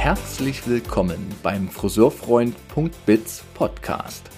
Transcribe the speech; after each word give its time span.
herzlich 0.00 0.66
willkommen 0.66 1.18
beim 1.42 1.68
Friseurfreund.biz 1.68 3.44
Podcast. 3.52 4.30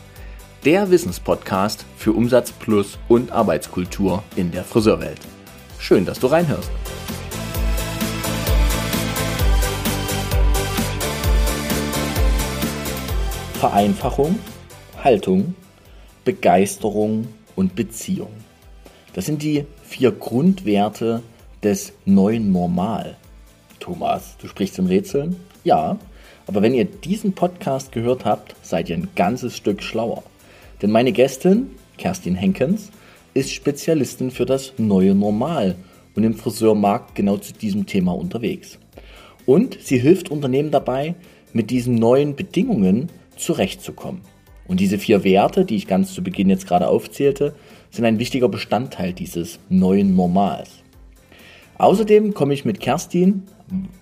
Der 0.65 0.91
Wissenspodcast 0.91 1.87
für 1.97 2.11
Umsatz 2.15 2.51
plus 2.51 2.99
und 3.07 3.31
Arbeitskultur 3.31 4.25
in 4.35 4.51
der 4.51 4.65
Friseurwelt. 4.65 5.21
Schön, 5.79 6.05
dass 6.05 6.19
du 6.19 6.27
reinhörst. 6.27 6.69
Vereinfachung, 13.61 14.41
Haltung, 15.05 15.55
Begeisterung 16.25 17.29
und 17.55 17.77
Beziehung. 17.77 18.33
Das 19.13 19.27
sind 19.27 19.43
die 19.43 19.65
vier 19.85 20.11
Grundwerte 20.11 21.23
des 21.63 21.93
neuen 22.05 22.51
Normal. 22.51 23.17
Thomas, 23.83 24.37
du 24.41 24.47
sprichst 24.47 24.79
im 24.79 24.87
Rätseln? 24.87 25.35
Ja, 25.65 25.99
aber 26.47 26.63
wenn 26.63 26.73
ihr 26.73 26.85
diesen 26.85 27.33
Podcast 27.33 27.91
gehört 27.91 28.25
habt, 28.25 28.55
seid 28.63 28.89
ihr 28.89 28.97
ein 28.97 29.09
ganzes 29.17 29.57
Stück 29.57 29.83
schlauer. 29.83 30.23
Denn 30.81 30.93
meine 30.93 31.11
Gästin, 31.11 31.73
Kerstin 31.99 32.37
Henkens, 32.37 32.93
ist 33.35 33.51
Spezialistin 33.51 34.31
für 34.31 34.47
das 34.47 34.75
neue 34.79 35.17
Normal 35.17 35.75
und 36.15 36.23
im 36.23 36.35
Friseurmarkt 36.35 37.17
genau 37.17 37.39
zu 37.39 37.55
diesem 37.55 37.87
Thema 37.87 38.13
unterwegs. 38.13 38.79
Und 39.47 39.77
sie 39.81 39.99
hilft 39.99 40.31
Unternehmen 40.31 40.71
dabei, 40.71 41.17
mit 41.53 41.71
diesen 41.71 41.97
neuen 41.97 42.37
Bedingungen 42.37 43.11
zurechtzukommen. 43.37 44.21
Und 44.69 44.79
diese 44.79 44.99
vier 44.99 45.25
Werte, 45.25 45.65
die 45.65 45.75
ich 45.75 45.89
ganz 45.89 46.15
zu 46.15 46.23
Beginn 46.23 46.49
jetzt 46.49 46.69
gerade 46.69 46.87
aufzählte, 46.87 47.57
sind 47.91 48.05
ein 48.05 48.21
wichtiger 48.21 48.49
Bestandteil 48.49 49.13
dieses 49.13 49.59
neuen 49.69 50.15
Normals. 50.15 50.71
Außerdem 51.79 52.33
komme 52.33 52.55
ich 52.55 52.65
mit 52.65 52.79
Kerstin, 52.79 53.43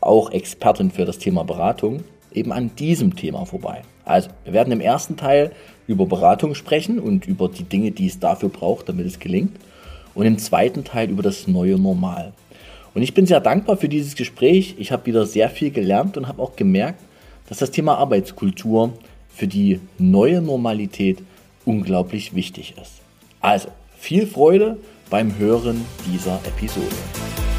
auch 0.00 0.30
Expertin 0.30 0.90
für 0.90 1.04
das 1.04 1.18
Thema 1.18 1.44
Beratung, 1.44 2.04
eben 2.32 2.52
an 2.52 2.70
diesem 2.76 3.16
Thema 3.16 3.44
vorbei. 3.44 3.82
Also, 4.04 4.30
wir 4.44 4.52
werden 4.52 4.72
im 4.72 4.80
ersten 4.80 5.16
Teil 5.16 5.52
über 5.86 6.06
Beratung 6.06 6.54
sprechen 6.54 6.98
und 6.98 7.26
über 7.26 7.48
die 7.48 7.64
Dinge, 7.64 7.91
die 7.91 8.06
es 8.06 8.18
dafür 8.18 8.48
braucht, 8.48 8.88
damit 8.88 9.06
es 9.06 9.18
gelingt. 9.18 9.56
Und 10.14 10.26
im 10.26 10.38
zweiten 10.38 10.84
Teil 10.84 11.10
über 11.10 11.22
das 11.22 11.46
neue 11.46 11.78
Normal. 11.78 12.32
Und 12.94 13.02
ich 13.02 13.14
bin 13.14 13.26
sehr 13.26 13.41
dankbar 13.41 13.76
für 13.76 13.88
dieses 13.88 14.16
Gespräch. 14.16 14.74
Ich 14.78 14.91
habe 14.91 15.06
wieder 15.06 15.26
sehr 15.26 15.48
viel 15.48 15.70
gelernt 15.70 16.16
und 16.16 16.26
habe 16.26 16.42
auch 16.42 16.56
gemerkt, 16.56 17.00
dass 17.48 17.58
das 17.58 17.70
Thema 17.70 17.96
Arbeitskultur 17.98 18.92
für 19.28 19.46
die 19.46 19.80
neue 19.98 20.42
Normalität 20.42 21.18
unglaublich 21.64 22.34
wichtig 22.34 22.74
ist. 22.80 23.00
Also, 23.41 23.68
viel 23.96 24.26
Freude 24.26 24.78
beim 25.08 25.38
Hören 25.38 25.84
dieser 26.06 26.41
Episode. 26.46 27.50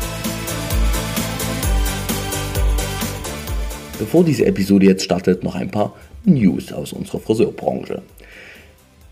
Bevor 4.01 4.25
diese 4.25 4.47
Episode 4.47 4.87
jetzt 4.87 5.03
startet, 5.03 5.43
noch 5.43 5.53
ein 5.53 5.69
paar 5.69 5.93
News 6.25 6.73
aus 6.73 6.91
unserer 6.91 7.19
Friseurbranche. 7.19 8.01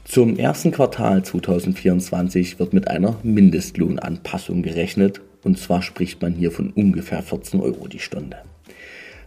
Zum 0.03 0.35
ersten 0.39 0.71
Quartal 0.71 1.23
2024 1.23 2.57
wird 2.57 2.73
mit 2.73 2.87
einer 2.87 3.15
Mindestlohnanpassung 3.21 4.63
gerechnet 4.63 5.21
und 5.43 5.59
zwar 5.59 5.83
spricht 5.83 6.23
man 6.23 6.33
hier 6.33 6.51
von 6.51 6.71
ungefähr 6.71 7.21
14 7.21 7.59
Euro 7.59 7.87
die 7.87 7.99
Stunde. 7.99 8.37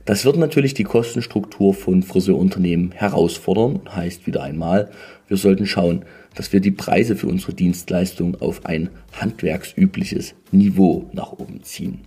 Das 0.05 0.24
wird 0.24 0.36
natürlich 0.36 0.74
die 0.74 0.83
Kostenstruktur 0.83 1.74
von 1.74 2.02
Friseurunternehmen 2.02 2.90
herausfordern 2.90 3.83
heißt 3.88 4.27
wieder 4.27 4.42
einmal, 4.42 4.90
wir 5.28 5.36
sollten 5.36 5.66
schauen, 5.66 6.05
dass 6.34 6.52
wir 6.52 6.58
die 6.58 6.72
Preise 6.72 7.14
für 7.14 7.28
unsere 7.28 7.55
Dienstleistung 7.55 8.34
auf 8.40 8.66
ein 8.66 8.90
handwerksübliches 9.12 10.34
Niveau 10.50 11.08
nach 11.12 11.30
oben 11.30 11.62
ziehen. 11.62 12.00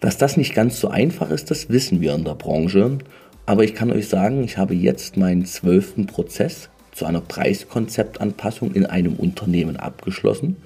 Dass 0.00 0.18
das 0.18 0.36
nicht 0.36 0.54
ganz 0.54 0.80
so 0.80 0.88
einfach 0.88 1.30
ist, 1.30 1.50
das 1.50 1.68
wissen 1.68 2.00
wir 2.00 2.14
in 2.14 2.24
der 2.24 2.34
Branche. 2.34 2.98
Aber 3.46 3.64
ich 3.64 3.74
kann 3.74 3.90
euch 3.90 4.08
sagen, 4.08 4.44
ich 4.44 4.58
habe 4.58 4.74
jetzt 4.74 5.16
meinen 5.16 5.44
zwölften 5.44 6.06
Prozess 6.06 6.68
zu 6.92 7.06
einer 7.06 7.20
Preiskonzeptanpassung 7.20 8.74
in 8.74 8.86
einem 8.86 9.14
Unternehmen 9.14 9.76
abgeschlossen. 9.76 10.56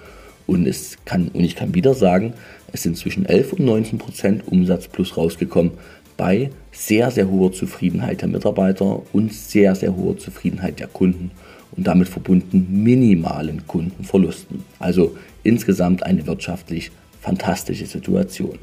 Und, 0.46 0.66
es 0.66 0.98
kann, 1.04 1.28
und 1.28 1.44
ich 1.44 1.56
kann 1.56 1.74
wieder 1.74 1.94
sagen, 1.94 2.34
es 2.72 2.82
sind 2.82 2.96
zwischen 2.96 3.24
11 3.24 3.54
und 3.54 3.64
19 3.64 3.98
Prozent 3.98 4.48
Umsatz 4.48 4.88
plus 4.88 5.16
rausgekommen 5.16 5.72
bei 6.16 6.50
sehr, 6.72 7.10
sehr 7.10 7.28
hoher 7.30 7.52
Zufriedenheit 7.52 8.22
der 8.22 8.28
Mitarbeiter 8.28 9.02
und 9.12 9.32
sehr, 9.32 9.74
sehr 9.74 9.94
hoher 9.94 10.18
Zufriedenheit 10.18 10.80
der 10.80 10.88
Kunden 10.88 11.30
und 11.76 11.86
damit 11.86 12.08
verbunden 12.08 12.82
minimalen 12.82 13.66
Kundenverlusten. 13.66 14.64
Also 14.78 15.16
insgesamt 15.42 16.02
eine 16.02 16.26
wirtschaftlich 16.26 16.90
fantastische 17.20 17.86
Situation. 17.86 18.58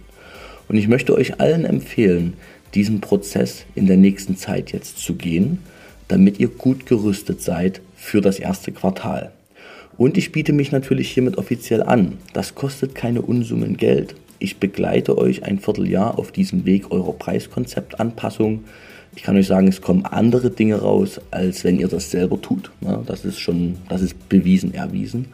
Und 0.70 0.78
ich 0.78 0.88
möchte 0.88 1.14
euch 1.16 1.42
allen 1.42 1.66
empfehlen, 1.66 2.36
diesen 2.74 3.02
Prozess 3.02 3.66
in 3.76 3.88
der 3.88 3.98
nächsten 3.98 4.38
Zeit 4.38 4.72
jetzt 4.72 5.00
zu 5.00 5.16
gehen, 5.16 5.60
damit 6.08 6.40
ihr 6.40 6.48
gut 6.48 6.86
gerüstet 6.86 7.42
seid 7.42 7.82
für 7.96 8.22
das 8.22 8.40
erste 8.40 8.72
Quartal. 8.72 9.32
Und 9.98 10.18
ich 10.18 10.32
biete 10.32 10.54
mich 10.54 10.72
natürlich 10.72 11.12
hiermit 11.12 11.38
offiziell 11.38 11.84
an. 11.84 12.20
Das 12.34 12.56
kostet 12.56 12.96
keine 12.96 13.22
Unsummen 13.22 13.76
Geld. 13.76 14.16
Ich 14.38 14.58
begleite 14.58 15.18
euch 15.18 15.44
ein 15.44 15.60
Vierteljahr 15.60 16.18
auf 16.18 16.32
diesem 16.32 16.66
Weg 16.66 16.92
eurer 16.92 17.14
Preiskonzeptanpassung. 17.14 18.64
Ich 19.16 19.24
kann 19.24 19.36
euch 19.36 19.48
sagen, 19.48 19.68
es 19.68 19.82
kommen 19.82 20.06
andere 20.06 20.52
Dinge 20.52 20.76
raus, 20.76 21.20
als 21.32 21.64
wenn 21.64 21.80
ihr 21.80 21.90
das 21.90 22.12
selber 22.12 22.40
tut. 22.42 22.72
Das 23.06 23.26
ist 23.26 23.40
schon, 23.40 23.76
das 23.90 24.02
ist 24.02 24.30
bewiesen, 24.30 24.74
erwiesen. 24.74 25.26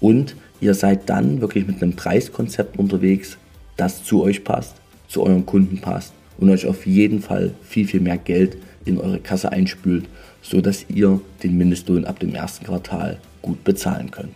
Und 0.00 0.34
ihr 0.60 0.74
seid 0.74 1.08
dann 1.08 1.40
wirklich 1.40 1.66
mit 1.66 1.80
einem 1.80 1.92
Preiskonzept 1.92 2.78
unterwegs, 2.78 3.38
das 3.82 4.04
zu 4.04 4.22
euch 4.22 4.44
passt, 4.44 4.76
zu 5.08 5.24
euren 5.24 5.44
Kunden 5.44 5.78
passt 5.78 6.12
und 6.38 6.48
euch 6.50 6.66
auf 6.66 6.86
jeden 6.86 7.20
Fall 7.20 7.52
viel, 7.62 7.86
viel 7.86 8.00
mehr 8.00 8.16
Geld 8.16 8.56
in 8.84 8.98
eure 8.98 9.18
Kasse 9.18 9.50
einspült, 9.50 10.04
sodass 10.40 10.86
ihr 10.88 11.20
den 11.42 11.58
Mindestlohn 11.58 12.04
ab 12.04 12.20
dem 12.20 12.34
ersten 12.34 12.64
Quartal 12.64 13.18
gut 13.42 13.64
bezahlen 13.64 14.10
könnt. 14.10 14.34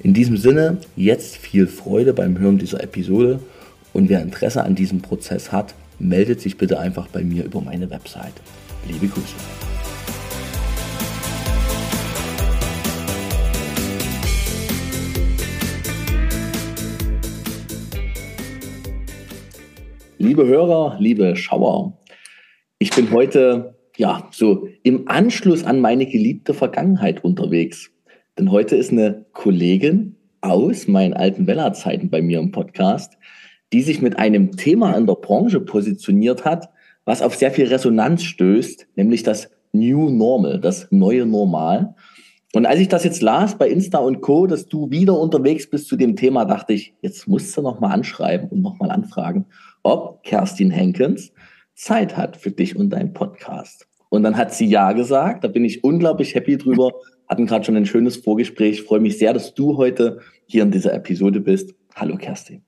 In 0.00 0.14
diesem 0.14 0.36
Sinne, 0.36 0.78
jetzt 0.96 1.36
viel 1.36 1.66
Freude 1.68 2.12
beim 2.12 2.38
Hören 2.38 2.58
dieser 2.58 2.82
Episode 2.82 3.38
und 3.92 4.08
wer 4.08 4.20
Interesse 4.20 4.64
an 4.64 4.74
diesem 4.74 5.00
Prozess 5.00 5.52
hat, 5.52 5.74
meldet 5.98 6.40
sich 6.40 6.58
bitte 6.58 6.78
einfach 6.78 7.06
bei 7.06 7.22
mir 7.22 7.44
über 7.44 7.60
meine 7.60 7.88
Website. 7.88 8.34
Liebe 8.88 9.06
Grüße. 9.06 9.65
Liebe 20.18 20.46
Hörer, 20.46 20.96
liebe 20.98 21.36
Schauer, 21.36 21.98
ich 22.78 22.88
bin 22.90 23.10
heute 23.10 23.74
ja 23.98 24.26
so 24.30 24.66
im 24.82 25.08
Anschluss 25.08 25.62
an 25.62 25.80
meine 25.80 26.06
geliebte 26.06 26.54
Vergangenheit 26.54 27.22
unterwegs. 27.22 27.90
Denn 28.38 28.50
heute 28.50 28.76
ist 28.76 28.92
eine 28.92 29.26
Kollegin 29.34 30.16
aus 30.40 30.88
meinen 30.88 31.12
alten 31.12 31.46
Weller-Zeiten 31.46 32.08
bei 32.08 32.22
mir 32.22 32.38
im 32.38 32.50
Podcast, 32.50 33.18
die 33.74 33.82
sich 33.82 34.00
mit 34.00 34.18
einem 34.18 34.56
Thema 34.56 34.96
in 34.96 35.06
der 35.06 35.16
Branche 35.16 35.60
positioniert 35.60 36.46
hat, 36.46 36.70
was 37.04 37.20
auf 37.20 37.34
sehr 37.34 37.50
viel 37.50 37.66
Resonanz 37.66 38.22
stößt, 38.22 38.88
nämlich 38.96 39.22
das 39.22 39.50
New 39.72 40.08
Normal, 40.08 40.60
das 40.60 40.88
neue 40.90 41.26
Normal. 41.26 41.94
Und 42.54 42.64
als 42.64 42.80
ich 42.80 42.88
das 42.88 43.04
jetzt 43.04 43.20
las 43.20 43.58
bei 43.58 43.68
Insta 43.68 43.98
und 43.98 44.22
Co., 44.22 44.46
dass 44.46 44.66
du 44.66 44.90
wieder 44.90 45.18
unterwegs 45.20 45.68
bist 45.68 45.88
zu 45.88 45.96
dem 45.96 46.16
Thema, 46.16 46.46
dachte 46.46 46.72
ich, 46.72 46.94
jetzt 47.02 47.28
musst 47.28 47.54
du 47.54 47.60
nochmal 47.60 47.92
anschreiben 47.92 48.48
und 48.48 48.62
nochmal 48.62 48.90
anfragen, 48.90 49.44
ob 49.86 50.24
Kerstin 50.24 50.72
Henkens 50.72 51.32
Zeit 51.74 52.16
hat 52.16 52.36
für 52.36 52.50
dich 52.50 52.74
und 52.74 52.90
deinen 52.90 53.12
Podcast. 53.12 53.86
Und 54.08 54.24
dann 54.24 54.36
hat 54.36 54.52
sie 54.52 54.66
ja 54.66 54.92
gesagt. 54.92 55.44
Da 55.44 55.48
bin 55.48 55.64
ich 55.64 55.84
unglaublich 55.84 56.34
happy 56.34 56.58
drüber. 56.58 56.92
Hatten 57.28 57.46
gerade 57.46 57.64
schon 57.64 57.76
ein 57.76 57.86
schönes 57.86 58.16
Vorgespräch. 58.16 58.82
Freue 58.82 58.98
mich 58.98 59.18
sehr, 59.18 59.32
dass 59.32 59.54
du 59.54 59.76
heute 59.76 60.20
hier 60.46 60.64
in 60.64 60.72
dieser 60.72 60.92
Episode 60.92 61.40
bist. 61.40 61.74
Hallo 61.94 62.16
Kerstin. 62.16 62.64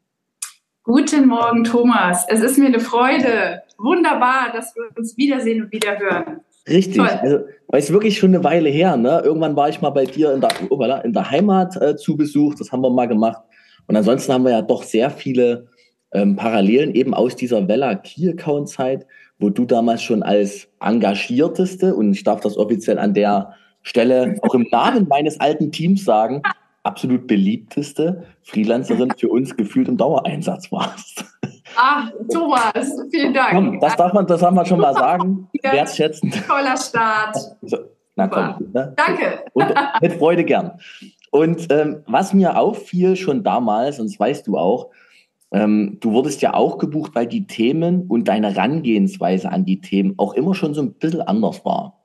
Guten 0.84 1.26
Morgen, 1.26 1.64
Thomas. 1.64 2.24
Es 2.28 2.40
ist 2.40 2.56
mir 2.56 2.66
eine 2.66 2.80
Freude. 2.80 3.62
Wunderbar, 3.78 4.52
dass 4.52 4.74
wir 4.76 4.84
uns 4.96 5.16
wiedersehen 5.16 5.64
und 5.64 5.72
wieder 5.72 5.98
hören. 5.98 6.40
Richtig. 6.68 6.96
Toll. 6.98 7.08
Also, 7.08 7.38
weil 7.66 7.80
es 7.80 7.92
wirklich 7.92 8.18
schon 8.18 8.34
eine 8.34 8.44
Weile 8.44 8.68
her. 8.68 8.96
Ne? 8.96 9.22
Irgendwann 9.24 9.56
war 9.56 9.68
ich 9.68 9.80
mal 9.80 9.90
bei 9.90 10.04
dir 10.04 10.32
in 10.32 10.40
der, 10.40 10.50
oh, 10.70 10.80
in 11.02 11.12
der 11.12 11.30
Heimat 11.30 11.76
äh, 11.82 11.96
zu 11.96 12.16
Besuch. 12.16 12.54
Das 12.54 12.70
haben 12.70 12.82
wir 12.82 12.90
mal 12.90 13.08
gemacht. 13.08 13.42
Und 13.88 13.96
ansonsten 13.96 14.32
haben 14.32 14.44
wir 14.44 14.52
ja 14.52 14.62
doch 14.62 14.84
sehr 14.84 15.10
viele 15.10 15.68
ähm, 16.12 16.36
Parallelen 16.36 16.94
eben 16.94 17.14
aus 17.14 17.36
dieser 17.36 17.68
Vella 17.68 17.94
Key 17.94 18.30
Account 18.30 18.68
Zeit, 18.68 19.06
wo 19.38 19.50
du 19.50 19.64
damals 19.64 20.02
schon 20.02 20.22
als 20.22 20.68
engagierteste 20.80 21.94
und 21.94 22.12
ich 22.12 22.24
darf 22.24 22.40
das 22.40 22.56
offiziell 22.56 22.98
an 22.98 23.14
der 23.14 23.54
Stelle 23.82 24.36
auch 24.42 24.54
im 24.54 24.66
Namen 24.70 25.06
meines 25.08 25.38
alten 25.40 25.70
Teams 25.70 26.04
sagen, 26.04 26.42
absolut 26.82 27.26
beliebteste 27.26 28.24
Freelancerin 28.42 29.12
für 29.16 29.28
uns 29.28 29.56
gefühlt 29.56 29.88
im 29.88 29.96
Dauereinsatz 29.96 30.72
warst. 30.72 31.24
Ach, 31.76 32.10
Thomas, 32.32 32.90
vielen 33.10 33.34
Dank. 33.34 33.52
Komm, 33.52 33.80
das 33.80 33.96
darf 33.96 34.12
man, 34.12 34.26
das 34.26 34.40
darf 34.40 34.52
man 34.52 34.66
schon 34.66 34.80
mal 34.80 34.94
sagen. 34.94 35.48
Wertschätzend. 35.62 36.34
Toller 36.46 36.76
Start. 36.76 37.36
So, 37.62 37.78
na 38.16 38.26
komm. 38.26 38.70
Ne? 38.72 38.94
Danke. 38.96 39.44
Und 39.52 39.74
mit 40.00 40.12
Freude 40.14 40.44
gern. 40.44 40.72
Und 41.30 41.70
ähm, 41.70 42.02
was 42.06 42.32
mir 42.32 42.58
auffiel 42.58 43.16
schon 43.16 43.44
damals, 43.44 44.00
und 44.00 44.10
das 44.10 44.18
weißt 44.18 44.46
du 44.46 44.56
auch, 44.56 44.88
Ähm, 45.50 45.96
du 46.00 46.12
wurdest 46.12 46.42
ja 46.42 46.54
auch 46.54 46.78
gebucht, 46.78 47.14
weil 47.14 47.26
die 47.26 47.46
Themen 47.46 48.02
und 48.06 48.28
deine 48.28 48.54
Herangehensweise 48.54 49.50
an 49.50 49.64
die 49.64 49.80
Themen 49.80 50.14
auch 50.18 50.34
immer 50.34 50.54
schon 50.54 50.74
so 50.74 50.82
ein 50.82 50.92
bisschen 50.94 51.22
anders 51.22 51.64
war. 51.64 52.00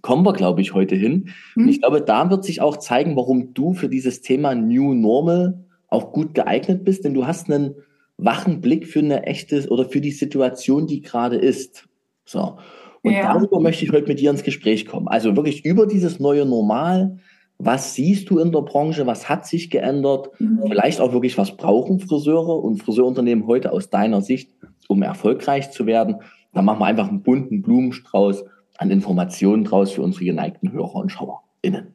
Kommen 0.00 0.26
wir, 0.26 0.32
glaube 0.32 0.60
ich, 0.60 0.74
heute 0.74 0.96
hin. 0.96 1.30
Hm. 1.54 1.62
Und 1.62 1.68
ich 1.68 1.80
glaube, 1.80 2.02
da 2.02 2.28
wird 2.28 2.44
sich 2.44 2.60
auch 2.60 2.76
zeigen, 2.76 3.14
warum 3.14 3.54
du 3.54 3.72
für 3.72 3.88
dieses 3.88 4.20
Thema 4.20 4.54
New 4.54 4.94
Normal 4.94 5.64
auch 5.88 6.12
gut 6.12 6.34
geeignet 6.34 6.84
bist, 6.84 7.04
denn 7.04 7.14
du 7.14 7.26
hast 7.26 7.50
einen 7.50 7.76
wachen 8.16 8.60
Blick 8.60 8.86
für 8.86 8.98
eine 8.98 9.24
echte 9.24 9.68
oder 9.68 9.84
für 9.84 10.00
die 10.00 10.10
Situation, 10.10 10.86
die 10.86 11.02
gerade 11.02 11.36
ist. 11.36 11.88
So. 12.24 12.58
Und 13.02 13.12
ja. 13.12 13.32
darüber 13.32 13.60
möchte 13.60 13.84
ich 13.84 13.92
heute 13.92 14.08
mit 14.08 14.20
dir 14.20 14.30
ins 14.30 14.44
Gespräch 14.44 14.86
kommen. 14.86 15.08
Also 15.08 15.36
wirklich 15.36 15.64
über 15.64 15.86
dieses 15.86 16.20
neue 16.20 16.46
Normal. 16.46 17.18
Was 17.58 17.94
siehst 17.94 18.28
du 18.30 18.38
in 18.38 18.50
der 18.50 18.62
Branche? 18.62 19.06
Was 19.06 19.28
hat 19.28 19.46
sich 19.46 19.70
geändert? 19.70 20.30
Mhm. 20.40 20.62
Vielleicht 20.68 21.00
auch 21.00 21.12
wirklich, 21.12 21.38
was 21.38 21.56
brauchen 21.56 22.00
Friseure 22.00 22.62
und 22.62 22.82
Friseurunternehmen 22.82 23.46
heute 23.46 23.72
aus 23.72 23.90
deiner 23.90 24.20
Sicht, 24.20 24.50
um 24.88 25.02
erfolgreich 25.02 25.70
zu 25.70 25.86
werden? 25.86 26.16
Da 26.52 26.62
machen 26.62 26.80
wir 26.80 26.86
einfach 26.86 27.08
einen 27.08 27.22
bunten 27.22 27.62
Blumenstrauß 27.62 28.44
an 28.78 28.90
Informationen 28.90 29.64
draus 29.64 29.92
für 29.92 30.02
unsere 30.02 30.24
geneigten 30.24 30.72
Hörer 30.72 30.96
und 30.96 31.10
SchauerInnen. 31.10 31.94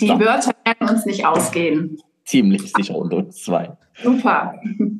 Die 0.00 0.06
so. 0.06 0.20
Wörter 0.20 0.52
werden 0.64 0.88
uns 0.88 1.04
nicht 1.06 1.26
ausgehen 1.26 1.98
ziemlich 2.30 2.72
sicher 2.72 2.94
unter 2.94 3.18
uns 3.18 3.42
zwei. 3.42 3.76
Super. 4.02 4.54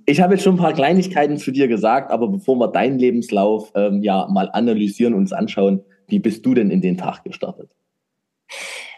Ich 0.05 0.20
habe 0.20 0.35
jetzt 0.35 0.43
schon 0.43 0.55
ein 0.55 0.61
paar 0.61 0.73
Kleinigkeiten 0.73 1.37
zu 1.37 1.53
dir 1.53 1.69
gesagt, 1.69 2.11
aber 2.11 2.26
bevor 2.26 2.56
wir 2.56 2.69
deinen 2.69 2.99
Lebenslauf 2.99 3.70
ähm, 3.76 4.03
ja 4.03 4.26
mal 4.29 4.50
analysieren 4.53 5.14
und 5.14 5.20
uns 5.20 5.32
anschauen, 5.32 5.82
wie 6.08 6.19
bist 6.19 6.44
du 6.44 6.55
denn 6.55 6.70
in 6.70 6.81
den 6.81 6.99
Tag 6.99 7.23
gestartet? 7.23 7.70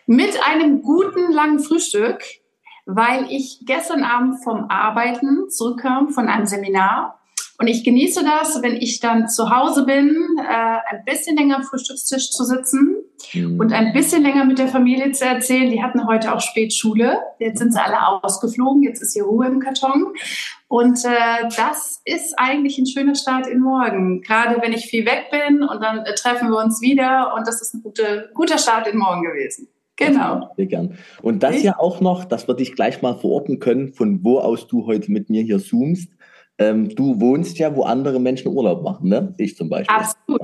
Mit 0.06 0.38
einem 0.42 0.82
guten 0.82 1.32
langen 1.32 1.60
Frühstück, 1.60 2.22
weil 2.86 3.26
ich 3.30 3.62
gestern 3.64 4.04
Abend 4.04 4.42
vom 4.42 4.66
Arbeiten 4.68 5.48
zurückkam 5.48 6.10
von 6.10 6.28
einem 6.28 6.46
Seminar 6.46 7.22
und 7.62 7.68
ich 7.68 7.84
genieße 7.84 8.24
das, 8.24 8.60
wenn 8.60 8.74
ich 8.74 8.98
dann 8.98 9.28
zu 9.28 9.50
Hause 9.50 9.84
bin, 9.84 10.16
äh, 10.38 10.78
ein 10.90 11.04
bisschen 11.04 11.36
länger 11.36 11.58
am 11.58 11.62
Frühstückstisch 11.62 12.32
zu 12.32 12.42
sitzen 12.42 12.96
mhm. 13.34 13.60
und 13.60 13.72
ein 13.72 13.92
bisschen 13.92 14.24
länger 14.24 14.44
mit 14.44 14.58
der 14.58 14.66
Familie 14.66 15.12
zu 15.12 15.24
erzählen. 15.24 15.70
Die 15.70 15.80
hatten 15.80 16.08
heute 16.08 16.34
auch 16.34 16.40
Spätschule. 16.40 17.18
Jetzt 17.38 17.58
sind 17.58 17.72
sie 17.72 17.80
alle 17.80 18.24
ausgeflogen. 18.24 18.82
Jetzt 18.82 19.00
ist 19.00 19.12
hier 19.12 19.22
Ruhe 19.22 19.46
im 19.46 19.60
Karton. 19.60 20.12
Und 20.66 21.04
äh, 21.04 21.48
das 21.56 22.00
ist 22.04 22.34
eigentlich 22.36 22.78
ein 22.78 22.86
schöner 22.86 23.14
Start 23.14 23.46
in 23.46 23.60
morgen. 23.60 24.22
Gerade 24.22 24.60
wenn 24.60 24.72
ich 24.72 24.86
viel 24.86 25.06
weg 25.06 25.26
bin 25.30 25.62
und 25.62 25.80
dann 25.80 25.98
äh, 25.98 26.16
treffen 26.16 26.48
wir 26.48 26.58
uns 26.58 26.80
wieder. 26.80 27.32
Und 27.36 27.46
das 27.46 27.62
ist 27.62 27.74
ein 27.74 27.82
gute, 27.84 28.30
guter 28.34 28.58
Start 28.58 28.88
in 28.88 28.98
morgen 28.98 29.22
gewesen. 29.22 29.68
Genau. 30.06 30.50
Und 31.22 31.42
das 31.42 31.56
ich? 31.56 31.62
ja 31.64 31.78
auch 31.78 32.00
noch, 32.00 32.24
dass 32.24 32.48
wir 32.48 32.54
dich 32.54 32.74
gleich 32.74 33.02
mal 33.02 33.14
verorten 33.14 33.58
können, 33.58 33.92
von 33.92 34.24
wo 34.24 34.38
aus 34.38 34.66
du 34.66 34.86
heute 34.86 35.10
mit 35.10 35.30
mir 35.30 35.42
hier 35.42 35.58
zoomst. 35.58 36.10
Ähm, 36.58 36.94
du 36.94 37.20
wohnst 37.20 37.58
ja, 37.58 37.74
wo 37.74 37.82
andere 37.82 38.20
Menschen 38.20 38.52
Urlaub 38.52 38.82
machen, 38.82 39.08
ne? 39.08 39.34
Ich 39.38 39.56
zum 39.56 39.68
Beispiel. 39.68 39.96
Absolut. 39.96 40.40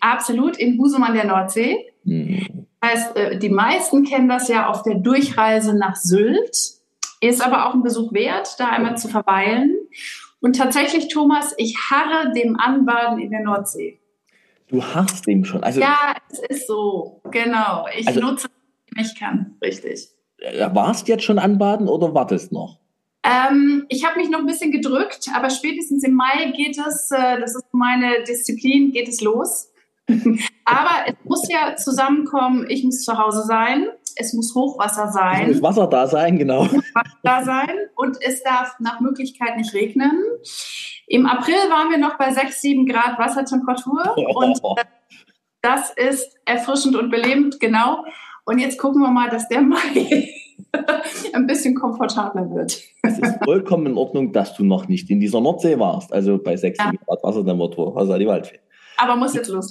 Absolut, 0.00 0.56
in 0.58 0.78
Husum 0.78 1.02
an 1.02 1.14
der 1.14 1.26
Nordsee. 1.26 1.76
Mhm. 2.04 2.66
Das 2.80 2.90
heißt, 2.90 3.16
äh, 3.16 3.38
die 3.38 3.48
meisten 3.48 4.04
kennen 4.04 4.28
das 4.28 4.48
ja 4.48 4.68
auf 4.68 4.82
der 4.82 4.94
Durchreise 4.94 5.76
nach 5.76 5.96
Sylt. 5.96 6.56
Ist 7.20 7.44
aber 7.44 7.68
auch 7.68 7.74
ein 7.74 7.82
Besuch 7.82 8.12
wert, 8.12 8.56
da 8.58 8.68
einmal 8.68 8.96
zu 8.96 9.08
verweilen. 9.08 9.76
Und 10.40 10.56
tatsächlich, 10.56 11.08
Thomas, 11.08 11.54
ich 11.56 11.76
harre 11.90 12.32
dem 12.32 12.58
Anbaden 12.58 13.20
in 13.20 13.30
der 13.30 13.42
Nordsee. 13.42 14.00
Du 14.68 14.82
harrst 14.82 15.26
dem 15.26 15.44
schon. 15.44 15.62
Also, 15.62 15.80
ja, 15.80 16.14
es 16.30 16.40
ist 16.40 16.66
so. 16.66 17.20
Genau. 17.30 17.86
Ich 17.96 18.08
also, 18.08 18.20
nutze, 18.20 18.48
ich 18.98 19.18
kann. 19.18 19.56
Richtig. 19.62 20.08
Äh, 20.38 20.68
warst 20.74 21.08
jetzt 21.08 21.24
schon 21.24 21.38
anbaden 21.38 21.88
oder 21.88 22.14
wartest 22.14 22.52
noch? 22.52 22.78
Ähm, 23.24 23.86
ich 23.88 24.04
habe 24.04 24.18
mich 24.18 24.30
noch 24.30 24.40
ein 24.40 24.46
bisschen 24.46 24.72
gedrückt, 24.72 25.28
aber 25.34 25.50
spätestens 25.50 26.02
im 26.02 26.14
Mai 26.14 26.52
geht 26.56 26.76
es, 26.76 27.10
äh, 27.12 27.40
das 27.40 27.54
ist 27.54 27.66
meine 27.72 28.24
Disziplin, 28.24 28.90
geht 28.90 29.08
es 29.08 29.20
los. 29.20 29.70
aber 30.64 31.06
es 31.06 31.14
muss 31.24 31.48
ja 31.48 31.76
zusammenkommen, 31.76 32.66
ich 32.68 32.82
muss 32.82 33.04
zu 33.04 33.16
Hause 33.16 33.44
sein, 33.44 33.86
es 34.16 34.32
muss 34.32 34.54
Hochwasser 34.54 35.08
sein. 35.12 35.50
Es 35.50 35.60
muss 35.60 35.62
Wasser 35.62 35.86
da 35.86 36.06
sein, 36.08 36.38
genau. 36.38 36.64
Es 36.64 36.72
muss 36.72 36.94
Wasser 36.94 37.18
da 37.22 37.44
sein 37.44 37.78
und 37.94 38.18
es 38.20 38.42
darf 38.42 38.74
nach 38.80 39.00
Möglichkeit 39.00 39.56
nicht 39.56 39.72
regnen. 39.72 40.20
Im 41.06 41.26
April 41.26 41.54
waren 41.70 41.90
wir 41.90 41.98
noch 41.98 42.18
bei 42.18 42.32
6, 42.32 42.60
7 42.60 42.86
Grad 42.86 43.18
Wassertemperatur 43.18 44.14
oh. 44.16 44.32
und 44.34 44.60
äh, 44.78 44.84
das 45.62 45.90
ist 45.90 46.36
erfrischend 46.44 46.96
und 46.96 47.10
belebend, 47.10 47.60
genau. 47.60 48.04
Und 48.44 48.58
jetzt 48.58 48.78
gucken 48.78 49.00
wir 49.02 49.10
mal, 49.10 49.28
dass 49.28 49.48
der 49.48 49.60
Mai 49.62 50.28
ein 51.32 51.46
bisschen 51.46 51.74
komfortabler 51.74 52.50
wird. 52.50 52.80
es 53.02 53.18
ist 53.18 53.44
vollkommen 53.44 53.86
in 53.86 53.96
Ordnung, 53.96 54.32
dass 54.32 54.54
du 54.54 54.64
noch 54.64 54.88
nicht 54.88 55.10
in 55.10 55.20
dieser 55.20 55.40
Nordsee 55.40 55.78
warst. 55.78 56.12
Also 56.12 56.38
bei 56.38 56.56
6 56.56 56.78
ja. 56.78 56.92
Grad 57.06 57.22
Wasser 57.22 57.44
der 57.44 57.54
Motto, 57.54 57.94
also 57.94 58.16
die 58.18 58.26
Waldfee. 58.26 58.58
Aber 58.96 59.16
muss 59.16 59.34
jetzt 59.34 59.48
los. 59.48 59.70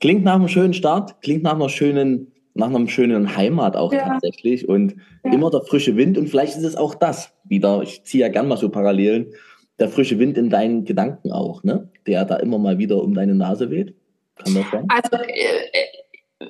Klingt 0.00 0.24
nach 0.24 0.34
einem 0.34 0.48
schönen 0.48 0.74
Start, 0.74 1.20
klingt 1.22 1.42
nach 1.42 1.54
einer 1.54 1.68
schönen, 1.68 2.32
nach 2.54 2.68
einem 2.68 2.88
schönen 2.88 3.36
Heimat 3.36 3.76
auch 3.76 3.92
ja. 3.92 4.06
tatsächlich 4.06 4.68
und 4.68 4.96
ja. 5.24 5.32
immer 5.32 5.50
der 5.50 5.62
frische 5.62 5.96
Wind 5.96 6.18
und 6.18 6.28
vielleicht 6.28 6.56
ist 6.56 6.64
es 6.64 6.76
auch 6.76 6.94
das 6.94 7.32
wieder, 7.44 7.82
ich 7.82 8.04
ziehe 8.04 8.22
ja 8.22 8.28
gern 8.28 8.48
mal 8.48 8.56
so 8.56 8.68
Parallelen, 8.68 9.32
der 9.78 9.88
frische 9.88 10.18
Wind 10.18 10.38
in 10.38 10.50
deinen 10.50 10.84
Gedanken 10.84 11.32
auch, 11.32 11.64
ne? 11.64 11.88
Der 12.06 12.24
da 12.24 12.36
immer 12.36 12.58
mal 12.58 12.78
wieder 12.78 13.02
um 13.02 13.14
deine 13.14 13.34
Nase 13.34 13.70
weht. 13.70 13.94
Kann 14.36 14.54
das 14.54 14.70
sein? 14.70 14.86
Also 14.88 15.16
äh, 15.16 15.93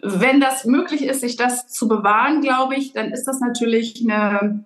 wenn 0.04 0.40
das 0.40 0.64
möglich 0.66 1.02
ist, 1.02 1.22
sich 1.22 1.36
das 1.36 1.66
zu 1.66 1.88
bewahren, 1.88 2.42
glaube 2.42 2.76
ich, 2.76 2.92
dann 2.92 3.10
ist 3.10 3.24
das 3.24 3.40
natürlich 3.40 4.02
eine, 4.02 4.64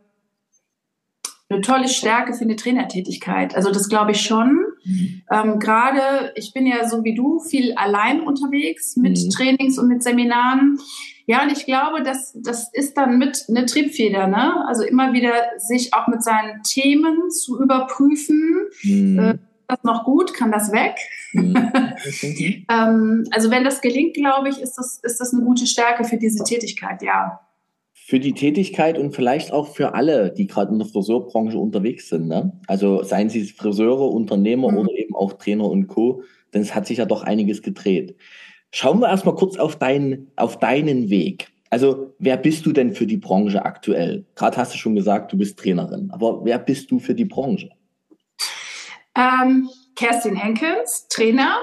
eine 1.49 1.61
tolle 1.61 1.88
Stärke 1.88 2.35
für 2.35 2.44
eine 2.44 2.56
Trainertätigkeit. 2.56 3.55
Also 3.55 3.70
das 3.70 3.88
glaube 3.88 4.11
ich 4.11 4.20
schon. 4.20 4.67
Mhm. 4.85 5.23
Ähm, 5.31 5.58
Gerade, 5.61 6.32
ich 6.35 6.52
bin 6.52 6.67
ja 6.67 6.88
so 6.88 7.05
wie 7.05 7.14
du 7.14 7.38
viel 7.38 7.73
allein 7.75 8.20
unterwegs 8.20 8.96
mit 8.96 9.17
mhm. 9.17 9.31
Trainings 9.31 9.79
und 9.79 9.88
mit 9.88 10.02
Seminaren. 10.02 10.79
Ja, 11.26 11.43
und 11.43 11.52
ich 11.52 11.67
glaube, 11.67 12.02
das, 12.02 12.37
das 12.43 12.73
ist 12.73 12.96
dann 12.96 13.19
mit 13.19 13.44
eine 13.49 13.67
Triebfeder, 13.67 14.26
ne? 14.26 14.67
Also 14.67 14.82
immer 14.82 15.12
wieder 15.12 15.32
sich 15.58 15.94
auch 15.94 16.08
mit 16.08 16.25
seinen 16.25 16.62
Themen 16.62 17.31
zu 17.31 17.62
überprüfen. 17.62 18.67
Mhm. 18.82 19.19
Äh, 19.19 19.38
das 19.69 19.85
noch 19.85 20.05
gut? 20.05 20.35
Kann 20.35 20.50
das 20.50 20.73
weg? 20.73 20.96
Mhm. 21.33 21.55
ähm, 22.71 23.25
also 23.31 23.51
wenn 23.51 23.65
das 23.65 23.81
gelingt, 23.81 24.15
glaube 24.15 24.49
ich, 24.49 24.61
ist 24.61 24.77
das, 24.77 25.01
ist 25.03 25.21
das 25.21 25.33
eine 25.33 25.45
gute 25.45 25.67
Stärke 25.67 26.05
für 26.05 26.17
diese 26.17 26.45
Tätigkeit, 26.45 27.02
ja. 27.02 27.41
Für 27.93 28.21
die 28.21 28.33
Tätigkeit 28.33 28.97
und 28.97 29.14
vielleicht 29.14 29.52
auch 29.52 29.75
für 29.75 29.95
alle, 29.95 30.33
die 30.33 30.47
gerade 30.47 30.73
in 30.73 30.79
der 30.79 30.88
Friseurbranche 30.88 31.59
unterwegs 31.59 32.09
sind. 32.09 32.29
Ne? 32.29 32.59
Also 32.67 33.02
seien 33.02 33.29
sie 33.29 33.45
Friseure, 33.45 34.11
Unternehmer 34.11 34.71
mhm. 34.71 34.79
oder 34.79 34.93
eben 34.93 35.14
auch 35.14 35.35
Trainer 35.35 35.64
und 35.64 35.88
Co. 35.88 36.23
Denn 36.55 36.62
es 36.62 36.75
hat 36.75 36.87
sich 36.87 36.99
ja 36.99 37.05
doch 37.05 37.23
einiges 37.23 37.62
gedreht. 37.62 38.17
Schauen 38.71 39.00
wir 39.00 39.09
erstmal 39.09 39.35
kurz 39.35 39.59
auf, 39.59 39.76
dein, 39.76 40.29
auf 40.37 40.59
deinen 40.59 41.11
Weg. 41.11 41.49
Also, 41.71 42.14
wer 42.19 42.38
bist 42.38 42.64
du 42.64 42.73
denn 42.73 42.95
für 42.95 43.07
die 43.07 43.19
Branche 43.19 43.62
aktuell? 43.62 44.25
Gerade 44.35 44.57
hast 44.57 44.73
du 44.73 44.79
schon 44.79 44.95
gesagt, 44.95 45.33
du 45.33 45.37
bist 45.37 45.59
Trainerin. 45.59 46.11
Aber 46.11 46.45
wer 46.45 46.59
bist 46.59 46.91
du 46.91 46.99
für 46.99 47.14
die 47.14 47.26
Branche? 47.26 47.69
Ähm, 49.14 49.69
Kerstin 49.99 50.37
Henkens, 50.37 51.09
Trainer, 51.09 51.57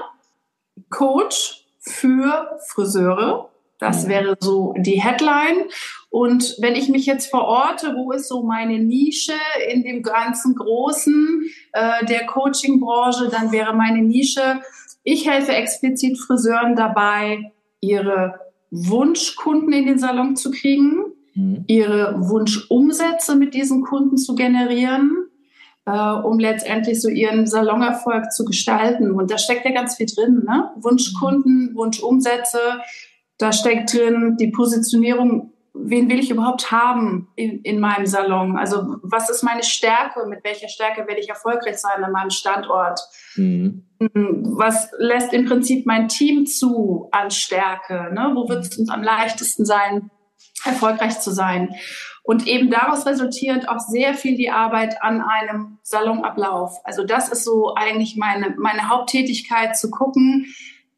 Coach 0.90 1.64
für 1.78 2.58
Friseure. 2.66 3.48
Das 3.78 4.08
wäre 4.08 4.36
so 4.38 4.74
die 4.76 5.02
Headline. 5.02 5.70
Und 6.10 6.54
wenn 6.60 6.74
ich 6.74 6.90
mich 6.90 7.06
jetzt 7.06 7.30
verorte, 7.30 7.94
wo 7.96 8.12
ist 8.12 8.28
so 8.28 8.42
meine 8.42 8.78
Nische 8.78 9.32
in 9.72 9.84
dem 9.84 10.02
ganzen 10.02 10.54
Großen 10.54 11.44
äh, 11.72 12.04
der 12.04 12.26
Coaching-Branche, 12.26 13.30
dann 13.30 13.52
wäre 13.52 13.74
meine 13.74 14.02
Nische, 14.02 14.60
ich 15.02 15.26
helfe 15.26 15.52
explizit 15.52 16.18
Friseuren 16.18 16.76
dabei, 16.76 17.52
ihre 17.80 18.38
Wunschkunden 18.70 19.72
in 19.72 19.86
den 19.86 19.98
Salon 19.98 20.36
zu 20.36 20.50
kriegen, 20.50 21.06
mhm. 21.32 21.64
ihre 21.68 22.28
Wunschumsätze 22.28 23.34
mit 23.34 23.54
diesen 23.54 23.82
Kunden 23.82 24.18
zu 24.18 24.34
generieren 24.34 25.26
äh, 25.86 26.12
um 26.12 26.38
letztendlich 26.38 27.00
so 27.00 27.08
ihren 27.08 27.46
Salonerfolg 27.46 28.32
zu 28.32 28.44
gestalten. 28.44 29.12
Und 29.12 29.30
da 29.30 29.38
steckt 29.38 29.64
ja 29.64 29.72
ganz 29.72 29.96
viel 29.96 30.06
drin. 30.06 30.44
Ne? 30.46 30.70
Wunschkunden, 30.76 31.74
Wunschumsätze, 31.74 32.58
da 33.38 33.52
steckt 33.52 33.92
drin 33.92 34.36
die 34.38 34.50
Positionierung, 34.50 35.52
wen 35.74 36.08
will 36.08 36.18
ich 36.18 36.30
überhaupt 36.30 36.72
haben 36.72 37.28
in, 37.36 37.60
in 37.62 37.78
meinem 37.80 38.06
Salon? 38.06 38.56
Also 38.56 38.96
was 39.02 39.28
ist 39.30 39.42
meine 39.42 39.62
Stärke? 39.62 40.26
Mit 40.26 40.42
welcher 40.42 40.68
Stärke 40.68 41.06
werde 41.06 41.20
ich 41.20 41.28
erfolgreich 41.28 41.78
sein 41.78 42.02
an 42.02 42.12
meinem 42.12 42.30
Standort? 42.30 43.00
Mhm. 43.36 43.84
Was 43.98 44.90
lässt 44.98 45.32
im 45.32 45.44
Prinzip 45.44 45.86
mein 45.86 46.08
Team 46.08 46.46
zu 46.46 47.08
an 47.12 47.30
Stärke? 47.30 48.10
Ne? 48.12 48.32
Wo 48.34 48.48
wird 48.48 48.64
es 48.64 48.78
uns 48.78 48.88
am 48.88 49.02
leichtesten 49.02 49.64
sein, 49.64 50.10
erfolgreich 50.64 51.20
zu 51.20 51.30
sein? 51.30 51.74
Und 52.26 52.46
eben 52.46 52.70
daraus 52.70 53.06
resultierend 53.06 53.68
auch 53.68 53.78
sehr 53.78 54.14
viel 54.14 54.36
die 54.36 54.50
Arbeit 54.50 55.00
an 55.00 55.20
einem 55.20 55.78
Salonablauf. 55.82 56.80
Also 56.84 57.04
das 57.04 57.28
ist 57.28 57.44
so 57.44 57.74
eigentlich 57.74 58.16
meine, 58.16 58.54
meine 58.58 58.88
Haupttätigkeit 58.88 59.76
zu 59.76 59.90
gucken, 59.90 60.46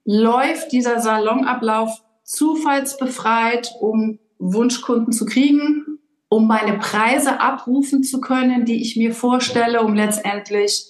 läuft 0.05 0.73
dieser 0.73 1.01
Salonablauf 1.01 2.03
zufallsbefreit, 2.25 3.75
um 3.81 4.19
Wunschkunden 4.39 5.13
zu 5.13 5.27
kriegen 5.27 5.99
um 6.29 6.47
meine 6.47 6.79
Preise 6.79 7.41
abrufen 7.41 8.03
zu 8.03 8.21
können, 8.21 8.65
die 8.65 8.83
ich 8.83 8.97
mir 8.97 9.15
vorstelle, 9.15 9.83
um 9.83 9.95
letztendlich 9.95 10.85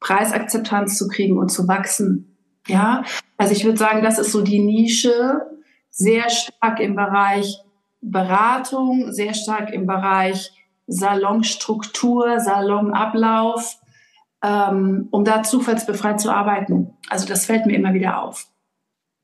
Preisakzeptanz 0.00 0.98
zu 0.98 1.08
kriegen 1.08 1.38
und 1.38 1.50
zu 1.50 1.68
wachsen. 1.68 2.36
Ja, 2.66 3.04
also 3.36 3.52
ich 3.52 3.64
würde 3.64 3.78
sagen, 3.78 4.02
das 4.02 4.18
ist 4.18 4.32
so 4.32 4.42
die 4.42 4.58
Nische, 4.58 5.40
sehr 5.90 6.28
stark 6.30 6.80
im 6.80 6.96
Bereich 6.96 7.58
Beratung, 8.02 9.12
sehr 9.12 9.32
stark 9.32 9.72
im 9.72 9.86
Bereich 9.86 10.52
Salonstruktur, 10.88 12.40
Salonablauf, 12.40 13.78
ähm, 14.44 15.08
um 15.10 15.24
da 15.24 15.42
zufallsbefreit 15.42 16.20
zu 16.20 16.30
arbeiten. 16.30 16.94
Also 17.08 17.26
das 17.26 17.46
fällt 17.46 17.66
mir 17.66 17.76
immer 17.76 17.94
wieder 17.94 18.22
auf. 18.22 18.46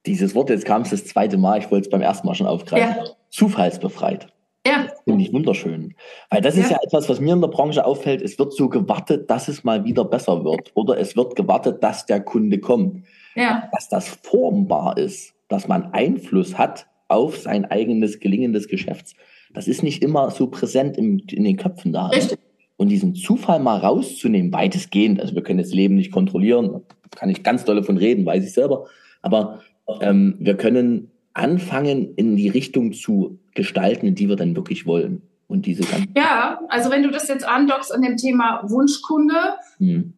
Dieses 0.07 0.35
Wort, 0.35 0.49
jetzt 0.49 0.65
kam 0.65 0.83
es 0.83 0.91
das 0.91 1.05
zweite 1.07 1.37
Mal, 1.37 1.59
ich 1.59 1.71
wollte 1.71 1.87
es 1.87 1.91
beim 1.91 2.03
ersten 2.03 2.27
Mal 2.27 2.35
schon 2.35 2.47
aufgreifen. 2.47 3.05
Ja. 3.05 3.11
Zufallsbefreit. 3.31 4.29
Ja. 4.67 4.87
Finde 5.05 5.25
ich 5.25 5.33
wunderschön. 5.33 5.95
Weil 6.31 6.41
das 6.41 6.57
ist 6.57 6.71
ja. 6.71 6.77
ja 6.77 6.83
etwas, 6.83 7.09
was 7.09 7.21
mir 7.21 7.35
in 7.35 7.41
der 7.41 7.49
Branche 7.49 7.85
auffällt. 7.85 8.23
Es 8.23 8.39
wird 8.39 8.53
so 8.53 8.69
gewartet, 8.69 9.31
dass 9.31 9.49
es 9.49 9.65
mal 9.65 9.85
wieder 9.85 10.05
besser 10.05 10.45
wird. 10.45 10.73
Oder 10.75 10.99
es 10.99 11.17
wird 11.17 11.37
gewartet, 11.37 11.83
dass 11.83 12.07
der 12.07 12.21
Kunde 12.21 12.59
kommt. 12.59 13.05
Ja. 13.35 13.69
Dass 13.73 13.89
das 13.89 14.09
formbar 14.09 14.99
ist, 14.99 15.35
dass 15.49 15.69
man 15.69 15.93
Einfluss 15.93 16.59
hat 16.59 16.88
auf 17.09 17.39
sein 17.39 17.65
eigenes 17.65 18.21
gelingendes 18.21 18.69
Geschäfts. 18.69 19.15
Das 19.53 19.67
ist 19.67 19.83
nicht 19.83 20.03
immer 20.03 20.31
so 20.31 20.47
präsent 20.49 20.97
im, 20.97 21.23
in 21.31 21.45
den 21.45 21.57
Köpfen 21.57 21.93
da. 21.93 22.09
Richtig. 22.09 22.39
Und 22.77 22.89
diesen 22.89 23.15
Zufall 23.15 23.59
mal 23.59 23.79
rauszunehmen, 23.79 24.53
weitestgehend, 24.53 25.21
also 25.21 25.35
wir 25.35 25.43
können 25.43 25.59
das 25.59 25.73
Leben 25.73 25.97
nicht 25.97 26.13
kontrollieren, 26.13 26.83
kann 27.17 27.31
ich 27.31 27.43
ganz 27.43 27.65
doll 27.65 27.83
von 27.83 27.97
reden, 27.97 28.25
weiß 28.25 28.45
ich 28.45 28.53
selber, 28.53 28.87
aber 29.21 29.61
ähm, 30.01 30.37
wir 30.39 30.57
können 30.57 31.11
anfangen, 31.35 32.15
in 32.15 32.37
die 32.37 32.49
Richtung 32.49 32.93
zu 32.93 33.39
gestalten, 33.55 34.15
die 34.15 34.29
wir 34.29 34.37
dann 34.37 34.55
wirklich 34.55 34.87
wollen. 34.87 35.23
Und 35.47 35.65
diese 35.65 35.83
ja, 36.15 36.61
also 36.69 36.91
wenn 36.91 37.03
du 37.03 37.11
das 37.11 37.27
jetzt 37.29 37.47
andockst 37.47 37.93
an 37.93 38.03
dem 38.03 38.17
Thema 38.17 38.63
Wunschkunde, 38.65 39.35
hm. 39.79 40.13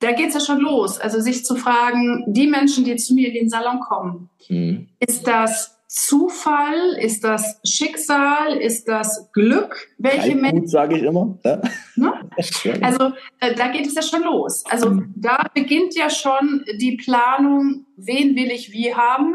da 0.00 0.12
geht 0.12 0.28
es 0.28 0.34
ja 0.34 0.40
schon 0.40 0.60
los. 0.60 0.98
Also 0.98 1.20
sich 1.20 1.44
zu 1.44 1.54
fragen, 1.54 2.24
die 2.28 2.46
Menschen, 2.46 2.84
die 2.84 2.96
zu 2.96 3.14
mir 3.14 3.28
in 3.28 3.34
den 3.34 3.48
Salon 3.50 3.80
kommen, 3.80 4.30
hm. 4.46 4.88
ist 5.00 5.26
das 5.26 5.73
Zufall? 5.94 6.98
Ist 7.00 7.22
das 7.22 7.60
Schicksal? 7.64 8.56
Ist 8.56 8.88
das 8.88 9.30
Glück? 9.32 9.86
Welche 9.96 10.34
Menschen? 10.34 10.66
sage 10.66 10.96
ich 10.96 11.04
immer. 11.04 11.38
Ja. 11.44 11.62
Ne? 11.94 12.12
Also 12.82 13.12
äh, 13.38 13.54
da 13.54 13.68
geht 13.68 13.86
es 13.86 13.94
ja 13.94 14.02
schon 14.02 14.24
los. 14.24 14.64
Also 14.68 14.90
mhm. 14.90 15.14
da 15.14 15.46
beginnt 15.54 15.94
ja 15.94 16.10
schon 16.10 16.64
die 16.80 16.96
Planung, 16.96 17.86
wen 17.96 18.34
will 18.34 18.50
ich 18.50 18.72
wie 18.72 18.92
haben? 18.92 19.34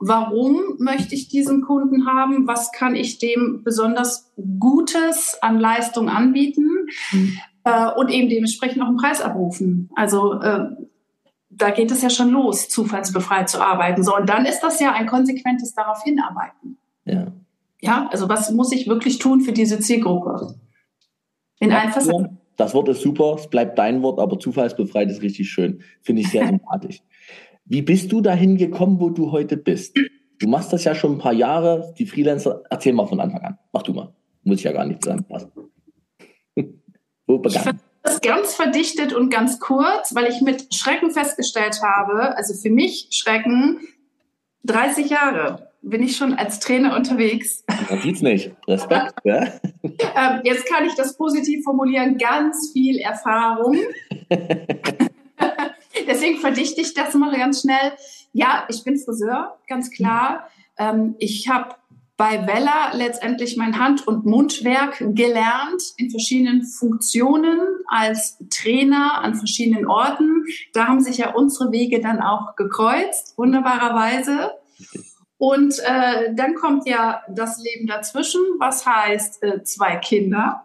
Warum 0.00 0.62
möchte 0.78 1.14
ich 1.14 1.28
diesen 1.28 1.60
Kunden 1.60 2.06
haben? 2.06 2.46
Was 2.46 2.72
kann 2.72 2.96
ich 2.96 3.18
dem 3.18 3.60
besonders 3.62 4.32
Gutes 4.58 5.36
an 5.42 5.60
Leistung 5.60 6.08
anbieten? 6.08 6.70
Mhm. 7.12 7.38
Äh, 7.64 7.90
und 7.92 8.08
eben 8.08 8.30
dementsprechend 8.30 8.80
auch 8.82 8.88
einen 8.88 8.96
Preis 8.96 9.20
abrufen. 9.20 9.90
Also 9.94 10.40
äh, 10.40 10.70
da 11.56 11.70
geht 11.70 11.90
es 11.90 12.02
ja 12.02 12.10
schon 12.10 12.30
los, 12.30 12.68
zufallsbefreit 12.68 13.48
zu 13.48 13.60
arbeiten. 13.60 14.02
So, 14.02 14.16
und 14.16 14.28
dann 14.28 14.46
ist 14.46 14.60
das 14.60 14.80
ja 14.80 14.92
ein 14.92 15.06
konsequentes 15.06 15.74
darauf 15.74 16.02
hinarbeiten. 16.02 16.78
Ja. 17.04 17.32
Ja, 17.80 18.08
also 18.12 18.28
was 18.28 18.50
muss 18.52 18.72
ich 18.72 18.86
wirklich 18.86 19.18
tun 19.18 19.40
für 19.40 19.52
diese 19.52 19.80
Zielgruppe? 19.80 20.54
In 21.58 21.70
ja, 21.70 21.88
Facetten. 21.90 22.38
Das 22.56 22.74
Wort 22.74 22.88
ist 22.88 23.00
super, 23.00 23.36
es 23.38 23.48
bleibt 23.48 23.78
dein 23.78 24.02
Wort, 24.02 24.20
aber 24.20 24.38
zufallsbefreit 24.38 25.10
ist 25.10 25.22
richtig 25.22 25.50
schön. 25.50 25.82
Finde 26.00 26.22
ich 26.22 26.30
sehr 26.30 26.46
sympathisch. 26.48 27.02
Wie 27.64 27.82
bist 27.82 28.12
du 28.12 28.20
dahin 28.20 28.56
gekommen, 28.56 29.00
wo 29.00 29.10
du 29.10 29.32
heute 29.32 29.56
bist? 29.56 29.96
Du 30.38 30.48
machst 30.48 30.72
das 30.72 30.84
ja 30.84 30.94
schon 30.94 31.12
ein 31.12 31.18
paar 31.18 31.32
Jahre, 31.32 31.94
die 31.98 32.06
Freelancer. 32.06 32.62
Erzähl 32.68 32.92
mal 32.92 33.06
von 33.06 33.20
Anfang 33.20 33.42
an. 33.42 33.58
Mach 33.72 33.82
du 33.82 33.92
mal. 33.92 34.12
Muss 34.44 34.58
ich 34.58 34.64
ja 34.64 34.72
gar 34.72 34.84
nicht 34.84 35.02
zusammenfassen. 35.02 35.50
wo 37.26 37.38
begann? 37.38 37.80
Das 38.02 38.20
ganz 38.20 38.54
verdichtet 38.54 39.12
und 39.12 39.30
ganz 39.30 39.60
kurz, 39.60 40.14
weil 40.14 40.26
ich 40.26 40.40
mit 40.40 40.74
Schrecken 40.74 41.10
festgestellt 41.10 41.80
habe, 41.82 42.36
also 42.36 42.54
für 42.54 42.70
mich 42.70 43.08
Schrecken, 43.10 43.80
30 44.64 45.10
Jahre 45.10 45.72
bin 45.82 46.02
ich 46.02 46.16
schon 46.16 46.34
als 46.34 46.60
Trainer 46.60 46.96
unterwegs. 46.96 47.64
Man 47.90 48.00
sieht's 48.00 48.22
nicht. 48.22 48.52
Respekt, 48.68 49.14
ja? 49.24 49.46
Ähm, 49.82 50.40
jetzt 50.44 50.66
kann 50.66 50.84
ich 50.84 50.94
das 50.94 51.16
positiv 51.16 51.64
formulieren, 51.64 52.18
ganz 52.18 52.70
viel 52.72 52.98
Erfahrung. 52.98 53.76
Deswegen 56.06 56.38
verdichte 56.38 56.80
ich 56.80 56.94
das 56.94 57.14
mal 57.14 57.36
ganz 57.36 57.62
schnell. 57.62 57.92
Ja, 58.32 58.64
ich 58.68 58.84
bin 58.84 58.96
Friseur, 58.96 59.58
ganz 59.68 59.90
klar. 59.90 60.48
Ähm, 60.78 61.16
ich 61.18 61.48
habe 61.48 61.74
bei 62.22 62.46
Vella 62.46 62.92
letztendlich 62.92 63.56
mein 63.56 63.80
Hand- 63.80 64.06
und 64.06 64.24
Mundwerk 64.24 64.98
gelernt 65.00 65.82
in 65.96 66.08
verschiedenen 66.08 66.64
Funktionen 66.64 67.58
als 67.88 68.38
Trainer 68.48 69.14
an 69.24 69.34
verschiedenen 69.34 69.88
Orten. 69.88 70.44
Da 70.72 70.86
haben 70.86 71.00
sich 71.00 71.16
ja 71.16 71.34
unsere 71.34 71.72
Wege 71.72 72.00
dann 72.00 72.20
auch 72.20 72.54
gekreuzt, 72.54 73.36
wunderbarerweise. 73.36 74.52
Und 75.36 75.80
äh, 75.80 76.32
dann 76.36 76.54
kommt 76.54 76.86
ja 76.86 77.22
das 77.28 77.60
Leben 77.60 77.88
dazwischen, 77.88 78.40
was 78.60 78.86
heißt 78.86 79.42
äh, 79.42 79.64
zwei 79.64 79.96
Kinder 79.96 80.64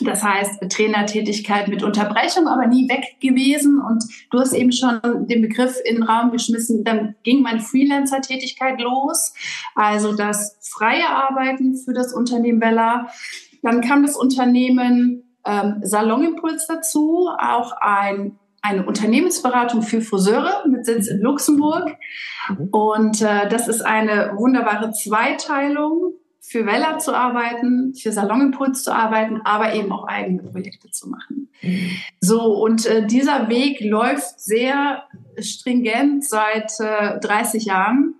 das 0.00 0.22
heißt, 0.22 0.68
Trainertätigkeit 0.70 1.68
mit 1.68 1.82
Unterbrechung, 1.82 2.48
aber 2.48 2.66
nie 2.66 2.88
weg 2.88 3.16
gewesen. 3.20 3.80
Und 3.80 4.04
du 4.30 4.38
hast 4.38 4.52
eben 4.52 4.72
schon 4.72 5.00
den 5.26 5.42
Begriff 5.42 5.76
in 5.84 5.96
den 5.96 6.02
Raum 6.04 6.30
geschmissen. 6.30 6.84
Dann 6.84 7.14
ging 7.22 7.42
meine 7.42 7.60
Freelancer-Tätigkeit 7.60 8.80
los. 8.80 9.32
Also 9.74 10.14
das 10.14 10.58
freie 10.60 11.08
Arbeiten 11.08 11.76
für 11.76 11.92
das 11.92 12.12
Unternehmen 12.12 12.60
Bella. 12.60 13.08
Dann 13.62 13.80
kam 13.80 14.02
das 14.02 14.16
Unternehmen 14.16 15.24
ähm, 15.44 15.80
Salonimpuls 15.82 16.66
dazu, 16.66 17.28
auch 17.38 17.72
ein 17.80 18.38
eine 18.62 18.84
Unternehmensberatung 18.84 19.82
für 19.82 20.00
Friseure 20.00 20.66
mit 20.66 20.86
Sitz 20.86 21.06
in 21.06 21.20
Luxemburg. 21.20 21.96
Mhm. 22.48 22.68
Und 22.70 23.22
äh, 23.22 23.48
das 23.48 23.68
ist 23.68 23.82
eine 23.82 24.32
wunderbare 24.36 24.90
Zweiteilung 24.90 26.14
für 26.48 26.64
Wella 26.64 26.98
zu 26.98 27.12
arbeiten, 27.12 27.94
für 27.94 28.12
Salonimpuls 28.12 28.84
zu 28.84 28.94
arbeiten, 28.94 29.40
aber 29.44 29.74
eben 29.74 29.90
auch 29.90 30.06
eigene 30.06 30.44
Projekte 30.44 30.90
zu 30.92 31.08
machen. 31.08 31.50
So, 32.20 32.40
und 32.40 32.86
äh, 32.86 33.04
dieser 33.06 33.48
Weg 33.48 33.80
läuft 33.80 34.40
sehr 34.40 35.02
stringent 35.38 36.24
seit 36.24 36.72
äh, 36.78 37.18
30 37.18 37.64
Jahren. 37.64 38.14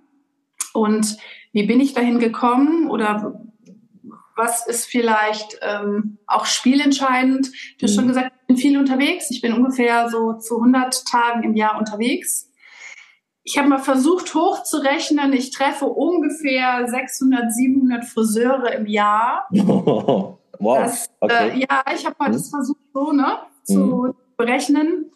Und 0.72 1.16
wie 1.52 1.66
bin 1.66 1.80
ich 1.80 1.94
dahin 1.94 2.18
gekommen 2.18 2.90
oder 2.90 3.40
was 4.34 4.66
ist 4.66 4.86
vielleicht 4.86 5.58
ähm, 5.62 6.18
auch 6.26 6.46
spielentscheidend? 6.46 7.50
Du 7.78 7.84
hast 7.86 7.94
schon 7.94 8.04
mhm. 8.04 8.08
gesagt, 8.08 8.32
ich 8.40 8.46
bin 8.48 8.56
viel 8.56 8.78
unterwegs. 8.78 9.30
Ich 9.30 9.40
bin 9.40 9.52
ungefähr 9.52 10.10
so 10.10 10.34
zu 10.34 10.56
100 10.56 11.06
Tagen 11.06 11.44
im 11.44 11.54
Jahr 11.54 11.78
unterwegs. 11.78 12.45
Ich 13.48 13.56
habe 13.56 13.68
mal 13.68 13.78
versucht 13.78 14.34
hochzurechnen. 14.34 15.32
Ich 15.32 15.52
treffe 15.52 15.86
ungefähr 15.86 16.84
600, 16.88 17.52
700 17.52 18.04
Friseure 18.04 18.72
im 18.72 18.86
Jahr. 18.86 19.46
wow. 19.52 20.38
Das, 20.58 21.08
okay. 21.20 21.50
äh, 21.50 21.58
ja, 21.60 21.84
ich 21.94 22.04
habe 22.04 22.16
mal 22.18 22.26
hm. 22.26 22.32
das 22.32 22.50
versucht 22.50 22.80
so 22.92 23.12
ne, 23.12 23.38
zu 23.62 24.06
hm. 24.06 24.14
berechnen. 24.36 25.12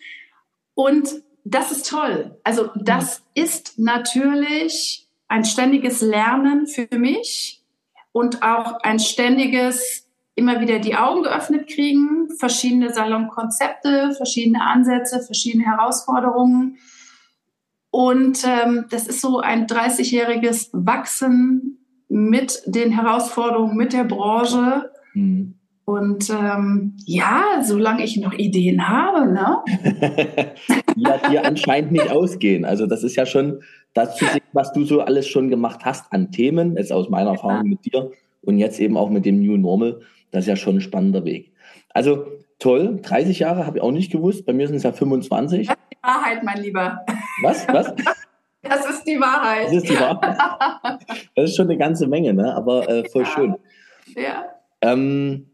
Und 0.74 1.24
das 1.42 1.72
ist 1.72 1.90
toll. 1.90 2.38
Also 2.44 2.70
das 2.76 3.16
hm. 3.16 3.24
ist 3.34 3.78
natürlich 3.80 5.08
ein 5.26 5.44
ständiges 5.44 6.00
Lernen 6.00 6.68
für 6.68 6.86
mich 6.96 7.64
und 8.12 8.44
auch 8.44 8.78
ein 8.82 9.00
ständiges 9.00 10.06
immer 10.36 10.60
wieder 10.60 10.78
die 10.78 10.94
Augen 10.94 11.24
geöffnet 11.24 11.66
kriegen, 11.66 12.28
verschiedene 12.38 12.92
Salonkonzepte, 12.92 14.12
verschiedene 14.12 14.62
Ansätze, 14.62 15.20
verschiedene 15.20 15.64
Herausforderungen 15.64 16.78
und 17.90 18.44
ähm, 18.44 18.86
das 18.90 19.06
ist 19.06 19.20
so 19.20 19.40
ein 19.40 19.66
30-jähriges 19.66 20.70
Wachsen 20.72 21.78
mit 22.08 22.62
den 22.66 22.92
Herausforderungen, 22.92 23.76
mit 23.76 23.92
der 23.92 24.04
Branche. 24.04 24.90
Mhm. 25.14 25.54
Und 25.84 26.30
ähm, 26.30 26.96
ja, 27.04 27.62
solange 27.62 28.04
ich 28.04 28.16
noch 28.16 28.32
Ideen 28.32 28.88
habe, 28.88 29.32
ne? 29.32 29.58
Die 30.96 31.02
ja 31.02 31.18
dir 31.28 31.44
anscheinend 31.44 31.90
nicht 31.90 32.10
ausgehen. 32.10 32.64
Also 32.64 32.86
das 32.86 33.02
ist 33.02 33.16
ja 33.16 33.26
schon 33.26 33.60
das 33.92 34.16
zu 34.16 34.24
sehen, 34.24 34.42
was 34.52 34.72
du 34.72 34.84
so 34.84 35.00
alles 35.00 35.26
schon 35.26 35.48
gemacht 35.48 35.84
hast 35.84 36.12
an 36.12 36.30
Themen, 36.30 36.76
jetzt 36.76 36.92
aus 36.92 37.08
meiner 37.08 37.30
Erfahrung 37.30 37.68
mit 37.68 37.84
dir 37.84 38.12
und 38.42 38.58
jetzt 38.58 38.78
eben 38.78 38.96
auch 38.96 39.10
mit 39.10 39.24
dem 39.24 39.42
New 39.42 39.56
Normal. 39.56 40.00
Das 40.30 40.44
ist 40.44 40.48
ja 40.48 40.54
schon 40.54 40.76
ein 40.76 40.80
spannender 40.80 41.24
Weg. 41.24 41.52
Also 41.88 42.24
toll, 42.60 43.00
30 43.02 43.40
Jahre 43.40 43.66
habe 43.66 43.78
ich 43.78 43.82
auch 43.82 43.90
nicht 43.90 44.12
gewusst. 44.12 44.46
Bei 44.46 44.52
mir 44.52 44.68
sind 44.68 44.76
es 44.76 44.84
ja 44.84 44.92
25. 44.92 45.66
Das 45.66 45.76
ist 45.76 45.82
die 45.92 45.98
Wahrheit, 46.02 46.44
mein 46.44 46.62
Lieber. 46.62 47.04
Was? 47.42 47.66
Was? 47.68 47.92
Das 48.62 48.88
ist 48.88 49.04
die 49.04 49.18
Wahrheit. 49.18 49.66
Das 49.66 49.72
ist 49.72 49.88
die 49.88 49.98
Wahrheit. 49.98 50.36
Das 51.34 51.50
ist 51.50 51.56
schon 51.56 51.66
eine 51.66 51.78
ganze 51.78 52.06
Menge, 52.06 52.34
ne? 52.34 52.54
aber 52.54 52.88
äh, 52.88 53.08
voll 53.08 53.22
ja. 53.22 53.28
schön. 53.28 53.56
Ja. 54.14 54.44
Ähm, 54.82 55.46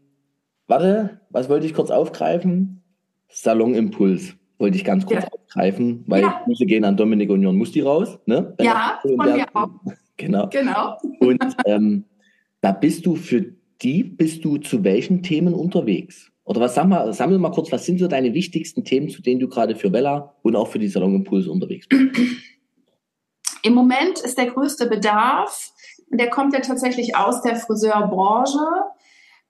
warte, 0.67 1.21
was 1.29 1.49
wollte 1.49 1.65
ich 1.65 1.73
kurz 1.73 1.89
aufgreifen? 1.89 2.83
Salonimpuls 3.29 4.35
wollte 4.57 4.77
ich 4.77 4.83
ganz 4.83 5.05
kurz 5.05 5.23
ja. 5.23 5.29
aufgreifen, 5.31 6.03
weil 6.07 6.23
ja. 6.23 6.41
Grüße 6.43 6.65
gehen 6.65 6.83
an 6.83 6.97
Dominik 6.97 7.29
und 7.29 7.43
Jon 7.43 7.57
Musti 7.57 7.81
raus. 7.81 8.19
Ne? 8.25 8.53
Ja, 8.59 8.99
von 9.01 9.15
mir 9.15 9.45
auch. 9.53 9.69
Genau. 10.19 10.47
genau. 10.47 10.97
Und 11.19 11.45
ähm, 11.67 12.03
da 12.61 12.71
bist 12.71 13.05
du 13.05 13.15
für 13.15 13.53
die 13.83 14.03
bist 14.03 14.43
du 14.43 14.57
zu 14.57 14.83
welchen 14.83 15.21
Themen 15.21 15.53
unterwegs? 15.53 16.31
Oder 16.47 16.61
was 16.61 16.75
sag 16.75 16.87
mal, 16.87 17.11
sammel 17.11 17.39
mal 17.39 17.51
kurz, 17.51 17.73
was 17.73 17.85
sind 17.85 17.99
so 17.99 18.07
deine 18.07 18.33
wichtigsten 18.33 18.85
Themen, 18.85 19.09
zu 19.09 19.21
denen 19.21 19.41
du 19.41 19.49
gerade 19.49 19.75
für 19.75 19.89
Bella 19.89 20.33
und 20.43 20.55
auch 20.55 20.69
für 20.69 20.79
die 20.79 20.87
Salonimpulse 20.87 21.51
unterwegs 21.51 21.87
bist? 21.89 22.01
Im 23.63 23.73
Moment 23.73 24.19
ist 24.19 24.37
der 24.37 24.45
größte 24.51 24.87
Bedarf, 24.87 25.73
der 26.09 26.29
kommt 26.29 26.53
ja 26.53 26.61
tatsächlich 26.61 27.17
aus 27.17 27.41
der 27.41 27.57
Friseurbranche, 27.57 28.65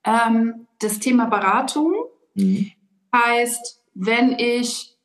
ähm, 0.06 0.66
das 0.80 0.98
Thema 0.98 1.26
Beratung. 1.26 1.94
Mhm. 2.34 2.72
Heißt, 3.16 3.84
wenn 3.94 4.32
ich 4.40 4.98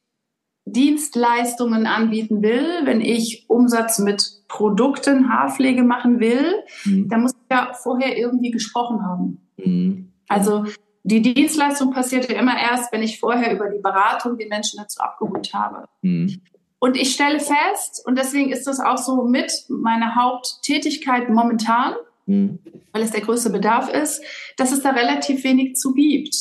Dienstleistungen 0.64 1.87
anbieten 1.87 2.42
will, 2.42 2.87
wenn 2.87 3.02
ich 3.02 3.44
Umsatz 3.50 3.99
mit 3.99 4.44
Produkten, 4.49 5.28
Haarpflege 5.28 5.82
machen 5.82 6.20
will, 6.20 6.54
mhm. 6.87 7.11
dann 7.11 7.20
muss 7.20 7.32
ich 7.32 7.54
ja 7.54 7.75
vorher 7.75 8.16
irgendwie 8.16 8.50
gesprochen 8.50 9.04
haben. 9.04 9.42
Mhm. 9.58 10.12
Also 10.26 10.64
die 11.04 11.21
Dienstleistung 11.23 11.92
passiert 11.92 12.30
ja 12.30 12.38
immer 12.38 12.59
erst, 12.59 12.92
wenn 12.92 13.02
ich 13.02 13.18
vorher 13.18 13.54
über 13.54 13.68
die 13.68 13.80
Beratung 13.80 14.38
die 14.38 14.47
Menschen 14.47 14.78
dazu 14.78 15.00
abgeholt 15.00 15.52
habe. 15.52 15.88
Mhm. 16.02 16.40
Und 16.78 16.97
ich 16.97 17.12
stelle 17.14 17.38
fest, 17.38 18.02
und 18.04 18.18
deswegen 18.18 18.50
ist 18.50 18.66
das 18.66 18.80
auch 18.80 18.99
so 18.99 19.25
mit 19.25 19.52
meiner 19.68 20.16
Haupttätigkeit 20.16 21.28
momentan, 21.28 21.94
mhm. 22.26 22.59
weil 22.92 23.02
es 23.02 23.11
der 23.11 23.21
größte 23.21 23.50
Bedarf 23.50 23.88
ist, 23.88 24.23
dass 24.56 24.73
es 24.73 24.82
da 24.82 24.90
relativ 24.90 25.44
wenig 25.44 25.76
zu 25.76 25.92
gibt. 25.94 26.35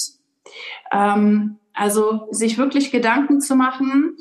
Ähm, 0.91 1.57
also 1.73 2.27
sich 2.31 2.57
wirklich 2.57 2.91
Gedanken 2.91 3.39
zu 3.39 3.55
machen, 3.55 4.17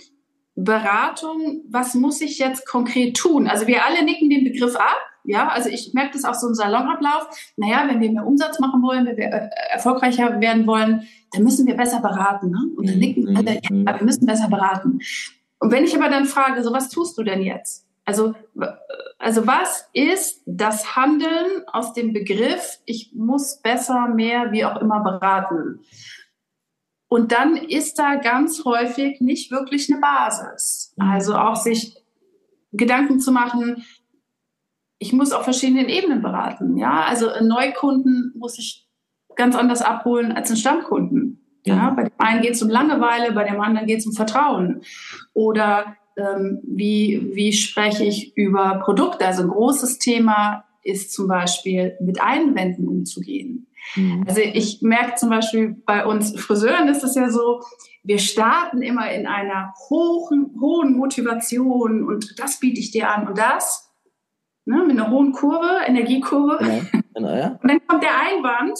Beratung, 0.55 1.63
was 1.69 1.95
muss 1.95 2.21
ich 2.21 2.39
jetzt 2.39 2.67
konkret 2.67 3.17
tun? 3.17 3.49
Also 3.49 3.67
wir 3.67 3.85
alle 3.85 4.05
nicken 4.05 4.31
den 4.31 4.45
Begriff 4.45 4.77
ab. 4.77 4.99
Ja, 5.25 5.49
also 5.49 5.69
ich 5.69 5.93
merke 5.95 6.13
das 6.15 6.25
auch 6.25 6.35
so 6.35 6.49
im 6.49 6.55
Salonablauf. 6.55 7.29
Naja, 7.57 7.85
wenn 7.87 8.01
wir 8.01 8.11
mehr 8.11 8.27
Umsatz 8.27 8.59
machen 8.59 8.83
wollen, 8.83 9.07
wenn 9.07 9.17
wir 9.17 9.27
äh, 9.27 9.49
erfolgreicher 9.71 10.41
werden 10.41 10.67
wollen, 10.67 11.07
dann 11.33 11.45
müssen 11.45 11.67
wir 11.67 11.77
besser 11.77 12.01
beraten. 12.01 12.51
Ne? 12.51 12.59
Und 12.77 12.89
dann 12.89 12.99
nicken 12.99 13.25
mhm. 13.25 13.37
alle, 13.37 13.55
ja, 13.55 13.99
wir 13.99 14.05
müssen 14.05 14.27
besser 14.27 14.49
beraten. 14.49 15.01
Und 15.59 15.71
wenn 15.71 15.85
ich 15.85 15.95
aber 15.95 16.09
dann 16.09 16.25
frage, 16.25 16.63
so 16.63 16.73
was 16.73 16.89
tust 16.89 17.19
du 17.19 17.23
denn 17.23 17.43
jetzt? 17.43 17.87
Also, 18.05 18.35
also 19.19 19.47
was 19.47 19.89
ist 19.93 20.43
das 20.47 20.97
Handeln 20.97 21.63
aus 21.67 21.93
dem 21.93 22.13
Begriff, 22.13 22.79
ich 22.87 23.13
muss 23.15 23.61
besser, 23.61 24.09
mehr, 24.09 24.53
wie 24.53 24.65
auch 24.65 24.81
immer 24.81 25.01
beraten? 25.01 25.81
Und 27.09 27.33
dann 27.33 27.57
ist 27.57 27.99
da 27.99 28.15
ganz 28.17 28.65
häufig 28.65 29.21
nicht 29.21 29.51
wirklich 29.51 29.91
eine 29.91 30.01
Basis. 30.01 30.95
Mhm. 30.97 31.09
Also 31.09 31.35
auch 31.35 31.57
sich 31.57 31.97
Gedanken 32.73 33.21
zu 33.21 33.33
machen, 33.33 33.85
ich 35.01 35.15
muss 35.15 35.33
auf 35.33 35.45
verschiedenen 35.45 35.89
Ebenen 35.89 36.21
beraten. 36.21 36.77
Ja, 36.77 37.05
also 37.05 37.31
einen 37.31 37.49
Neukunden 37.49 38.35
muss 38.37 38.59
ich 38.59 38.87
ganz 39.35 39.57
anders 39.57 39.81
abholen 39.81 40.31
als 40.31 40.51
einen 40.51 40.59
Stammkunden. 40.59 41.41
Ja, 41.65 41.75
ja 41.75 41.91
bei 41.91 42.05
dem 42.05 42.13
einen 42.19 42.43
geht 42.43 42.53
es 42.53 42.63
um 42.63 42.69
Langeweile, 42.69 43.33
bei 43.33 43.45
dem 43.45 43.61
anderen 43.61 43.87
geht 43.87 44.01
es 44.01 44.07
um 44.07 44.13
Vertrauen. 44.13 44.83
Oder 45.33 45.97
ähm, 46.19 46.61
wie, 46.65 47.31
wie 47.33 47.55
spreche 47.55 48.05
ich 48.05 48.37
über 48.37 48.81
Produkte? 48.85 49.27
Also 49.27 49.43
ein 49.43 49.49
großes 49.49 49.99
Thema 49.99 50.65
ist 50.83 51.15
zum 51.15 51.29
Beispiel 51.29 51.97
mit 52.01 52.21
Einwänden 52.21 52.87
umzugehen. 52.87 53.69
Mhm. 53.97 54.25
Also 54.29 54.43
ich 54.43 54.83
merke 54.83 55.15
zum 55.15 55.31
Beispiel 55.31 55.77
bei 55.87 56.05
uns 56.05 56.39
Friseuren 56.39 56.89
ist 56.89 57.05
es 57.05 57.15
ja 57.15 57.31
so, 57.31 57.63
wir 58.03 58.19
starten 58.19 58.83
immer 58.83 59.11
in 59.11 59.27
einer 59.27 59.73
hohen, 59.89 60.55
hohen 60.61 60.95
Motivation 60.95 62.07
und 62.07 62.39
das 62.39 62.61
biete 62.61 62.81
ich 62.81 62.91
dir 62.91 63.11
an 63.11 63.29
und 63.29 63.39
das, 63.39 63.90
ne, 64.71 64.85
mit 64.85 64.99
einer 64.99 65.11
hohen 65.11 65.33
Kurve, 65.33 65.81
Energiekurve. 65.87 66.59
Ja, 66.61 67.01
genau, 67.15 67.35
ja. 67.35 67.49
Und 67.63 67.71
dann 67.71 67.87
kommt 67.87 68.03
der 68.03 68.19
Einwand 68.19 68.79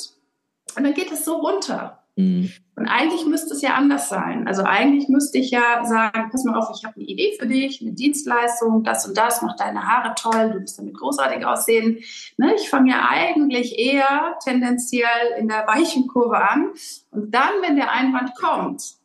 und 0.77 0.85
dann 0.85 0.95
geht 0.95 1.11
es 1.11 1.25
so 1.25 1.35
runter. 1.35 2.05
Mhm. 2.15 2.49
Und 2.77 2.87
eigentlich 2.87 3.27
müsste 3.27 3.55
es 3.55 3.61
ja 3.61 3.75
anders 3.75 4.09
sein. 4.09 4.47
Also 4.47 4.63
eigentlich 4.63 5.09
müsste 5.09 5.39
ich 5.39 5.51
ja 5.51 5.85
sagen, 5.85 6.31
pass 6.31 6.45
mal 6.45 6.57
auf, 6.57 6.69
ich 6.75 6.85
habe 6.85 6.95
eine 6.95 7.05
Idee 7.05 7.37
für 7.39 7.47
dich, 7.47 7.83
eine 7.83 7.93
Dienstleistung, 7.93 8.85
das 8.85 9.07
und 9.07 9.19
das, 9.19 9.43
mach 9.43 9.57
deine 9.57 9.87
Haare 9.87 10.15
toll, 10.15 10.53
du 10.53 10.61
wirst 10.61 10.79
damit 10.79 10.97
großartig 10.97 11.45
aussehen. 11.45 11.99
Ne? 12.37 12.55
Ich 12.55 12.71
fange 12.71 12.93
ja 12.93 13.09
eigentlich 13.11 13.77
eher 13.79 14.37
tendenziell 14.45 15.35
in 15.39 15.49
der 15.49 15.67
weichen 15.67 16.07
Kurve 16.07 16.39
an. 16.39 16.71
Und 17.11 17.35
dann, 17.35 17.51
wenn 17.63 17.75
der 17.75 17.91
Einwand 17.91 18.37
kommt, 18.37 19.00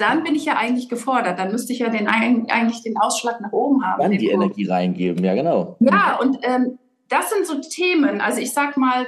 dann 0.00 0.22
bin 0.22 0.34
ich 0.34 0.44
ja 0.44 0.56
eigentlich 0.56 0.88
gefordert. 0.88 1.38
Dann 1.38 1.52
müsste 1.52 1.72
ich 1.72 1.80
ja 1.80 1.88
den, 1.88 2.08
eigentlich 2.08 2.82
den 2.82 2.96
Ausschlag 2.96 3.40
nach 3.40 3.52
oben 3.52 3.84
haben. 3.84 4.02
Dann 4.02 4.10
die 4.12 4.18
Kurve. 4.18 4.44
Energie 4.44 4.66
reingeben, 4.66 5.24
ja 5.24 5.34
genau. 5.34 5.76
Ja, 5.80 6.18
und 6.20 6.38
ähm, 6.42 6.78
das 7.08 7.30
sind 7.30 7.46
so 7.46 7.60
Themen. 7.60 8.20
Also 8.20 8.40
ich 8.40 8.52
sag 8.52 8.76
mal, 8.76 9.06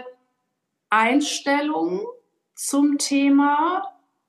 Einstellungen, 0.90 2.00
zum 2.54 2.98
Thema 2.98 3.82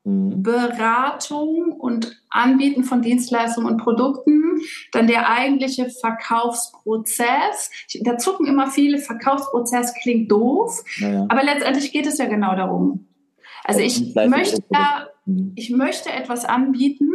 mhm. 0.04 0.42
Beratung 0.42 1.74
und 1.74 2.20
Anbieten 2.30 2.84
von 2.84 3.02
Dienstleistungen 3.02 3.72
und 3.72 3.78
Produkten, 3.78 4.62
dann 4.92 5.08
der 5.08 5.30
eigentliche 5.30 5.90
Verkaufsprozess. 5.90 7.70
Da 8.02 8.18
zucken 8.18 8.48
immer 8.48 8.68
viele, 8.68 8.98
Verkaufsprozess 8.98 9.94
klingt 10.02 10.32
doof, 10.32 10.84
naja. 11.00 11.26
aber 11.30 11.44
letztendlich 11.44 11.92
geht 11.92 12.08
es 12.08 12.18
ja 12.18 12.26
genau 12.26 12.56
darum. 12.56 13.08
Also 13.66 13.82
ich 13.82 14.16
möchte, 14.16 14.62
mhm. 14.70 14.78
Ich 15.56 15.70
möchte 15.70 16.12
etwas 16.12 16.46
anbieten 16.46 17.10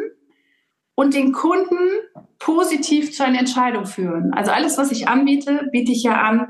und 0.95 1.15
den 1.15 1.33
Kunden 1.33 1.77
positiv 2.39 3.13
zu 3.13 3.25
einer 3.25 3.39
Entscheidung 3.39 3.87
führen. 3.87 4.33
Also 4.33 4.51
alles, 4.51 4.79
was 4.79 4.91
ich 4.91 5.09
anbiete, 5.09 5.69
biete 5.73 5.93
ich 5.93 6.03
ja 6.03 6.21
an, 6.21 6.49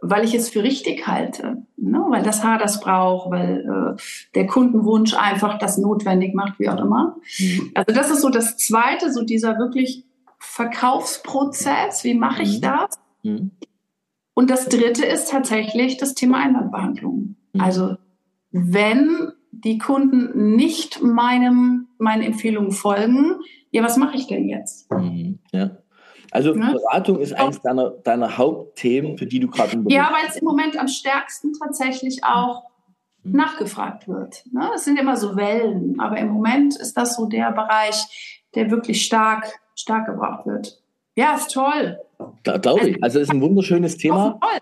weil 0.00 0.24
ich 0.24 0.34
es 0.34 0.50
für 0.50 0.62
richtig 0.62 1.06
halte, 1.06 1.62
ne? 1.76 2.04
weil 2.10 2.22
das 2.22 2.44
Haar 2.44 2.58
das 2.58 2.80
braucht, 2.80 3.30
weil 3.30 3.96
äh, 3.96 4.02
der 4.34 4.46
Kundenwunsch 4.46 5.14
einfach 5.14 5.58
das 5.58 5.78
notwendig 5.78 6.34
macht, 6.34 6.58
wie 6.58 6.68
auch 6.68 6.80
immer. 6.80 7.16
Mhm. 7.38 7.70
Also 7.74 7.94
das 7.94 8.10
ist 8.10 8.20
so 8.20 8.28
das 8.28 8.56
Zweite, 8.58 9.12
so 9.12 9.22
dieser 9.22 9.58
wirklich 9.58 10.04
Verkaufsprozess, 10.38 12.04
wie 12.04 12.14
mache 12.14 12.42
ich 12.42 12.58
mhm. 12.58 12.62
das? 12.62 12.98
Mhm. 13.22 13.50
Und 14.34 14.50
das 14.50 14.68
Dritte 14.68 15.06
ist 15.06 15.30
tatsächlich 15.30 15.96
das 15.96 16.14
Thema 16.14 16.38
Einwandbehandlung. 16.38 17.36
Mhm. 17.54 17.60
Also 17.60 17.96
wenn 18.50 19.32
die 19.64 19.78
Kunden 19.78 20.56
nicht 20.56 21.02
meinem, 21.02 21.88
meinen 21.98 22.22
Empfehlungen 22.22 22.72
folgen, 22.72 23.36
ja, 23.70 23.82
was 23.82 23.96
mache 23.96 24.16
ich 24.16 24.26
denn 24.26 24.48
jetzt? 24.48 24.90
Mhm. 24.90 25.38
Ja. 25.52 25.78
Also 26.30 26.54
ne? 26.54 26.72
Beratung 26.72 27.18
ist 27.18 27.32
eines 27.32 27.60
deiner, 27.60 27.90
deiner 27.90 28.36
Hauptthemen, 28.36 29.16
für 29.16 29.26
die 29.26 29.40
du 29.40 29.48
gerade 29.48 29.82
Ja, 29.88 30.10
weil 30.12 30.28
es 30.28 30.36
im 30.36 30.44
Moment 30.44 30.78
am 30.78 30.88
stärksten 30.88 31.52
tatsächlich 31.54 32.24
auch 32.24 32.64
mhm. 33.22 33.32
nachgefragt 33.32 34.08
wird. 34.08 34.44
Ne? 34.52 34.70
Es 34.74 34.84
sind 34.84 34.98
immer 34.98 35.16
so 35.16 35.36
Wellen, 35.36 35.98
aber 36.00 36.18
im 36.18 36.28
Moment 36.28 36.76
ist 36.76 36.96
das 36.96 37.16
so 37.16 37.26
der 37.26 37.52
Bereich, 37.52 38.42
der 38.54 38.70
wirklich 38.70 39.04
stark, 39.04 39.60
stark 39.74 40.06
gebraucht 40.06 40.46
wird. 40.46 40.82
Ja, 41.14 41.34
ist 41.34 41.52
toll. 41.52 41.98
Da, 42.42 42.58
Glaube 42.58 42.90
ich. 42.90 43.02
Also 43.02 43.18
es 43.18 43.28
ist 43.28 43.34
ein 43.34 43.40
wunderschönes 43.40 43.96
Thema. 43.96 44.38
Toll. 44.40 44.60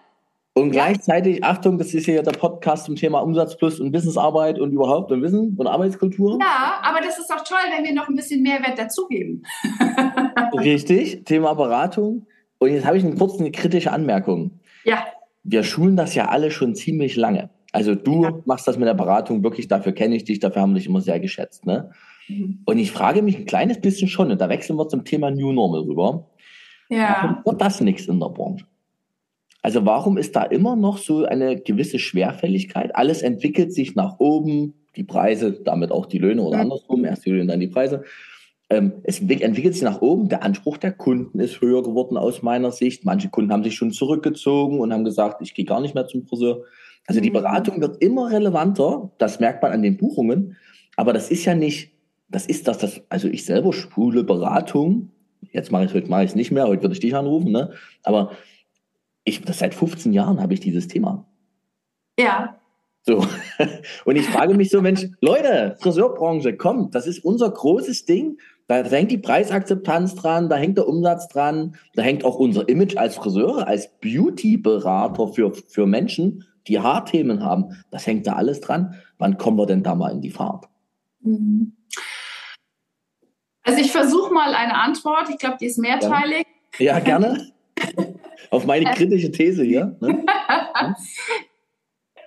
Und 0.57 0.71
gleichzeitig, 0.71 1.43
Achtung, 1.43 1.79
das 1.79 1.93
ist 1.95 2.07
ja 2.07 2.23
der 2.23 2.31
Podcast 2.31 2.85
zum 2.85 2.95
Thema 2.95 3.19
Umsatz 3.19 3.57
plus 3.57 3.81
und 3.81 3.91
Businessarbeit 3.91 4.61
und 4.61 4.71
überhaupt 4.71 5.11
und 5.11 5.21
Wissen 5.21 5.57
und 5.59 5.67
Arbeitskultur. 5.67 6.39
Ja, 6.41 6.81
aber 6.81 7.01
das 7.01 7.19
ist 7.19 7.29
auch 7.33 7.43
toll, 7.43 7.59
wenn 7.77 7.85
wir 7.85 7.93
noch 7.93 8.09
ein 8.09 8.15
bisschen 8.15 8.41
Mehrwert 8.41 8.79
dazugeben. 8.79 9.43
Richtig, 10.57 11.25
Thema 11.25 11.55
Beratung. 11.55 12.27
Und 12.61 12.71
jetzt 12.71 12.87
habe 12.87 12.97
ich 12.97 13.05
eine 13.05 13.17
kurze 13.17 13.41
eine 13.41 13.51
kritische 13.51 13.91
Anmerkung. 13.91 14.61
Ja. 14.85 15.05
Wir 15.43 15.65
schulen 15.65 15.97
das 15.97 16.15
ja 16.15 16.29
alle 16.29 16.53
schon 16.53 16.77
ziemlich 16.77 17.17
lange. 17.17 17.51
Also 17.73 17.97
du 17.97 18.23
ja. 18.23 18.33
machst 18.45 18.69
das 18.69 18.79
mit 18.79 18.87
der 18.87 18.95
Beratung 18.95 19.43
wirklich, 19.43 19.67
dafür 19.67 19.91
kenne 19.91 20.15
ich 20.15 20.23
dich, 20.23 20.39
dafür 20.39 20.63
haben 20.63 20.71
wir 20.71 20.79
dich 20.79 20.87
immer 20.87 21.01
sehr 21.01 21.19
geschätzt. 21.19 21.67
Ne? 21.67 21.91
Mhm. 22.29 22.61
Und 22.65 22.79
ich 22.79 22.93
frage 22.93 23.23
mich 23.23 23.37
ein 23.37 23.47
kleines 23.47 23.81
bisschen 23.81 24.07
schon, 24.07 24.31
und 24.31 24.41
da 24.41 24.49
wechseln 24.49 24.77
wir 24.77 24.87
zum 24.87 25.05
Thema 25.05 25.33
New 25.33 25.51
Normal 25.51 25.81
rüber. 25.81 26.31
Ja. 26.89 27.19
Warum 27.23 27.45
wird 27.45 27.61
das 27.61 27.81
nichts 27.81 28.07
in 28.07 28.21
der 28.21 28.29
Branche? 28.29 28.67
Also 29.65 29.87
warum 29.87 30.19
ist 30.19 30.37
da 30.37 30.43
immer 30.43 30.77
noch 30.77 30.99
so 30.99 31.25
eine 31.25 31.59
gewisse 31.59 31.99
Schwerfälligkeit? 31.99 32.95
Alles 32.95 33.23
entwickelt 33.23 33.73
sich 33.73 33.95
nach 33.95 34.21
oben, 34.21 34.75
die 34.95 35.05
Preise, 35.05 35.53
damit 35.53 35.91
auch 35.91 36.05
die 36.05 36.19
Löhne 36.19 36.43
oder 36.43 36.59
andersrum, 36.59 37.07
erst 37.07 37.25
die 37.25 37.31
Löhne, 37.31 37.47
dann 37.47 37.61
die 37.61 37.69
Preise. 37.69 38.05
Ähm, 38.69 38.93
es 39.05 39.21
entwickelt 39.21 39.73
sich 39.73 39.83
nach 39.83 40.03
oben, 40.03 40.29
der 40.29 40.43
Anspruch 40.43 40.77
der 40.77 40.93
Kunden 40.93 41.41
ist 41.41 41.63
höher 41.63 41.83
geworden 41.83 42.19
aus 42.19 42.43
meiner 42.43 42.73
Sicht. 42.73 43.07
Manche 43.07 43.31
Kunden 43.31 43.55
haben 43.55 43.65
sich 43.65 43.75
schon 43.75 43.91
zurückgezogen 43.91 44.81
und 44.81 44.93
haben 44.93 45.03
gesagt, 45.03 45.41
ich 45.41 45.55
gehe 45.55 45.65
gar 45.65 45.81
nicht 45.81 45.95
mehr 45.95 46.07
zum 46.07 46.27
Friseur. 46.27 46.65
Also 47.07 47.23
die 47.23 47.31
mhm. 47.31 47.35
Beratung 47.35 47.81
wird 47.81 48.03
immer 48.03 48.31
relevanter, 48.31 49.13
das 49.17 49.41
merkt 49.41 49.63
man 49.63 49.73
an 49.73 49.81
den 49.81 49.97
Buchungen, 49.97 50.59
aber 50.97 51.15
das 51.15 51.31
ist 51.31 51.47
ja 51.47 51.55
nicht, 51.55 51.91
das 52.29 52.45
ist 52.45 52.69
das, 52.69 52.77
das 52.77 53.01
also 53.09 53.29
ich 53.29 53.47
selber 53.47 53.73
spule 53.73 54.25
Beratung, 54.25 55.09
jetzt 55.53 55.73
mache 55.73 55.85
ich 55.85 55.91
es 55.91 55.95
heute 55.95 56.11
mache 56.11 56.25
ich 56.25 56.31
es 56.31 56.37
nicht 56.37 56.51
mehr, 56.51 56.67
heute 56.67 56.83
würde 56.83 56.93
ich 56.93 57.01
dich 57.01 57.17
anrufen, 57.17 57.51
ne? 57.51 57.73
aber 58.03 58.33
ich, 59.25 59.43
das 59.43 59.59
seit 59.59 59.75
15 59.75 60.13
Jahren 60.13 60.41
habe 60.41 60.55
ich 60.55 60.61
dieses 60.61 60.89
Thema. 60.89 61.27
Ja. 62.19 62.59
So. 63.03 63.27
Und 64.05 64.17
ich 64.17 64.27
frage 64.27 64.55
mich 64.55 64.71
so, 64.71 64.81
Mensch, 64.81 65.07
Leute, 65.21 65.77
Friseurbranche, 65.81 66.57
kommt, 66.57 66.95
das 66.95 67.07
ist 67.07 67.25
unser 67.25 67.51
großes 67.51 68.05
Ding. 68.05 68.39
Da, 68.67 68.83
da 68.83 68.91
hängt 68.91 69.11
die 69.11 69.19
Preisakzeptanz 69.19 70.15
dran, 70.15 70.49
da 70.49 70.57
hängt 70.57 70.79
der 70.79 70.89
Umsatz 70.89 71.29
dran, 71.29 71.77
da 71.95 72.03
hängt 72.03 72.25
auch 72.25 72.37
unser 72.37 72.67
Image 72.69 72.97
als 72.97 73.17
Friseure, 73.17 73.67
als 73.67 73.91
Beauty-Berater 74.01 75.29
für, 75.29 75.53
für 75.53 75.87
Menschen 75.87 76.45
die 76.67 76.81
Haarthemen 76.81 77.43
haben, 77.45 77.77
das 77.91 78.07
hängt 78.07 78.27
da 78.27 78.35
alles 78.35 78.61
dran. 78.61 78.95
Wann 79.19 79.37
kommen 79.37 79.59
wir 79.59 79.67
denn 79.67 79.83
da 79.83 79.95
mal 79.95 80.11
in 80.13 80.23
die 80.23 80.31
Fahrt? 80.31 80.67
Mhm. 81.21 81.77
Also 83.63 83.81
ich 83.81 83.93
versuche 83.93 84.33
mal 84.33 84.55
eine 84.55 84.75
Antwort. 84.75 85.29
Ich 85.31 85.39
glaube, 85.39 85.57
die 85.61 85.67
ist 85.67 85.79
mehrteilig. 85.79 86.47
Ja, 86.79 86.99
gerne. 87.01 87.51
Auf 88.51 88.67
meine 88.67 88.87
kritische 88.93 89.31
These 89.31 89.65
hier. 89.65 89.97
Ne? 90.01 90.97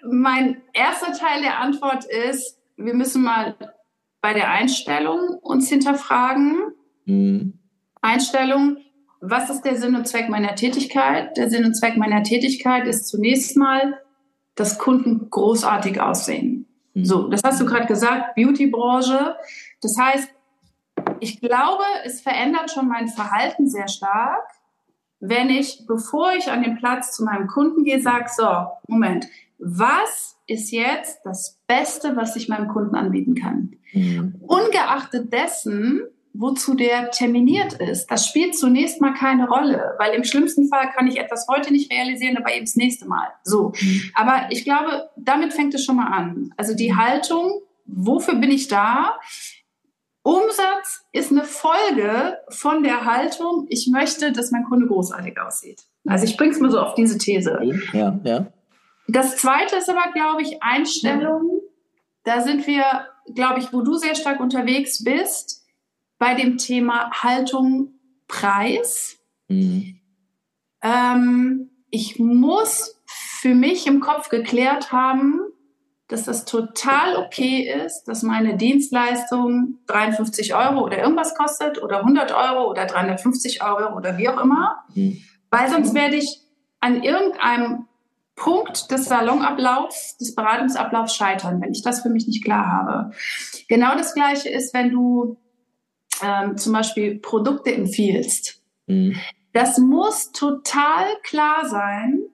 mein 0.10 0.62
erster 0.74 1.12
Teil 1.14 1.42
der 1.42 1.60
Antwort 1.60 2.06
ist, 2.06 2.58
wir 2.78 2.94
müssen 2.94 3.24
mal 3.24 3.56
bei 4.22 4.34
der 4.34 4.50
Einstellung 4.50 5.38
uns 5.42 5.70
hinterfragen. 5.70 6.74
Mhm. 7.06 7.60
Einstellung, 8.02 8.78
was 9.20 9.50
ist 9.50 9.62
der 9.62 9.76
Sinn 9.76 9.96
und 9.96 10.08
Zweck 10.08 10.30
meiner 10.30 10.56
Tätigkeit? 10.56 11.36
Der 11.38 11.50
Sinn 11.50 11.66
und 11.66 11.76
Zweck 11.76 11.98
meiner 11.98 12.24
Tätigkeit 12.24 12.88
ist 12.88 13.08
zunächst 13.08 13.58
mal, 13.58 14.00
dass 14.56 14.78
Kunden 14.80 15.30
großartig 15.30 16.00
aussehen. 16.00 16.68
Mhm. 16.94 17.06
So, 17.06 17.28
das 17.28 17.42
hast 17.44 17.60
du 17.60 17.66
gerade 17.66 17.88
gesagt, 17.88 18.36
Beautybranche. 18.36 19.36
Das 19.82 19.98
heißt, 20.00 20.30
ich 21.20 21.40
glaube, 21.40 21.84
es 22.06 22.22
verändert 22.22 22.72
schon 22.72 22.88
mein 22.88 23.08
Verhalten 23.08 23.68
sehr 23.68 23.88
stark, 23.88 24.48
wenn 25.20 25.50
ich, 25.50 25.86
bevor 25.88 26.34
ich 26.34 26.50
an 26.50 26.64
den 26.64 26.78
Platz 26.78 27.16
zu 27.16 27.24
meinem 27.24 27.48
Kunden 27.48 27.84
gehe, 27.84 28.02
sage, 28.02 28.30
so, 28.36 28.48
Moment, 28.88 29.28
was 29.58 30.38
ist 30.46 30.72
jetzt 30.72 31.20
das 31.24 31.60
Beste, 31.68 32.16
was 32.16 32.36
ich 32.36 32.48
meinem 32.48 32.68
Kunden 32.68 32.96
anbieten 32.96 33.36
kann? 33.36 33.76
Mhm. 33.94 34.36
Ungeachtet 34.42 35.34
dessen, 35.34 36.02
wozu 36.34 36.76
der 36.76 37.10
terminiert 37.10 37.74
ist, 37.74 38.08
das 38.12 38.28
spielt 38.28 38.56
zunächst 38.56 39.02
mal 39.02 39.14
keine 39.14 39.48
Rolle, 39.50 39.96
weil 39.98 40.14
im 40.14 40.24
schlimmsten 40.24 40.68
Fall 40.70 40.92
kann 40.92 41.08
ich 41.08 41.18
etwas 41.18 41.48
heute 41.50 41.72
nicht 41.72 41.92
realisieren, 41.92 42.38
aber 42.38 42.54
eben 42.54 42.66
das 42.66 42.76
nächste 42.76 43.08
Mal. 43.08 43.28
So. 43.44 43.74
Mhm. 43.80 44.02
Aber 44.14 44.48
ich 44.52 44.64
glaube, 44.64 45.10
damit 45.18 45.54
fängt 45.54 45.74
es 45.74 45.84
schon 45.84 45.96
mal 45.96 46.12
an. 46.12 46.54
Also 46.58 46.76
die 46.76 46.96
Haltung, 46.96 47.62
wofür 47.86 48.36
bin 48.36 48.52
ich 48.52 48.68
da? 48.68 49.18
Umsatz 50.28 51.06
ist 51.14 51.32
eine 51.32 51.46
Folge 51.46 52.38
von 52.50 52.84
der 52.84 53.06
Haltung, 53.06 53.66
ich 53.70 53.88
möchte, 53.88 54.34
dass 54.34 54.52
mein 54.52 54.66
Kunde 54.66 54.86
großartig 54.86 55.40
aussieht. 55.40 55.84
Also 56.06 56.26
ich 56.26 56.36
bringe 56.36 56.52
es 56.52 56.60
mal 56.60 56.70
so 56.70 56.82
auf 56.82 56.96
diese 56.96 57.18
These. 57.18 57.58
Ja, 57.94 58.20
ja. 58.26 58.48
Das 59.08 59.38
zweite 59.38 59.78
ist 59.78 59.90
aber, 59.90 60.12
glaube 60.12 60.42
ich, 60.42 60.62
Einstellung. 60.62 61.62
Da 62.26 62.42
sind 62.42 62.68
wir, 62.68 62.84
glaube 63.36 63.62
ich, 63.62 63.72
wo 63.72 63.80
du 63.84 63.96
sehr 63.96 64.16
stark 64.16 64.42
unterwegs 64.42 65.02
bist, 65.02 65.66
bei 66.18 66.34
dem 66.34 66.58
Thema 66.58 67.10
Haltung, 67.24 67.94
Preis. 68.28 69.20
Mhm. 69.48 70.02
Ähm, 70.82 71.70
ich 71.90 72.20
muss 72.20 73.02
für 73.06 73.56
mich 73.56 73.88
im 73.88 74.02
Kopf 74.02 74.28
geklärt 74.28 74.92
haben, 74.92 75.40
dass 76.08 76.24
das 76.24 76.46
total 76.46 77.18
okay 77.18 77.70
ist, 77.86 78.06
dass 78.06 78.24
meine 78.24 78.56
Dienstleistung 78.56 79.80
53 79.88 80.56
Euro 80.56 80.86
oder 80.86 81.00
irgendwas 81.00 81.36
kostet 81.36 81.82
oder 81.82 82.00
100 82.00 82.32
Euro 82.32 82.70
oder 82.70 82.86
350 82.86 83.62
Euro 83.62 83.96
oder 83.96 84.18
wie 84.18 84.30
auch 84.30 84.42
immer, 84.42 84.84
mhm. 84.96 85.22
weil 85.52 85.70
sonst 85.70 85.94
werde 85.94 86.16
ich 86.16 86.42
an 86.80 87.04
irgendeinem 87.04 87.88
Punkt 88.36 88.92
des 88.92 89.06
Salonablaufs, 89.06 90.18
des 90.18 90.36
Beratungsablaufs 90.36 91.16
scheitern, 91.16 91.60
wenn 91.60 91.72
ich 91.72 91.82
das 91.82 92.02
für 92.02 92.10
mich 92.10 92.28
nicht 92.28 92.44
klar 92.44 92.68
habe. 92.68 93.12
Genau 93.68 93.96
das 93.96 94.14
Gleiche 94.14 94.50
ist, 94.50 94.74
wenn 94.74 94.92
du 94.92 95.38
ähm, 96.24 96.56
zum 96.56 96.72
Beispiel 96.72 97.20
Produkte 97.20 97.74
empfiehlst. 97.74 98.62
Mhm. 98.86 99.16
Das 99.54 99.80
muss 99.80 100.32
total 100.32 101.06
klar 101.24 101.68
sein, 101.68 102.27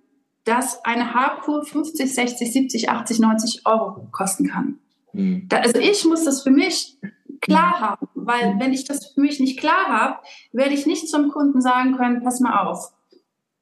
dass 0.43 0.83
eine 0.83 1.13
Haarkur 1.13 1.63
50, 1.63 2.13
60, 2.13 2.51
70, 2.51 2.89
80, 2.89 3.19
90 3.19 3.65
Euro 3.65 4.07
kosten 4.11 4.49
kann. 4.49 4.79
Mhm. 5.13 5.47
Da, 5.47 5.57
also 5.57 5.79
ich 5.79 6.03
muss 6.05 6.25
das 6.25 6.43
für 6.43 6.51
mich 6.51 6.97
klar 7.41 7.79
haben, 7.79 8.07
weil 8.15 8.59
wenn 8.59 8.73
ich 8.73 8.85
das 8.85 9.13
für 9.13 9.21
mich 9.21 9.39
nicht 9.39 9.59
klar 9.59 9.87
habe, 9.87 10.19
werde 10.51 10.73
ich 10.73 10.85
nicht 10.85 11.09
zum 11.09 11.29
Kunden 11.29 11.61
sagen 11.61 11.95
können, 11.95 12.23
pass 12.23 12.39
mal 12.39 12.65
auf. 12.65 12.91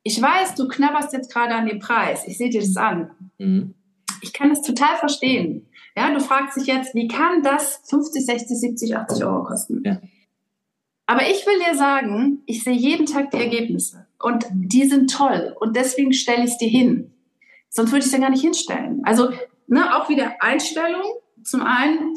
Ich 0.03 0.19
weiß, 0.19 0.55
du 0.55 0.67
knabberst 0.67 1.13
jetzt 1.13 1.31
gerade 1.31 1.53
an 1.53 1.67
den 1.67 1.79
Preis. 1.79 2.23
Ich 2.27 2.37
sehe 2.37 2.49
dir 2.49 2.61
das 2.61 2.77
an. 2.77 3.11
Mhm. 3.37 3.75
Ich 4.21 4.33
kann 4.33 4.49
das 4.49 4.61
total 4.61 4.97
verstehen. 4.97 5.67
Ja, 5.95 6.13
du 6.13 6.19
fragst 6.19 6.57
dich 6.57 6.67
jetzt, 6.67 6.95
wie 6.95 7.07
kann 7.07 7.43
das 7.43 7.81
50, 7.85 8.25
60, 8.25 8.59
70, 8.59 8.97
80 8.97 9.25
Euro 9.25 9.43
kosten? 9.43 9.81
Ja. 9.83 10.01
Aber 11.05 11.23
ich 11.23 11.45
will 11.45 11.59
dir 11.59 11.75
sagen, 11.75 12.41
ich 12.45 12.63
sehe 12.63 12.73
jeden 12.73 13.05
Tag 13.05 13.31
die 13.31 13.37
Ergebnisse 13.37 14.07
und 14.23 14.45
die 14.51 14.87
sind 14.87 15.11
toll 15.11 15.55
und 15.59 15.75
deswegen 15.75 16.13
stelle 16.13 16.43
ich 16.43 16.51
es 16.51 16.57
dir 16.57 16.69
hin. 16.69 17.13
Sonst 17.69 17.91
würde 17.91 17.99
ich 17.99 18.05
es 18.05 18.11
ja 18.11 18.19
gar 18.19 18.29
nicht 18.29 18.41
hinstellen. 18.41 19.01
Also 19.03 19.29
ne, 19.67 19.95
auch 19.95 20.09
wieder 20.09 20.35
Einstellung. 20.41 21.03
Zum 21.43 21.61
einen, 21.61 22.15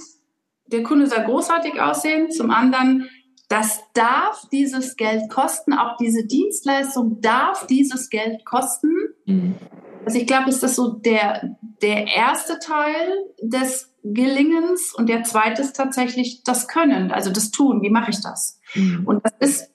der 0.66 0.82
Kunde 0.82 1.06
soll 1.06 1.24
großartig 1.24 1.80
aussehen. 1.80 2.30
Zum 2.30 2.50
anderen, 2.50 3.08
das 3.48 3.80
darf 3.94 4.48
dieses 4.50 4.96
Geld 4.96 5.30
kosten. 5.30 5.72
Auch 5.72 5.96
diese 5.96 6.26
Dienstleistung 6.26 7.20
darf 7.20 7.66
dieses 7.66 8.10
Geld 8.10 8.44
kosten. 8.44 8.92
Mhm. 9.26 9.54
Also 10.04 10.18
ich 10.18 10.26
glaube, 10.26 10.50
ist 10.50 10.62
das 10.62 10.74
so 10.74 10.92
der, 10.92 11.56
der 11.80 12.08
erste 12.08 12.58
Teil 12.58 13.24
des 13.40 13.94
Gelingens 14.02 14.92
und 14.94 15.08
der 15.08 15.24
zweite 15.24 15.62
ist 15.62 15.76
tatsächlich 15.76 16.42
das 16.44 16.68
Können, 16.68 17.10
also 17.10 17.30
das 17.30 17.50
Tun. 17.50 17.80
Wie 17.80 17.88
mache 17.88 18.10
ich 18.10 18.20
das? 18.20 18.60
Mhm. 18.74 19.06
Und 19.06 19.24
das 19.24 19.32
ist, 19.40 19.70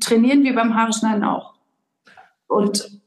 trainieren 0.00 0.42
wir 0.44 0.54
beim 0.54 0.74
Haareschneiden 0.74 1.24
auch. 1.24 1.54
Und, 2.46 3.00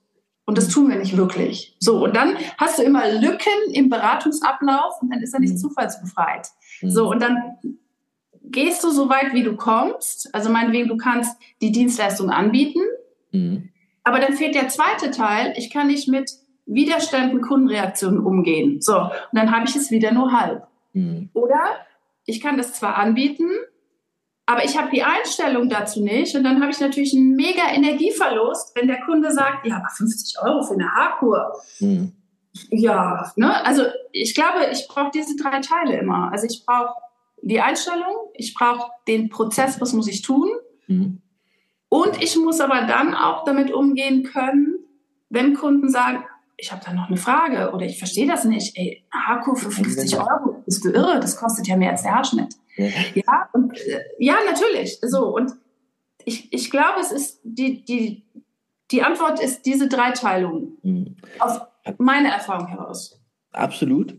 und 0.46 0.58
das 0.58 0.70
tun 0.70 0.90
wir 0.90 0.98
nicht 0.98 1.18
wirklich. 1.18 1.76
So, 1.80 2.04
und 2.04 2.16
dann 2.16 2.36
hast 2.58 2.80
du 2.80 2.84
immer 2.84 3.12
Lücken 3.12 3.74
im 3.74 3.90
Beratungsablauf 3.90 5.02
und 5.02 5.12
dann 5.12 5.22
ist 5.22 5.34
er 5.34 5.40
nicht 5.40 5.54
mhm. 5.54 5.58
zufallsbefreit. 5.58 6.48
Mhm. 6.82 6.90
So, 6.90 7.10
und 7.10 7.22
dann 7.22 7.38
gehst 8.44 8.84
du 8.84 8.90
so 8.90 9.10
weit, 9.10 9.34
wie 9.34 9.44
du 9.44 9.56
kommst. 9.56 10.34
Also 10.34 10.50
meinetwegen, 10.50 10.88
du 10.88 10.98
kannst 10.98 11.38
die 11.62 11.72
Dienstleistung 11.72 12.30
anbieten. 12.30 12.82
Mhm. 13.32 13.70
Aber 14.04 14.20
dann 14.20 14.34
fehlt 14.34 14.56
der 14.56 14.68
zweite 14.70 15.12
Teil. 15.12 15.54
Ich 15.58 15.72
kann 15.72 15.88
nicht 15.88 16.08
mit 16.08 16.32
Widerständen, 16.66 17.42
Kundenreaktionen 17.42 18.20
umgehen. 18.20 18.82
So, 18.82 19.00
und 19.00 19.12
dann 19.34 19.52
habe 19.56 19.66
ich 19.68 19.76
es 19.76 19.92
wieder 19.92 20.12
nur 20.12 20.32
halb. 20.32 20.68
Mhm. 20.94 21.30
Oder 21.34 21.60
ich 22.26 22.42
kann 22.42 22.58
das 22.58 22.74
zwar 22.74 22.96
anbieten, 22.98 23.48
aber 24.46 24.64
ich 24.64 24.78
habe 24.78 24.90
die 24.92 25.04
Einstellung 25.04 25.70
dazu 25.70 26.04
nicht 26.04 26.36
und 26.36 26.44
dann 26.44 26.62
habe 26.62 26.72
ich 26.72 26.80
natürlich 26.80 27.14
einen 27.16 27.36
mega 27.36 27.64
Energieverlust, 27.74 28.76
wenn 28.76 28.88
der 28.88 29.02
Kunde 29.02 29.32
sagt, 29.32 29.66
ja, 29.66 29.78
aber 29.78 29.90
50 29.90 30.38
Euro 30.44 30.62
für 30.62 30.76
eine 30.76 30.94
Haarkur. 30.94 31.54
Mhm. 31.80 32.12
Ja, 32.70 33.32
ne? 33.36 33.66
Also 33.66 33.84
ich 34.12 34.36
glaube, 34.36 34.68
ich 34.72 34.88
brauche 34.88 35.12
diese 35.12 35.36
drei 35.36 35.60
Teile 35.62 35.98
immer. 35.98 36.32
Also 36.32 36.46
ich 36.46 36.64
brauche 36.66 36.94
die 37.42 37.60
Einstellung, 37.60 38.16
ich 38.34 38.54
brauche 38.54 38.92
den 39.08 39.30
Prozess, 39.30 39.82
was 39.82 39.94
muss 39.94 40.08
ich 40.08 40.22
tun. 40.22 40.50
Mhm. 40.88 41.22
Und 41.90 42.22
ich 42.22 42.38
muss 42.38 42.62
aber 42.62 42.84
dann 42.84 43.16
auch 43.16 43.46
damit 43.46 43.72
umgehen 43.72 44.24
können, 44.24 44.76
wenn 45.30 45.56
Kunden 45.56 45.90
sagen, 45.90 46.24
ich 46.58 46.72
habe 46.72 46.82
da 46.86 46.94
noch 46.94 47.08
eine 47.08 47.18
Frage 47.18 47.72
oder 47.74 47.86
ich 47.86 47.98
verstehe 47.98 48.28
das 48.28 48.46
nicht. 48.46 48.78
Ey, 48.78 49.06
Haarkur 49.12 49.56
für 49.56 49.72
50 49.72 50.18
Euro, 50.18 50.64
bist 50.66 50.86
du 50.86 50.90
irre? 50.90 51.20
Das 51.20 51.38
kostet 51.38 51.68
ja 51.68 51.76
mehr 51.76 51.92
als 51.92 52.04
der 52.04 52.16
Haarschnitt. 52.16 52.56
Ja, 52.78 52.88
ja, 53.14 53.50
und, 53.54 53.74
äh, 53.78 54.02
ja 54.20 54.36
natürlich. 54.50 55.00
So, 55.02 55.36
und 55.36 55.54
ich, 56.24 56.52
ich 56.54 56.72
glaube, 56.72 57.00
es 57.02 57.12
ist 57.12 57.40
die, 57.44 57.84
die, 57.84 58.24
die 58.92 59.04
Antwort 59.04 59.42
ist 59.42 59.66
diese 59.66 59.88
Dreiteilung. 59.88 60.78
Mhm. 60.84 61.16
Aus 61.40 61.60
meiner 61.98 62.30
Erfahrung 62.30 62.68
heraus. 62.68 63.22
Absolut. 63.52 64.18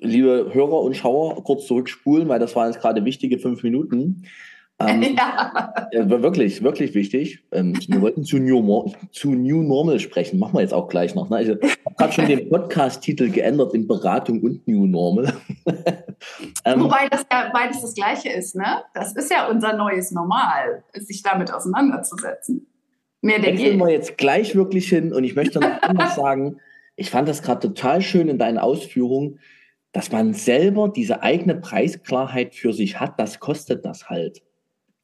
Liebe 0.00 0.50
Hörer 0.52 0.80
und 0.80 0.96
Schauer, 0.96 1.42
kurz 1.44 1.66
zurückspulen, 1.66 2.28
weil 2.28 2.38
das 2.38 2.56
waren 2.56 2.72
jetzt 2.72 2.80
gerade 2.80 3.04
wichtige 3.04 3.38
fünf 3.38 3.62
Minuten. 3.62 4.26
Ähm, 4.80 5.02
ja. 5.16 5.88
Äh, 5.90 6.08
wirklich, 6.08 6.62
wirklich 6.62 6.94
wichtig. 6.94 7.44
Ähm, 7.52 7.78
wir 7.88 8.00
wollten 8.00 8.24
zu 8.24 8.38
New, 8.38 8.92
zu 9.10 9.32
New 9.32 9.62
Normal 9.62 9.98
sprechen. 9.98 10.38
Machen 10.38 10.54
wir 10.54 10.60
jetzt 10.60 10.74
auch 10.74 10.88
gleich 10.88 11.14
noch. 11.14 11.28
Ne? 11.30 11.42
Ich 11.42 11.48
habe 11.48 11.60
gerade 11.96 12.12
schon 12.12 12.26
den 12.26 12.48
Podcast-Titel 12.48 13.30
geändert 13.30 13.74
in 13.74 13.88
Beratung 13.88 14.40
und 14.42 14.66
New 14.68 14.86
Normal. 14.86 15.34
ähm, 16.64 16.80
Wobei 16.84 17.08
das 17.10 17.24
ja 17.30 17.50
beides 17.52 17.80
das 17.80 17.94
Gleiche 17.94 18.30
ist. 18.30 18.54
Ne? 18.54 18.84
Das 18.94 19.14
ist 19.14 19.30
ja 19.30 19.48
unser 19.48 19.74
neues 19.74 20.12
Normal, 20.12 20.84
sich 20.94 21.22
damit 21.22 21.52
auseinanderzusetzen. 21.52 22.66
Mehr 23.20 23.40
denn 23.40 23.56
je. 23.56 23.76
wir 23.76 23.90
jetzt 23.90 24.16
gleich 24.16 24.54
wirklich 24.54 24.88
hin. 24.88 25.12
Und 25.12 25.24
ich 25.24 25.34
möchte 25.34 25.58
noch 25.58 25.82
anders 25.82 26.14
sagen, 26.16 26.58
ich 26.94 27.10
fand 27.10 27.28
das 27.28 27.42
gerade 27.42 27.60
total 27.60 28.00
schön 28.00 28.28
in 28.28 28.38
deinen 28.38 28.58
Ausführungen, 28.58 29.40
dass 29.90 30.12
man 30.12 30.34
selber 30.34 30.88
diese 30.88 31.22
eigene 31.22 31.56
Preisklarheit 31.56 32.54
für 32.54 32.72
sich 32.72 33.00
hat. 33.00 33.18
Das 33.18 33.40
kostet 33.40 33.84
das 33.84 34.08
halt 34.08 34.42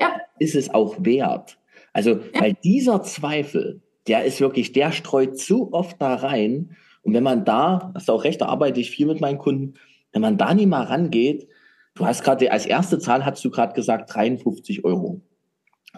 ja. 0.00 0.16
ist 0.38 0.54
es 0.54 0.72
auch 0.72 0.96
wert. 1.00 1.59
Also, 1.92 2.11
ja. 2.11 2.40
weil 2.40 2.54
dieser 2.64 3.02
Zweifel, 3.02 3.83
der 4.07 4.24
ist 4.24 4.40
wirklich, 4.40 4.72
der 4.72 4.92
streut 4.92 5.38
zu 5.38 5.72
oft 5.72 6.00
da 6.00 6.14
rein. 6.14 6.76
Und 7.02 7.14
wenn 7.14 7.22
man 7.22 7.44
da, 7.44 7.92
hast 7.94 8.09
du 8.09 8.12
auch 8.12 8.24
recht, 8.24 8.40
da 8.40 8.46
arbeite 8.46 8.80
ich 8.80 8.90
viel 8.90 9.07
mit 9.07 9.20
meinen 9.20 9.38
Kunden, 9.38 9.74
wenn 10.12 10.22
man 10.22 10.38
da 10.38 10.54
nicht 10.54 10.66
mal 10.66 10.85
rangeht, 10.85 11.48
du 11.94 12.07
hast 12.07 12.22
gerade, 12.22 12.50
als 12.50 12.66
erste 12.66 12.98
Zahl 12.98 13.24
hast 13.24 13.44
du 13.44 13.50
gerade 13.50 13.74
gesagt 13.74 14.14
53 14.14 14.85
Euro. 14.85 15.20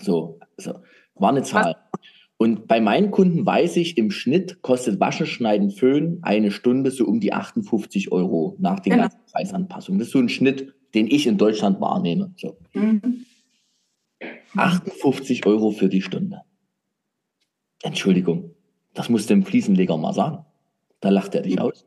So, 0.00 0.38
also, 0.56 0.80
war 1.14 1.30
eine 1.30 1.42
Zahl. 1.42 1.76
Und 2.38 2.68
bei 2.68 2.80
meinen 2.80 3.10
Kunden 3.10 3.46
weiß 3.46 3.76
ich, 3.76 3.96
im 3.96 4.10
Schnitt 4.10 4.60
kostet 4.60 5.00
Waschen, 5.00 5.26
Schneiden, 5.26 5.70
Föhn 5.70 6.18
eine 6.20 6.50
Stunde 6.50 6.90
so 6.90 7.06
um 7.06 7.18
die 7.18 7.32
58 7.32 8.12
Euro 8.12 8.56
nach 8.58 8.80
den 8.80 8.92
genau. 8.92 9.04
ganzen 9.04 9.20
Preisanpassungen. 9.32 9.98
Das 9.98 10.08
ist 10.08 10.12
so 10.12 10.18
ein 10.18 10.28
Schnitt, 10.28 10.74
den 10.94 11.06
ich 11.06 11.26
in 11.26 11.38
Deutschland 11.38 11.80
wahrnehme. 11.80 12.34
So. 12.36 12.58
Mhm. 12.74 13.24
58 14.56 15.46
Euro 15.46 15.70
für 15.70 15.88
die 15.88 16.02
Stunde. 16.02 16.42
Entschuldigung, 17.82 18.50
das 18.94 19.08
musst 19.08 19.30
du 19.30 19.34
dem 19.34 19.44
Fliesenleger 19.44 19.96
mal 19.96 20.12
sagen. 20.12 20.44
Da 21.00 21.10
lacht 21.10 21.34
er 21.34 21.42
dich 21.42 21.56
mhm. 21.56 21.62
aus. 21.62 21.86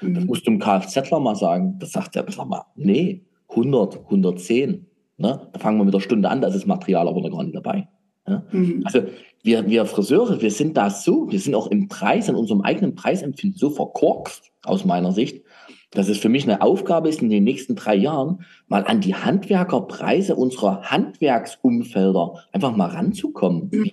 Das 0.00 0.24
musst 0.24 0.46
du 0.46 0.50
dem 0.50 0.60
Kfzler 0.60 1.20
mal 1.20 1.36
sagen. 1.36 1.78
Das 1.78 1.92
sagt 1.92 2.16
er, 2.16 2.24
sag 2.30 2.46
mal, 2.48 2.64
nee, 2.74 3.24
100, 3.48 4.04
110. 4.04 4.86
Ne? 5.18 5.48
Da 5.52 5.58
fangen 5.58 5.78
wir 5.78 5.84
mit 5.84 5.94
der 5.94 6.00
Stunde 6.00 6.28
an, 6.28 6.40
da 6.40 6.48
ist 6.48 6.54
das 6.54 6.66
Material 6.66 7.08
aber 7.08 7.20
noch 7.20 7.30
gar 7.30 7.42
nicht 7.42 7.56
dabei. 7.56 7.88
Ja? 8.28 8.44
Mhm. 8.52 8.82
Also 8.84 9.02
wir, 9.42 9.68
wir 9.68 9.86
Friseure, 9.86 10.40
wir 10.42 10.50
sind 10.50 10.76
da 10.76 10.90
so, 10.90 11.30
wir 11.30 11.40
sind 11.40 11.54
auch 11.54 11.68
im 11.68 11.88
Preis, 11.88 12.28
in 12.28 12.34
unserem 12.34 12.60
eigenen 12.62 12.94
Preisempfinden 12.94 13.58
so 13.58 13.70
verkorkst, 13.70 14.52
aus 14.64 14.84
meiner 14.84 15.12
Sicht, 15.12 15.44
dass 15.90 16.08
es 16.08 16.18
für 16.18 16.28
mich 16.28 16.44
eine 16.44 16.62
Aufgabe 16.62 17.08
ist, 17.08 17.22
in 17.22 17.30
den 17.30 17.44
nächsten 17.44 17.76
drei 17.76 17.94
Jahren 17.94 18.44
mal 18.68 18.84
an 18.84 19.00
die 19.00 19.14
Handwerkerpreise 19.14 20.34
unserer 20.34 20.82
Handwerksumfelder 20.82 22.34
einfach 22.52 22.76
mal 22.76 22.90
ranzukommen 22.90 23.70
mhm. 23.72 23.90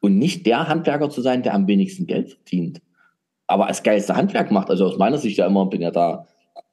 Und 0.00 0.18
nicht 0.18 0.44
der 0.44 0.68
Handwerker 0.68 1.08
zu 1.08 1.22
sein, 1.22 1.42
der 1.42 1.54
am 1.54 1.66
wenigsten 1.66 2.06
Geld 2.06 2.32
verdient. 2.32 2.82
Aber 3.46 3.68
als 3.68 3.82
geilste 3.82 4.14
Handwerk 4.14 4.50
macht, 4.50 4.68
also 4.68 4.84
aus 4.84 4.98
meiner 4.98 5.16
Sicht 5.16 5.38
ja 5.38 5.46
immer, 5.46 5.64
bin 5.64 5.80
ja 5.80 5.90
da 5.90 6.26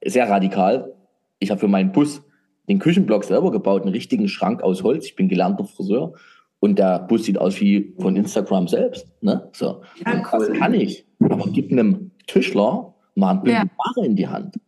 sehr 0.04 0.28
radikal. 0.28 0.92
Ich 1.38 1.50
habe 1.50 1.58
für 1.58 1.68
meinen 1.68 1.92
Bus 1.92 2.22
den 2.68 2.78
Küchenblock 2.78 3.24
selber 3.24 3.50
gebaut, 3.50 3.82
einen 3.82 3.92
richtigen 3.92 4.28
Schrank 4.28 4.62
aus 4.62 4.82
Holz. 4.82 5.06
Ich 5.06 5.16
bin 5.16 5.28
gelernter 5.28 5.64
Friseur 5.64 6.12
und 6.60 6.78
der 6.78 7.00
Bus 7.00 7.24
sieht 7.24 7.38
aus 7.38 7.60
wie 7.60 7.94
von 7.98 8.16
Instagram 8.16 8.68
selbst. 8.68 9.06
Ne? 9.22 9.48
So. 9.52 9.82
Ja, 10.04 10.22
cool. 10.32 10.48
Das 10.48 10.58
kann 10.58 10.74
ich. 10.74 11.06
Aber 11.20 11.48
gib 11.50 11.72
einem 11.72 12.10
Tischler 12.26 12.91
mal 13.14 13.42
ja. 13.46 13.64
in 13.96 14.16
die 14.16 14.28
Hand. 14.28 14.58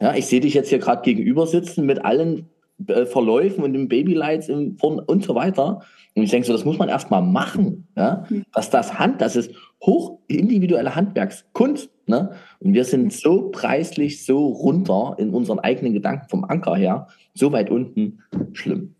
Ja, 0.00 0.14
ich 0.14 0.26
sehe 0.26 0.40
dich 0.40 0.54
jetzt 0.54 0.70
hier 0.70 0.78
gerade 0.78 1.02
gegenüber 1.02 1.46
sitzen 1.46 1.84
mit 1.84 2.04
allen 2.04 2.48
äh, 2.86 3.04
Verläufen 3.04 3.62
und 3.62 3.74
den 3.74 3.88
Babylights 3.88 4.48
im, 4.48 4.76
und 4.80 5.24
so 5.24 5.34
weiter. 5.34 5.82
Und 6.14 6.22
ich 6.22 6.30
denke 6.30 6.46
so, 6.46 6.52
das 6.52 6.64
muss 6.64 6.78
man 6.78 6.88
erstmal 6.88 7.22
machen. 7.22 7.86
Ja? 7.96 8.24
Mhm. 8.28 8.44
Dass 8.52 8.70
das 8.70 8.98
Hand, 8.98 9.20
das 9.20 9.36
ist 9.36 9.54
hoch 9.82 10.18
individuelle 10.28 10.94
Handwerkskunst. 10.94 11.90
Ne? 12.06 12.30
Und 12.60 12.74
wir 12.74 12.84
sind 12.84 13.12
so 13.12 13.50
preislich 13.50 14.24
so 14.24 14.48
runter 14.48 15.16
in 15.18 15.30
unseren 15.30 15.58
eigenen 15.60 15.92
Gedanken 15.92 16.28
vom 16.28 16.44
Anker 16.44 16.76
her, 16.76 17.06
so 17.34 17.52
weit 17.52 17.70
unten, 17.70 18.20
schlimm. 18.52 18.94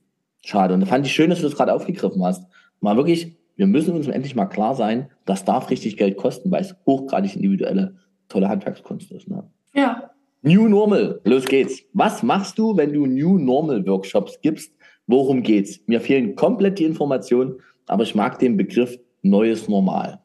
Schade. 0.44 0.74
Und 0.74 0.80
da 0.80 0.86
fand 0.86 1.06
ich 1.06 1.12
schön, 1.12 1.30
dass 1.30 1.40
du 1.40 1.46
das 1.46 1.56
gerade 1.56 1.74
aufgegriffen 1.74 2.22
hast. 2.24 2.46
Mal 2.80 2.96
wirklich, 2.96 3.36
wir 3.56 3.66
müssen 3.66 3.94
uns 3.94 4.06
endlich 4.06 4.34
mal 4.34 4.46
klar 4.46 4.74
sein, 4.74 5.10
das 5.26 5.44
darf 5.44 5.70
richtig 5.70 5.96
Geld 5.96 6.16
kosten, 6.16 6.50
weil 6.50 6.62
es 6.62 6.76
hochgradig 6.86 7.36
individuelle, 7.36 7.96
tolle 8.30 8.48
Handwerkskunst 8.48 9.12
ist. 9.12 9.28
Ne? 9.28 9.48
Ja. 9.74 10.10
New 10.42 10.68
Normal, 10.68 11.20
los 11.24 11.44
geht's. 11.44 11.82
Was 11.92 12.22
machst 12.22 12.58
du, 12.58 12.76
wenn 12.76 12.94
du 12.94 13.04
New 13.04 13.38
Normal 13.38 13.86
Workshops 13.86 14.40
gibst? 14.40 14.72
Worum 15.06 15.42
geht's? 15.42 15.80
Mir 15.86 16.00
fehlen 16.00 16.34
komplett 16.34 16.78
die 16.78 16.84
Informationen, 16.84 17.60
aber 17.86 18.04
ich 18.04 18.14
mag 18.14 18.38
den 18.38 18.56
Begriff 18.56 18.98
neues 19.22 19.68
Normal. 19.68 20.20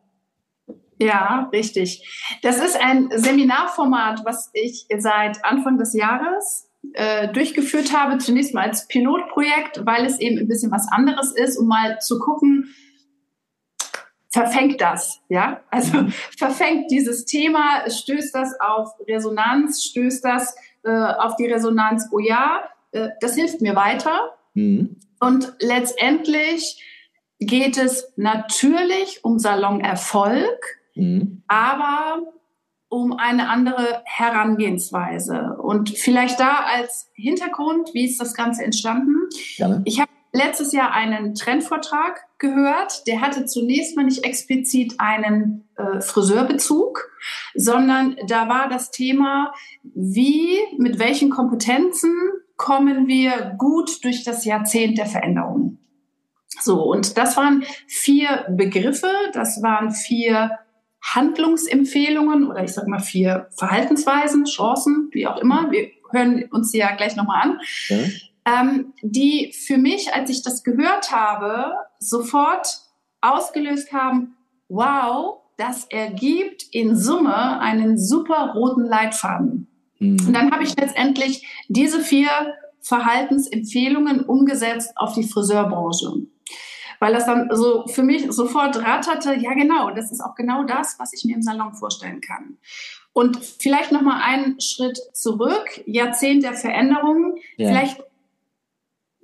Ja, 0.99 1.49
richtig. 1.51 2.37
Das 2.41 2.63
ist 2.63 2.79
ein 2.79 3.09
Seminarformat, 3.13 4.21
was 4.23 4.51
ich 4.53 4.85
seit 4.97 5.43
Anfang 5.43 5.77
des 5.77 5.93
Jahres 5.93 6.71
äh, 6.93 7.27
durchgeführt 7.33 7.91
habe, 7.93 8.17
zunächst 8.19 8.53
mal 8.53 8.69
als 8.69 8.87
Pilotprojekt, 8.87 9.85
weil 9.85 10.05
es 10.05 10.19
eben 10.19 10.37
ein 10.37 10.47
bisschen 10.47 10.71
was 10.71 10.87
anderes 10.89 11.33
ist, 11.35 11.57
um 11.57 11.67
mal 11.67 11.97
zu 11.99 12.19
gucken, 12.19 12.69
verfängt 14.35 14.81
das, 14.81 15.21
ja? 15.29 15.61
Also 15.71 15.97
mhm. 15.97 16.11
verfängt 16.37 16.91
dieses 16.91 17.23
Thema, 17.23 17.89
stößt 17.89 18.35
das 18.35 18.59
auf 18.59 18.89
Resonanz, 19.07 19.81
stößt 19.83 20.25
das 20.25 20.57
äh, 20.83 20.91
auf 20.91 21.37
die 21.37 21.45
Resonanz, 21.45 22.09
oh 22.11 22.19
ja, 22.19 22.63
äh, 22.91 23.09
das 23.21 23.35
hilft 23.35 23.61
mir 23.61 23.77
weiter. 23.77 24.35
Mhm. 24.53 24.97
Und 25.21 25.53
letztendlich 25.59 26.83
geht 27.39 27.77
es 27.77 28.11
natürlich 28.17 29.23
um 29.23 29.39
Salonerfolg, 29.39 30.81
mhm. 30.95 31.41
aber 31.47 32.21
um 32.89 33.13
eine 33.13 33.47
andere 33.47 34.01
Herangehensweise. 34.03 35.55
Und 35.61 35.91
vielleicht 35.91 36.41
da 36.41 36.65
als 36.73 37.09
Hintergrund, 37.13 37.93
wie 37.93 38.05
ist 38.05 38.19
das 38.19 38.33
Ganze 38.33 38.65
entstanden? 38.65 39.15
Gerne. 39.55 39.81
Ich 39.85 40.01
habe 40.01 40.11
letztes 40.35 40.71
Jahr 40.71 40.91
einen 40.91 41.33
Trendvortrag 41.33 42.25
gehört. 42.37 43.07
Der 43.07 43.21
hatte 43.21 43.45
zunächst 43.45 43.95
mal 43.95 44.03
nicht 44.03 44.23
explizit 44.23 44.95
einen 44.99 45.67
äh, 45.77 46.01
Friseurbezug, 46.01 47.09
sondern 47.55 48.17
da 48.27 48.49
war 48.49 48.69
das 48.69 48.91
Thema, 48.91 49.53
wie, 49.83 50.57
mit 50.77 50.99
welchen 50.99 51.29
Kompetenzen 51.29 52.13
kommen 52.57 53.07
wir 53.07 53.55
gut 53.57 54.03
durch 54.03 54.23
das 54.23 54.45
Jahrzehnt 54.45 54.97
der 54.97 55.05
Veränderung. 55.05 55.77
So, 56.61 56.83
und 56.83 57.17
das 57.17 57.35
waren 57.35 57.65
vier 57.87 58.45
Begriffe, 58.49 59.11
das 59.33 59.61
waren 59.61 59.91
vier 59.91 60.51
Handlungsempfehlungen 61.01 62.49
oder 62.49 62.63
ich 62.63 62.73
sage 62.73 62.89
mal 62.89 62.99
vier 62.99 63.47
Verhaltensweisen, 63.57 64.45
Chancen, 64.45 65.09
wie 65.11 65.27
auch 65.27 65.37
immer. 65.37 65.69
Wir 65.71 65.89
hören 66.11 66.45
uns 66.51 66.71
die 66.71 66.79
ja 66.79 66.95
gleich 66.95 67.15
nochmal 67.15 67.41
an. 67.41 67.59
Ja. 67.89 67.97
Ähm, 68.45 68.93
die 69.01 69.53
für 69.53 69.77
mich, 69.77 70.13
als 70.13 70.29
ich 70.29 70.43
das 70.43 70.63
gehört 70.63 71.11
habe, 71.11 71.73
sofort 71.99 72.67
ausgelöst 73.21 73.91
haben, 73.91 74.35
wow, 74.69 75.39
das 75.57 75.85
ergibt 75.85 76.63
in 76.71 76.95
Summe 76.95 77.59
einen 77.59 77.97
super 77.97 78.53
roten 78.53 78.85
Leitfaden. 78.85 79.67
Mhm. 79.99 80.27
Und 80.27 80.33
dann 80.33 80.51
habe 80.51 80.63
ich 80.63 80.75
letztendlich 80.77 81.47
diese 81.69 82.01
vier 82.01 82.29
Verhaltensempfehlungen 82.81 84.25
umgesetzt 84.25 84.91
auf 84.95 85.13
die 85.13 85.23
Friseurbranche 85.23 86.27
weil 86.99 87.13
das 87.13 87.25
dann 87.25 87.49
so 87.51 87.85
für 87.87 88.03
mich 88.03 88.31
sofort 88.31 88.77
ratterte, 88.77 89.35
ja 89.35 89.53
genau, 89.53 89.91
das 89.91 90.11
ist 90.11 90.21
auch 90.21 90.35
genau 90.35 90.63
das, 90.63 90.95
was 90.99 91.13
ich 91.13 91.23
mir 91.25 91.35
im 91.35 91.41
Salon 91.41 91.73
vorstellen 91.73 92.21
kann. 92.21 92.57
Und 93.13 93.37
vielleicht 93.37 93.91
noch 93.91 94.01
mal 94.01 94.21
einen 94.21 94.59
Schritt 94.59 94.99
zurück, 95.13 95.81
Jahrzehnt 95.85 96.43
der 96.43 96.53
Veränderungen. 96.53 97.35
Ja. 97.57 97.69
Vielleicht, 97.69 98.03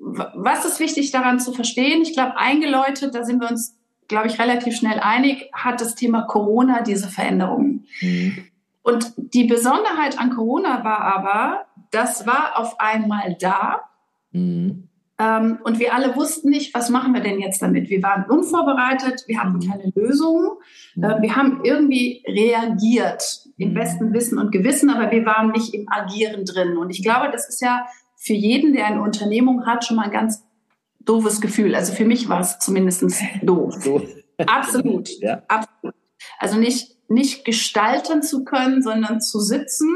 was 0.02 0.66
ist 0.66 0.80
wichtig 0.80 1.12
daran 1.12 1.40
zu 1.40 1.54
verstehen? 1.54 2.02
Ich 2.02 2.14
glaube, 2.14 2.38
eingeläutet, 2.38 3.14
da 3.14 3.24
sind 3.24 3.42
wir 3.42 3.50
uns, 3.50 3.78
glaube 4.08 4.28
ich, 4.28 4.40
relativ 4.40 4.76
schnell 4.76 5.00
einig, 5.00 5.50
hat 5.54 5.80
das 5.80 5.96
Thema 5.96 6.24
Corona 6.24 6.82
diese 6.82 7.08
Veränderungen. 7.08 7.86
Mhm. 8.02 8.46
Und 8.84 9.14
die 9.18 9.44
Besonderheit 9.44 10.20
an 10.20 10.32
Corona 10.32 10.84
war 10.84 11.02
aber, 11.02 11.66
das 11.92 12.26
war 12.26 12.58
auf 12.58 12.80
einmal 12.80 13.38
da. 13.40 13.82
Mhm. 14.32 14.88
Ähm, 15.20 15.60
und 15.64 15.78
wir 15.78 15.94
alle 15.94 16.16
wussten 16.16 16.50
nicht, 16.50 16.74
was 16.74 16.90
machen 16.90 17.14
wir 17.14 17.22
denn 17.22 17.40
jetzt 17.40 17.62
damit? 17.62 17.90
Wir 17.90 18.02
waren 18.02 18.26
unvorbereitet, 18.28 19.24
wir 19.28 19.40
hatten 19.40 19.58
mhm. 19.58 19.70
keine 19.70 19.92
Lösung. 19.94 20.58
Äh, 20.96 21.22
wir 21.22 21.36
haben 21.36 21.62
irgendwie 21.64 22.24
reagiert, 22.28 23.46
im 23.58 23.70
mhm. 23.70 23.74
besten 23.76 24.14
Wissen 24.14 24.40
und 24.40 24.52
Gewissen, 24.52 24.90
aber 24.90 25.12
wir 25.12 25.26
waren 25.26 25.52
nicht 25.52 25.76
im 25.76 25.88
Agieren 25.90 26.46
drin. 26.46 26.78
Und 26.78 26.90
ich 26.90 27.04
glaube, 27.04 27.30
das 27.32 27.48
ist 27.48 27.62
ja 27.62 27.86
für 28.22 28.34
jeden, 28.34 28.74
der 28.74 28.86
eine 28.86 29.02
Unternehmung 29.02 29.66
hat, 29.66 29.84
schon 29.84 29.98
mal 29.98 30.04
ein 30.04 30.12
ganz 30.12 30.44
doofes 31.00 31.42
Gefühl. 31.42 31.74
Also 31.74 31.94
für 31.94 32.06
mich 32.06 32.30
war 32.30 32.40
es 32.40 32.60
zumindest 32.60 33.04
doof. 33.42 33.76
So. 33.80 34.06
Absolut. 34.38 35.10
ja. 35.20 35.42
Absolut. 35.48 35.96
Also 36.38 36.58
nicht, 36.58 36.98
nicht 37.10 37.46
gestalten 37.46 38.22
zu 38.22 38.44
können, 38.44 38.84
sondern 38.84 39.22
zu 39.22 39.40
sitzen 39.40 39.90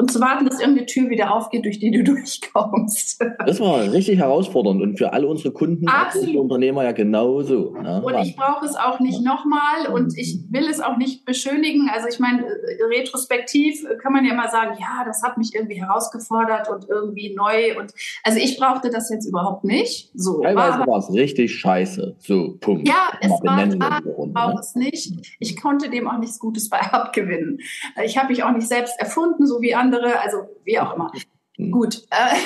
und 0.00 0.10
zu 0.10 0.18
warten, 0.18 0.46
dass 0.46 0.60
irgendeine 0.60 0.86
Tür 0.86 1.10
wieder 1.10 1.34
aufgeht, 1.34 1.66
durch 1.66 1.78
die 1.78 1.90
du 1.90 2.02
durchkommst. 2.04 3.22
Das 3.44 3.60
war 3.60 3.92
richtig 3.92 4.18
herausfordernd 4.18 4.80
und 4.80 4.96
für 4.96 5.12
alle 5.12 5.26
unsere 5.26 5.52
Kunden, 5.52 5.86
unsere 6.14 6.40
Unternehmer 6.40 6.84
ja 6.84 6.92
genauso. 6.92 7.74
Ne? 7.74 8.02
Und 8.02 8.14
ich 8.22 8.34
brauche 8.34 8.64
es 8.64 8.76
auch 8.76 8.98
nicht 9.00 9.22
nochmal 9.22 9.92
und 9.92 10.16
ich 10.16 10.38
will 10.48 10.66
es 10.68 10.80
auch 10.80 10.96
nicht 10.96 11.26
beschönigen. 11.26 11.90
Also 11.92 12.08
ich 12.08 12.18
meine, 12.18 12.44
retrospektiv 12.90 13.84
kann 14.02 14.14
man 14.14 14.24
ja 14.24 14.32
immer 14.32 14.48
sagen, 14.48 14.76
ja, 14.80 15.04
das 15.04 15.22
hat 15.22 15.36
mich 15.36 15.54
irgendwie 15.54 15.80
herausgefordert 15.80 16.70
und 16.70 16.88
irgendwie 16.88 17.34
neu 17.34 17.78
und 17.78 17.92
also 18.24 18.38
ich 18.38 18.58
brauchte 18.58 18.88
das 18.90 19.10
jetzt 19.10 19.26
überhaupt 19.26 19.64
nicht. 19.64 20.10
So, 20.14 20.40
Teilweise 20.40 20.78
war 20.78 20.98
es 20.98 21.12
richtig 21.12 21.54
scheiße. 21.54 22.16
So, 22.20 22.56
Punkt. 22.58 22.88
Ja, 22.88 23.12
es 23.20 23.30
war, 23.30 23.68
war 23.78 24.00
brauche 24.00 24.54
ne? 24.54 24.60
es 24.60 24.74
nicht. 24.74 25.36
Ich 25.38 25.60
konnte 25.60 25.90
dem 25.90 26.08
auch 26.08 26.18
nichts 26.18 26.38
Gutes 26.38 26.70
bei 26.70 26.80
abgewinnen. 26.80 27.58
Ich 28.02 28.16
habe 28.16 28.28
mich 28.28 28.42
auch 28.42 28.52
nicht 28.52 28.66
selbst 28.66 28.98
erfunden, 28.98 29.46
so 29.46 29.60
wie 29.60 29.74
andere 29.74 29.89
andere, 29.94 30.20
also 30.20 30.48
wie 30.64 30.78
auch 30.78 30.94
immer. 30.94 31.10
Mhm. 31.56 31.70
Gut. 31.70 32.02
Äh, 32.10 32.36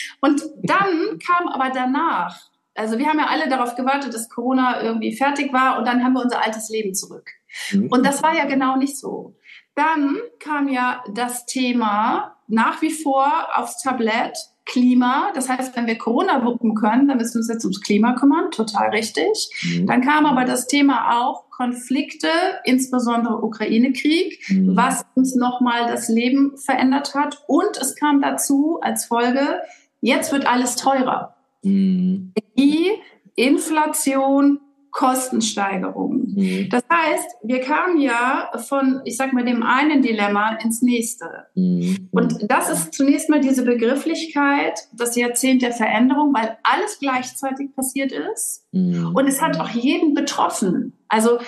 und 0.20 0.42
dann 0.62 1.18
kam 1.18 1.48
aber 1.48 1.70
danach, 1.70 2.40
also 2.74 2.98
wir 2.98 3.06
haben 3.06 3.18
ja 3.18 3.26
alle 3.26 3.48
darauf 3.48 3.76
gewartet, 3.76 4.14
dass 4.14 4.28
Corona 4.28 4.82
irgendwie 4.82 5.14
fertig 5.14 5.52
war 5.52 5.78
und 5.78 5.86
dann 5.86 6.02
haben 6.02 6.14
wir 6.14 6.22
unser 6.22 6.42
altes 6.42 6.68
Leben 6.68 6.94
zurück. 6.94 7.30
Mhm. 7.70 7.88
Und 7.88 8.04
das 8.04 8.22
war 8.22 8.34
ja 8.34 8.46
genau 8.46 8.76
nicht 8.76 8.98
so. 8.98 9.36
Dann 9.74 10.18
kam 10.38 10.68
ja 10.68 11.02
das 11.14 11.46
Thema 11.46 12.36
nach 12.46 12.82
wie 12.82 12.90
vor 12.90 13.26
aufs 13.54 13.82
Tablett 13.82 14.36
Klima. 14.64 15.32
Das 15.34 15.48
heißt, 15.48 15.76
wenn 15.76 15.86
wir 15.86 15.98
Corona 15.98 16.44
wuppen 16.44 16.74
können, 16.74 17.08
dann 17.08 17.18
müssen 17.18 17.34
wir 17.34 17.38
uns 17.40 17.48
jetzt 17.48 17.64
ums 17.64 17.80
Klima 17.80 18.14
kümmern. 18.14 18.50
Total 18.50 18.90
richtig. 18.90 19.50
Mhm. 19.62 19.86
Dann 19.86 20.00
kam 20.02 20.24
aber 20.24 20.44
das 20.44 20.66
Thema 20.66 21.20
auch 21.20 21.50
Konflikte, 21.50 22.28
insbesondere 22.64 23.42
Ukraine-Krieg, 23.42 24.40
mhm. 24.48 24.76
was 24.76 25.04
uns 25.14 25.34
nochmal 25.34 25.86
das 25.88 26.08
Leben 26.08 26.56
verändert 26.56 27.14
hat. 27.14 27.42
Und 27.46 27.76
es 27.80 27.96
kam 27.96 28.20
dazu 28.20 28.78
als 28.80 29.06
Folge, 29.06 29.60
jetzt 30.00 30.32
wird 30.32 30.46
alles 30.46 30.76
teurer. 30.76 31.34
Mhm. 31.62 32.32
Energie, 32.56 32.90
Inflation, 33.34 34.60
Kostensteigerungen. 34.90 36.21
Mhm. 36.32 36.68
Das 36.70 36.82
heißt, 36.90 37.36
wir 37.42 37.60
kamen 37.60 38.00
ja 38.00 38.50
von, 38.68 39.00
ich 39.04 39.16
sag 39.16 39.32
mal, 39.32 39.44
dem 39.44 39.62
einen 39.62 40.02
Dilemma 40.02 40.56
ins 40.56 40.82
nächste. 40.82 41.46
Mhm. 41.54 42.08
Und 42.10 42.50
das 42.50 42.70
ist 42.70 42.94
zunächst 42.94 43.28
mal 43.28 43.40
diese 43.40 43.64
Begrifflichkeit, 43.64 44.88
das 44.92 45.16
Jahrzehnt 45.16 45.62
der 45.62 45.72
Veränderung, 45.72 46.34
weil 46.34 46.56
alles 46.62 46.98
gleichzeitig 46.98 47.74
passiert 47.74 48.12
ist. 48.12 48.66
Mhm. 48.72 49.14
Und 49.14 49.26
es 49.28 49.40
hat 49.42 49.60
auch 49.60 49.70
jeden 49.70 50.14
betroffen. 50.14 50.94
Also 51.08 51.38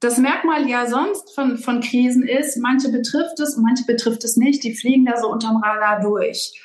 das 0.00 0.18
Merkmal 0.18 0.68
ja 0.68 0.86
sonst 0.86 1.34
von, 1.34 1.58
von 1.58 1.80
Krisen 1.80 2.22
ist, 2.22 2.56
manche 2.58 2.90
betrifft 2.90 3.40
es 3.40 3.56
und 3.56 3.64
manche 3.64 3.84
betrifft 3.84 4.22
es 4.24 4.36
nicht. 4.36 4.62
Die 4.62 4.74
fliegen 4.74 5.06
da 5.06 5.20
so 5.20 5.28
unterm 5.28 5.56
Radar 5.56 6.00
durch. 6.00 6.62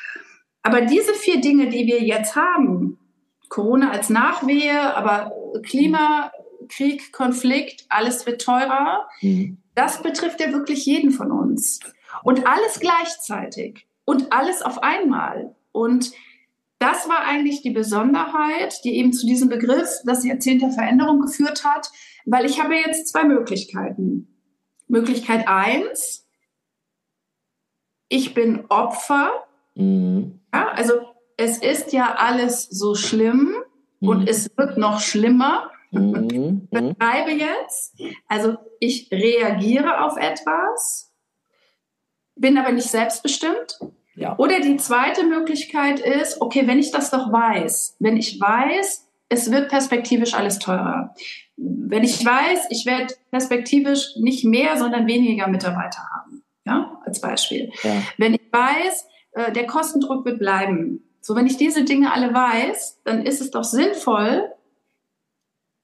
Aber 0.61 0.81
diese 0.81 1.13
vier 1.13 1.41
Dinge, 1.41 1.67
die 1.69 1.87
wir 1.87 2.01
jetzt 2.01 2.35
haben, 2.35 2.99
Corona 3.49 3.91
als 3.91 4.09
Nachwehe, 4.09 4.95
aber 4.95 5.31
Klima, 5.63 6.31
Krieg, 6.67 7.11
Konflikt, 7.11 7.85
alles 7.89 8.25
wird 8.25 8.41
teurer. 8.41 9.07
Mhm. 9.21 9.57
Das 9.75 10.01
betrifft 10.01 10.39
ja 10.39 10.51
wirklich 10.51 10.85
jeden 10.85 11.11
von 11.11 11.31
uns. 11.31 11.79
Und 12.23 12.45
alles 12.45 12.79
gleichzeitig 12.79 13.87
und 14.05 14.31
alles 14.31 14.61
auf 14.61 14.83
einmal. 14.83 15.55
Und 15.71 16.11
das 16.79 17.07
war 17.07 17.19
eigentlich 17.25 17.61
die 17.61 17.71
Besonderheit, 17.71 18.83
die 18.83 18.97
eben 18.97 19.13
zu 19.13 19.25
diesem 19.25 19.49
Begriff 19.49 19.89
das 20.05 20.25
Jahrzehnt 20.25 20.61
der 20.61 20.71
Veränderung 20.71 21.21
geführt 21.21 21.63
hat, 21.63 21.89
weil 22.25 22.45
ich 22.45 22.61
habe 22.61 22.75
jetzt 22.75 23.07
zwei 23.07 23.23
Möglichkeiten. 23.23 24.27
Möglichkeit 24.87 25.47
eins, 25.47 26.27
ich 28.09 28.33
bin 28.33 28.65
Opfer. 28.69 29.31
Mhm. 29.75 30.39
Ja, 30.53 30.69
also 30.69 30.93
es 31.37 31.57
ist 31.57 31.93
ja 31.93 32.15
alles 32.15 32.65
so 32.69 32.95
schlimm 32.95 33.55
mhm. 33.99 34.07
und 34.07 34.29
es 34.29 34.51
wird 34.55 34.77
noch 34.77 34.99
schlimmer. 34.99 35.71
Mhm. 35.93 36.67
Ich 36.71 36.81
mhm. 36.81 36.89
betreibe 36.89 37.31
jetzt, 37.31 37.95
also 38.27 38.57
ich 38.79 39.09
reagiere 39.11 40.03
auf 40.03 40.17
etwas, 40.17 41.13
bin 42.35 42.57
aber 42.57 42.71
nicht 42.71 42.89
selbstbestimmt. 42.89 43.79
Ja. 44.15 44.37
Oder 44.37 44.59
die 44.59 44.77
zweite 44.77 45.23
Möglichkeit 45.23 45.99
ist, 45.99 46.41
okay, 46.41 46.67
wenn 46.67 46.79
ich 46.79 46.91
das 46.91 47.09
doch 47.09 47.31
weiß, 47.31 47.95
wenn 47.99 48.17
ich 48.17 48.39
weiß, 48.39 49.07
es 49.29 49.51
wird 49.51 49.69
perspektivisch 49.69 50.35
alles 50.35 50.59
teurer. 50.59 51.15
Wenn 51.57 52.03
ich 52.03 52.23
weiß, 52.23 52.67
ich 52.69 52.85
werde 52.85 53.15
perspektivisch 53.31 54.15
nicht 54.17 54.45
mehr, 54.45 54.77
sondern 54.77 55.07
weniger 55.07 55.47
Mitarbeiter 55.47 56.07
haben, 56.15 56.43
ja, 56.65 56.99
als 57.05 57.21
Beispiel. 57.21 57.71
Ja. 57.81 58.03
Wenn 58.17 58.35
ich 58.35 58.41
weiß, 58.51 59.07
äh, 59.31 59.51
der 59.51 59.65
Kostendruck 59.65 60.25
wird 60.25 60.39
bleiben, 60.39 61.03
so, 61.21 61.35
wenn 61.35 61.47
ich 61.47 61.57
diese 61.57 61.83
Dinge 61.85 62.11
alle 62.13 62.33
weiß, 62.33 63.01
dann 63.05 63.25
ist 63.25 63.41
es 63.41 63.49
doch 63.49 63.63
sinnvoll, 63.63 64.51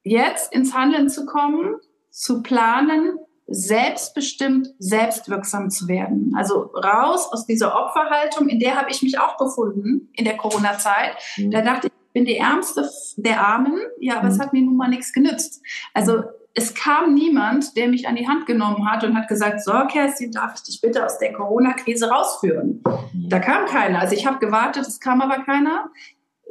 jetzt 0.04 0.54
ins 0.54 0.74
Handeln 0.74 1.10
zu 1.10 1.26
kommen, 1.26 1.76
zu 2.10 2.42
planen, 2.42 3.18
selbstbestimmt, 3.48 4.68
selbstwirksam 4.78 5.70
zu 5.70 5.88
werden. 5.88 6.34
Also 6.38 6.72
raus 6.76 7.30
aus 7.32 7.46
dieser 7.46 7.76
Opferhaltung, 7.76 8.48
in 8.48 8.60
der 8.60 8.76
habe 8.76 8.92
ich 8.92 9.02
mich 9.02 9.20
auch 9.20 9.38
befunden 9.38 10.10
in 10.14 10.26
der 10.26 10.38
Corona-Zeit. 10.38 11.18
Mhm. 11.38 11.52
Da 11.52 11.62
dachte 11.62 11.88
ich, 11.88 11.94
ich 11.94 12.14
bin 12.14 12.26
die 12.26 12.38
Ärmste 12.38 12.90
der 13.18 13.42
Armen, 13.46 13.80
ja, 14.00 14.18
aber 14.18 14.28
mhm. 14.28 14.34
es 14.34 14.40
hat 14.40 14.54
mir 14.54 14.62
nun 14.62 14.78
mal 14.78 14.90
nichts 14.90 15.14
genützt. 15.14 15.62
Also 15.94 16.24
es 16.54 16.74
kam 16.74 17.14
niemand, 17.14 17.78
der 17.78 17.88
mich 17.88 18.08
an 18.08 18.16
die 18.16 18.28
Hand 18.28 18.46
genommen 18.46 18.90
hat 18.90 19.04
und 19.04 19.16
hat 19.16 19.28
gesagt, 19.28 19.64
so 19.64 19.72
Kerstin, 19.88 20.32
darf 20.32 20.56
ich 20.56 20.64
dich 20.64 20.82
bitte 20.82 21.06
aus 21.06 21.20
der 21.20 21.34
Corona-Krise 21.34 22.10
rausführen? 22.10 22.84
Da 23.14 23.40
kam 23.40 23.66
keiner. 23.66 24.00
Also 24.00 24.16
ich 24.16 24.26
habe 24.26 24.40
gewartet, 24.40 24.88
es 24.88 25.00
kam 25.00 25.22
aber 25.22 25.44
keiner, 25.44 25.90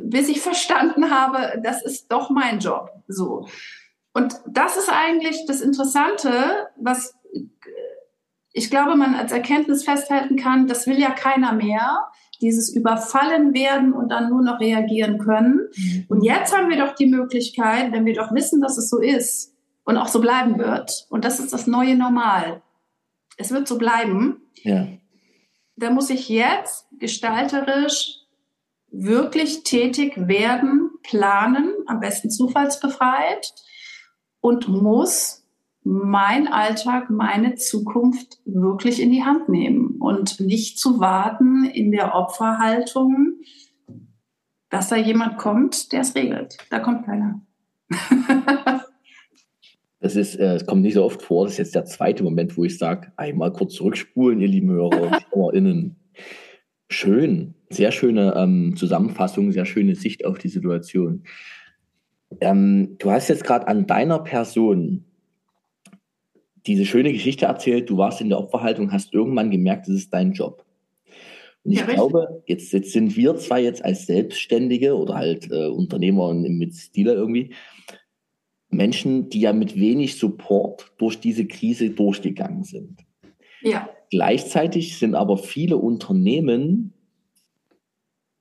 bis 0.00 0.28
ich 0.28 0.40
verstanden 0.40 1.10
habe, 1.10 1.60
das 1.62 1.82
ist 1.82 2.10
doch 2.12 2.30
mein 2.30 2.58
Job. 2.60 2.90
So. 3.08 3.46
Und 4.12 4.40
das 4.46 4.76
ist 4.76 4.90
eigentlich 4.90 5.44
das 5.46 5.60
Interessante, 5.60 6.68
was 6.76 7.14
ich 8.52 8.70
glaube, 8.70 8.96
man 8.96 9.14
als 9.14 9.30
Erkenntnis 9.30 9.84
festhalten 9.84 10.36
kann, 10.36 10.66
das 10.66 10.86
will 10.86 10.98
ja 10.98 11.10
keiner 11.10 11.52
mehr, 11.52 12.08
dieses 12.40 12.74
Überfallen 12.74 13.54
werden 13.54 13.92
und 13.92 14.08
dann 14.08 14.30
nur 14.30 14.42
noch 14.42 14.58
reagieren 14.58 15.18
können. 15.18 15.68
Mhm. 15.76 16.06
Und 16.08 16.22
jetzt 16.22 16.56
haben 16.56 16.68
wir 16.68 16.78
doch 16.78 16.94
die 16.94 17.06
Möglichkeit, 17.06 17.92
wenn 17.92 18.06
wir 18.06 18.14
doch 18.14 18.32
wissen, 18.32 18.60
dass 18.60 18.78
es 18.78 18.88
so 18.88 19.00
ist, 19.00 19.54
und 19.88 19.96
auch 19.96 20.08
so 20.08 20.20
bleiben 20.20 20.58
wird. 20.58 21.06
Und 21.08 21.24
das 21.24 21.40
ist 21.40 21.50
das 21.54 21.66
neue 21.66 21.96
Normal. 21.96 22.60
Es 23.38 23.50
wird 23.50 23.66
so 23.66 23.78
bleiben. 23.78 24.42
Ja. 24.56 24.86
Da 25.76 25.88
muss 25.88 26.10
ich 26.10 26.28
jetzt 26.28 26.86
gestalterisch 26.98 28.18
wirklich 28.90 29.64
tätig 29.64 30.14
werden, 30.16 30.90
planen, 31.02 31.72
am 31.86 32.00
besten 32.00 32.30
zufallsbefreit 32.30 33.52
und 34.40 34.68
muss 34.68 35.44
mein 35.84 36.48
Alltag, 36.48 37.08
meine 37.10 37.54
Zukunft 37.54 38.40
wirklich 38.44 39.00
in 39.00 39.10
die 39.10 39.24
Hand 39.24 39.48
nehmen 39.48 39.96
und 40.00 40.40
nicht 40.40 40.78
zu 40.78 41.00
warten 41.00 41.64
in 41.64 41.92
der 41.92 42.14
Opferhaltung, 42.14 43.38
dass 44.70 44.88
da 44.88 44.96
jemand 44.96 45.38
kommt, 45.38 45.92
der 45.92 46.00
es 46.00 46.14
regelt. 46.14 46.58
Da 46.70 46.80
kommt 46.80 47.06
keiner. 47.06 47.40
Das 50.00 50.14
ist, 50.14 50.36
äh, 50.36 50.54
es 50.54 50.64
kommt 50.64 50.82
nicht 50.82 50.94
so 50.94 51.04
oft 51.04 51.22
vor. 51.22 51.44
Das 51.44 51.54
ist 51.54 51.58
jetzt 51.58 51.74
der 51.74 51.84
zweite 51.84 52.22
Moment, 52.22 52.56
wo 52.56 52.64
ich 52.64 52.78
sage, 52.78 53.12
einmal 53.16 53.52
kurz 53.52 53.74
zurückspulen, 53.74 54.40
ihr 54.40 54.48
lieben 54.48 54.70
Hörer 54.70 55.02
und 55.02 55.26
HörerInnen. 55.34 55.96
Schön, 56.90 57.54
sehr 57.70 57.92
schöne 57.92 58.34
ähm, 58.36 58.74
Zusammenfassung, 58.76 59.52
sehr 59.52 59.66
schöne 59.66 59.94
Sicht 59.94 60.24
auf 60.24 60.38
die 60.38 60.48
Situation. 60.48 61.24
Ähm, 62.40 62.96
du 62.98 63.10
hast 63.10 63.28
jetzt 63.28 63.44
gerade 63.44 63.68
an 63.68 63.86
deiner 63.86 64.18
Person 64.20 65.04
diese 66.66 66.86
schöne 66.86 67.12
Geschichte 67.12 67.46
erzählt. 67.46 67.90
Du 67.90 67.96
warst 67.96 68.20
in 68.20 68.28
der 68.28 68.38
Opferhaltung, 68.38 68.92
hast 68.92 69.12
irgendwann 69.12 69.50
gemerkt, 69.50 69.88
das 69.88 69.94
ist 69.94 70.14
dein 70.14 70.32
Job. 70.32 70.64
Und 71.64 71.72
ich 71.72 71.80
ja, 71.80 71.86
glaube, 71.86 72.42
jetzt, 72.46 72.72
jetzt 72.72 72.92
sind 72.92 73.16
wir 73.16 73.36
zwar 73.36 73.58
jetzt 73.58 73.84
als 73.84 74.06
Selbstständige 74.06 74.96
oder 74.96 75.14
halt 75.14 75.50
äh, 75.50 75.66
Unternehmer 75.66 76.32
mit 76.32 76.74
Stile 76.74 77.14
irgendwie, 77.14 77.54
Menschen, 78.70 79.28
die 79.28 79.40
ja 79.40 79.52
mit 79.52 79.76
wenig 79.76 80.18
Support 80.18 80.92
durch 80.98 81.20
diese 81.20 81.46
Krise 81.46 81.90
durchgegangen 81.90 82.64
sind. 82.64 83.00
Ja. 83.62 83.88
Gleichzeitig 84.10 84.98
sind 84.98 85.14
aber 85.14 85.36
viele 85.36 85.76
Unternehmen, 85.76 86.94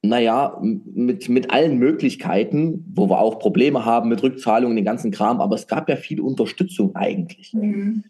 naja, 0.02 0.58
mit, 0.62 1.28
mit 1.28 1.52
allen 1.52 1.78
Möglichkeiten, 1.78 2.86
wo 2.94 3.10
wir 3.10 3.20
auch 3.20 3.40
Probleme 3.40 3.84
haben 3.84 4.10
mit 4.10 4.24
Rückzahlungen, 4.24 4.76
den 4.76 4.86
ganzen 4.86 5.12
Kram, 5.12 5.42
aber 5.42 5.56
es 5.56 5.68
gab 5.68 5.90
ja 5.90 5.96
viel 5.96 6.22
Unterstützung 6.22 6.96
eigentlich. 6.96 7.54
Mhm. 7.54 8.04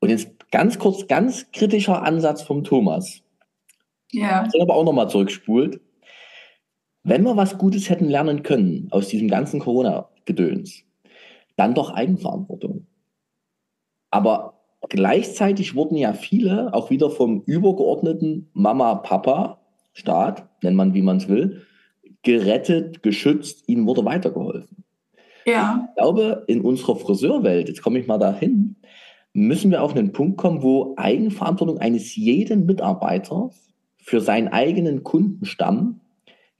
Und 0.00 0.08
jetzt 0.08 0.50
ganz 0.50 0.78
kurz, 0.78 1.06
ganz 1.06 1.50
kritischer 1.52 2.02
Ansatz 2.02 2.42
vom 2.42 2.64
Thomas. 2.64 3.22
Ja. 4.12 4.48
Ich 4.52 4.60
aber 4.60 4.74
auch 4.74 4.84
nochmal 4.84 5.08
zurückspult. 5.08 5.80
Wenn 7.04 7.22
wir 7.22 7.36
was 7.36 7.58
Gutes 7.58 7.88
hätten 7.88 8.08
lernen 8.08 8.42
können 8.42 8.88
aus 8.90 9.08
diesem 9.08 9.28
ganzen 9.28 9.58
Corona-Gedöns, 9.58 10.84
dann 11.56 11.74
doch 11.74 11.90
Eigenverantwortung. 11.90 12.86
Aber 14.10 14.51
gleichzeitig 14.88 15.74
wurden 15.74 15.96
ja 15.96 16.12
viele 16.12 16.74
auch 16.74 16.90
wieder 16.90 17.10
vom 17.10 17.42
übergeordneten 17.46 18.48
Mama, 18.52 18.96
Papa, 18.96 19.60
Staat, 19.92 20.48
nennt 20.62 20.76
man 20.76 20.94
wie 20.94 21.02
man 21.02 21.18
es 21.18 21.28
will, 21.28 21.62
gerettet, 22.22 23.02
geschützt, 23.02 23.68
ihnen 23.68 23.86
wurde 23.86 24.04
weitergeholfen. 24.04 24.84
Ja. 25.44 25.88
Ich 25.88 25.96
glaube, 25.96 26.44
in 26.46 26.60
unserer 26.60 26.96
Friseurwelt, 26.96 27.68
jetzt 27.68 27.82
komme 27.82 27.98
ich 27.98 28.06
mal 28.06 28.18
dahin, 28.18 28.76
müssen 29.32 29.70
wir 29.70 29.82
auf 29.82 29.96
einen 29.96 30.12
Punkt 30.12 30.38
kommen, 30.38 30.62
wo 30.62 30.94
Eigenverantwortung 30.96 31.78
eines 31.78 32.14
jeden 32.16 32.66
Mitarbeiters 32.66 33.72
für 33.98 34.20
seinen 34.20 34.48
eigenen 34.48 35.02
Kundenstamm 35.02 36.00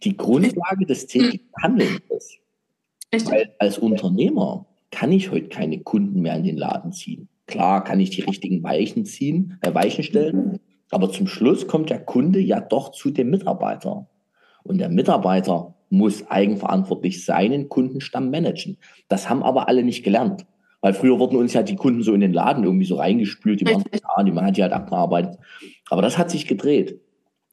die 0.02 0.16
Grundlage 0.16 0.86
des 0.86 1.06
täglichen 1.06 1.48
Handelns 1.60 2.00
ist. 2.10 3.30
Weil 3.30 3.54
als 3.58 3.78
Unternehmer 3.78 4.66
kann 4.90 5.12
ich 5.12 5.30
heute 5.30 5.48
keine 5.48 5.80
Kunden 5.80 6.20
mehr 6.22 6.36
in 6.36 6.44
den 6.44 6.56
Laden 6.56 6.92
ziehen. 6.92 7.28
Klar 7.52 7.84
kann 7.84 8.00
ich 8.00 8.08
die 8.08 8.22
richtigen 8.22 8.62
Weichen 8.62 9.04
ziehen, 9.04 9.58
äh, 9.60 9.74
Weichen 9.74 10.02
stellen, 10.02 10.58
aber 10.90 11.12
zum 11.12 11.26
Schluss 11.26 11.66
kommt 11.66 11.90
der 11.90 12.02
Kunde 12.02 12.40
ja 12.40 12.60
doch 12.60 12.92
zu 12.92 13.10
dem 13.10 13.28
Mitarbeiter. 13.28 14.08
Und 14.62 14.78
der 14.78 14.88
Mitarbeiter 14.88 15.74
muss 15.90 16.26
eigenverantwortlich 16.30 17.26
seinen 17.26 17.68
Kundenstamm 17.68 18.30
managen. 18.30 18.78
Das 19.08 19.28
haben 19.28 19.42
aber 19.42 19.68
alle 19.68 19.82
nicht 19.82 20.02
gelernt. 20.02 20.46
Weil 20.80 20.94
früher 20.94 21.18
wurden 21.18 21.36
uns 21.36 21.52
ja 21.52 21.62
die 21.62 21.76
Kunden 21.76 22.02
so 22.02 22.14
in 22.14 22.22
den 22.22 22.32
Laden 22.32 22.64
irgendwie 22.64 22.86
so 22.86 22.96
reingespült, 22.96 23.60
die 23.60 23.66
waren 23.66 23.84
da, 23.92 24.22
die 24.22 24.32
man 24.32 24.46
hat 24.46 24.56
die 24.56 24.62
halt 24.62 24.72
abgearbeitet. 24.72 25.38
Aber 25.90 26.00
das 26.00 26.16
hat 26.16 26.30
sich 26.30 26.46
gedreht. 26.46 26.98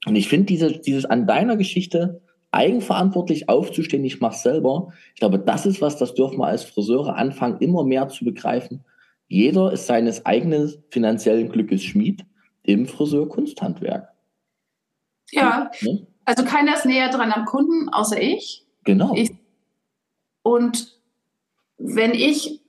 Und 0.05 0.15
ich 0.15 0.29
finde 0.29 0.45
diese, 0.45 0.79
dieses 0.79 1.03
an 1.03 1.27
deiner 1.27 1.57
Geschichte 1.57 2.21
eigenverantwortlich 2.51 3.49
aufzustehen, 3.49 4.05
ich 4.05 4.21
mache 4.21 4.37
selber. 4.37 4.93
Ich 5.13 5.19
glaube, 5.19 5.39
das 5.39 5.65
ist 5.65 5.81
was, 5.81 5.97
das 5.97 6.13
dürfen 6.13 6.39
wir 6.39 6.47
als 6.47 6.63
Friseure 6.63 7.17
anfangen, 7.17 7.57
immer 7.59 7.83
mehr 7.83 8.07
zu 8.07 8.23
begreifen. 8.23 8.85
Jeder 9.29 9.71
ist 9.71 9.85
seines 9.85 10.25
eigenen 10.25 10.83
finanziellen 10.89 11.49
Glückes 11.49 11.83
Schmied 11.83 12.25
im 12.63 12.87
Friseur-Kunsthandwerk. 12.87 14.09
Ja, 15.31 15.69
ne? 15.81 16.07
also 16.25 16.43
keiner 16.43 16.75
ist 16.75 16.85
näher 16.85 17.09
dran 17.09 17.31
am 17.31 17.45
Kunden, 17.45 17.89
außer 17.89 18.19
ich. 18.19 18.65
Genau. 18.83 19.13
Ich, 19.15 19.29
und 20.41 20.99
wenn 21.77 22.13
ich 22.15 22.61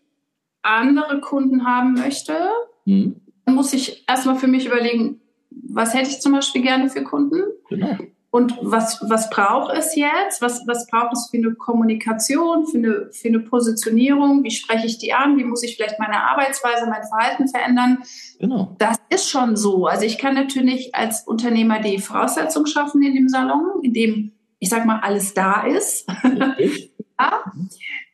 andere 0.61 1.21
Kunden 1.21 1.65
haben 1.65 1.95
möchte, 1.95 2.37
hm. 2.85 3.17
dann 3.47 3.55
muss 3.55 3.73
ich 3.73 4.05
erstmal 4.07 4.37
für 4.37 4.47
mich 4.47 4.67
überlegen, 4.67 5.23
was 5.51 5.95
hätte 5.95 6.11
ich 6.11 6.21
zum 6.21 6.33
Beispiel 6.33 6.61
gerne 6.61 6.91
für 6.91 7.03
Kunden? 7.03 7.43
Genau. 7.71 7.97
Und 8.33 8.57
was, 8.63 9.05
was 9.09 9.29
braucht 9.29 9.77
es 9.77 9.97
jetzt? 9.97 10.41
Was, 10.41 10.65
was 10.69 10.87
braucht 10.87 11.15
es 11.15 11.29
für 11.31 11.39
eine 11.39 11.55
Kommunikation, 11.55 12.65
für 12.67 12.79
eine, 12.79 13.09
für 13.11 13.27
eine 13.27 13.41
Positionierung? 13.41 14.45
Wie 14.45 14.53
spreche 14.53 14.87
ich 14.87 14.99
die 14.99 15.13
an? 15.13 15.37
Wie 15.37 15.43
muss 15.43 15.65
ich 15.65 15.75
vielleicht 15.75 15.99
meine 15.99 16.23
Arbeitsweise, 16.23 16.87
mein 16.89 17.03
Verhalten 17.03 17.49
verändern? 17.49 17.99
Genau. 18.39 18.77
Das 18.79 18.99
ist 19.09 19.29
schon 19.29 19.57
so. 19.57 19.87
Also 19.87 20.05
ich 20.05 20.19
kann 20.19 20.35
natürlich 20.35 20.95
als 20.95 21.27
Unternehmer 21.27 21.81
die 21.81 21.99
Voraussetzung 21.99 22.67
schaffen 22.67 23.03
in 23.03 23.15
dem 23.15 23.29
Salon, 23.29 23.83
in 23.83 23.93
dem, 23.93 24.31
ich 24.61 24.69
sag 24.69 24.87
mal, 24.87 25.01
alles 25.01 25.35
da 25.35 25.67
ist. 25.67 26.09
ja. 27.19 27.45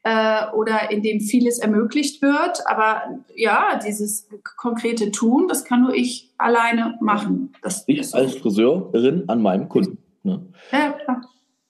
Äh, 0.02 0.50
oder 0.54 0.90
in 0.90 1.02
dem 1.02 1.20
vieles 1.20 1.58
ermöglicht 1.58 2.22
wird. 2.22 2.66
Aber 2.66 3.02
ja, 3.34 3.78
dieses 3.84 4.30
konkrete 4.56 5.10
Tun, 5.10 5.46
das 5.46 5.64
kann 5.64 5.82
nur 5.82 5.94
ich 5.94 6.32
alleine 6.38 6.96
machen. 7.02 7.52
Das 7.60 7.84
ich 7.86 8.14
als 8.14 8.36
Friseurin 8.36 9.24
an 9.28 9.42
meinem 9.42 9.68
Kunden. 9.68 9.98
Ne? 10.26 10.46
Ja, 10.72 10.92
klar. 10.92 11.22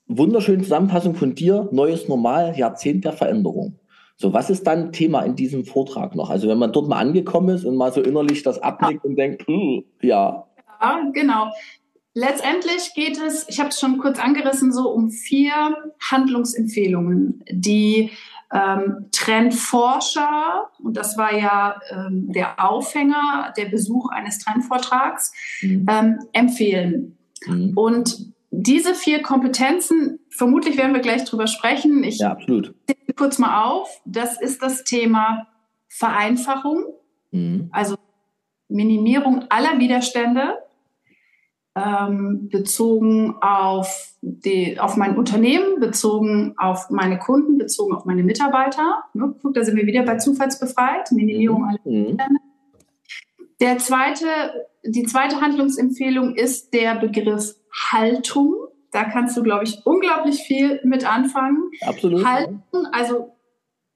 Wunderschöne 0.07 0.63
Zusammenfassung 0.63 1.15
von 1.15 1.35
dir, 1.35 1.69
neues 1.71 2.07
Normal, 2.07 2.57
Jahrzehnt 2.57 3.05
der 3.05 3.13
Veränderung. 3.13 3.79
So, 4.15 4.33
was 4.33 4.49
ist 4.49 4.65
dann 4.65 4.91
Thema 4.91 5.21
in 5.21 5.35
diesem 5.35 5.63
Vortrag 5.63 6.15
noch? 6.15 6.29
Also 6.29 6.47
wenn 6.47 6.57
man 6.57 6.73
dort 6.73 6.87
mal 6.87 6.97
angekommen 6.97 7.49
ist 7.49 7.65
und 7.65 7.75
mal 7.75 7.93
so 7.93 8.01
innerlich 8.01 8.41
das 8.41 8.59
abnickt 8.59 9.03
ja. 9.03 9.09
und 9.09 9.15
denkt, 9.15 9.45
ja. 10.01 10.47
Ja, 10.81 11.11
genau. 11.13 11.51
Letztendlich 12.13 12.93
geht 12.95 13.19
es, 13.19 13.47
ich 13.47 13.59
habe 13.59 13.69
es 13.69 13.79
schon 13.79 13.99
kurz 13.99 14.17
angerissen, 14.17 14.73
so 14.73 14.89
um 14.89 15.11
vier 15.11 15.53
Handlungsempfehlungen, 16.09 17.43
die 17.51 18.09
ähm, 18.51 19.05
Trendforscher, 19.11 20.69
und 20.83 20.97
das 20.97 21.15
war 21.17 21.37
ja 21.37 21.79
ähm, 21.91 22.31
der 22.31 22.63
Aufhänger, 22.63 23.53
der 23.55 23.65
Besuch 23.65 24.09
eines 24.09 24.39
Trendvortrags, 24.39 25.31
mhm. 25.61 25.85
ähm, 25.87 26.19
empfehlen. 26.33 27.17
Mhm. 27.45 27.77
Und 27.77 28.33
diese 28.59 28.95
vier 28.95 29.21
Kompetenzen, 29.21 30.19
vermutlich 30.29 30.77
werden 30.77 30.93
wir 30.93 31.01
gleich 31.01 31.23
drüber 31.25 31.45
sprechen. 31.45 32.03
Ich 32.03 32.17
ja, 32.17 32.31
absolut. 32.31 32.73
kurz 33.15 33.37
mal 33.37 33.63
auf. 33.63 34.01
Das 34.03 34.41
ist 34.41 34.63
das 34.63 34.83
Thema 34.83 35.47
Vereinfachung, 35.87 36.85
mhm. 37.31 37.69
also 37.71 37.97
Minimierung 38.67 39.45
aller 39.49 39.77
Widerstände, 39.77 40.57
ähm, 41.75 42.49
bezogen 42.49 43.35
auf, 43.41 44.15
die, 44.21 44.79
auf 44.79 44.97
mein 44.97 45.17
Unternehmen, 45.17 45.79
bezogen 45.79 46.55
auf 46.57 46.89
meine 46.89 47.19
Kunden, 47.19 47.59
bezogen 47.59 47.93
auf 47.93 48.05
meine 48.05 48.23
Mitarbeiter. 48.23 49.03
Ne, 49.13 49.35
guck, 49.39 49.53
da 49.53 49.63
sind 49.63 49.77
wir 49.77 49.85
wieder 49.85 50.01
bei 50.01 50.17
Zufallsbefreit, 50.17 51.11
Minimierung 51.11 51.61
mhm. 51.61 51.67
aller 51.67 51.79
Widerstände. 51.85 52.46
Der 53.59 53.77
zweite, 53.79 54.27
die 54.83 55.03
zweite 55.03 55.41
Handlungsempfehlung 55.41 56.35
ist 56.35 56.73
der 56.73 56.95
Begriff 56.95 57.55
Haltung. 57.91 58.53
Da 58.91 59.03
kannst 59.03 59.35
du, 59.35 59.43
glaube 59.43 59.65
ich, 59.65 59.79
unglaublich 59.85 60.39
viel 60.41 60.79
mit 60.83 61.05
anfangen. 61.05 61.69
Absolut. 61.81 62.25
Haltung, 62.25 62.85
also 62.91 63.37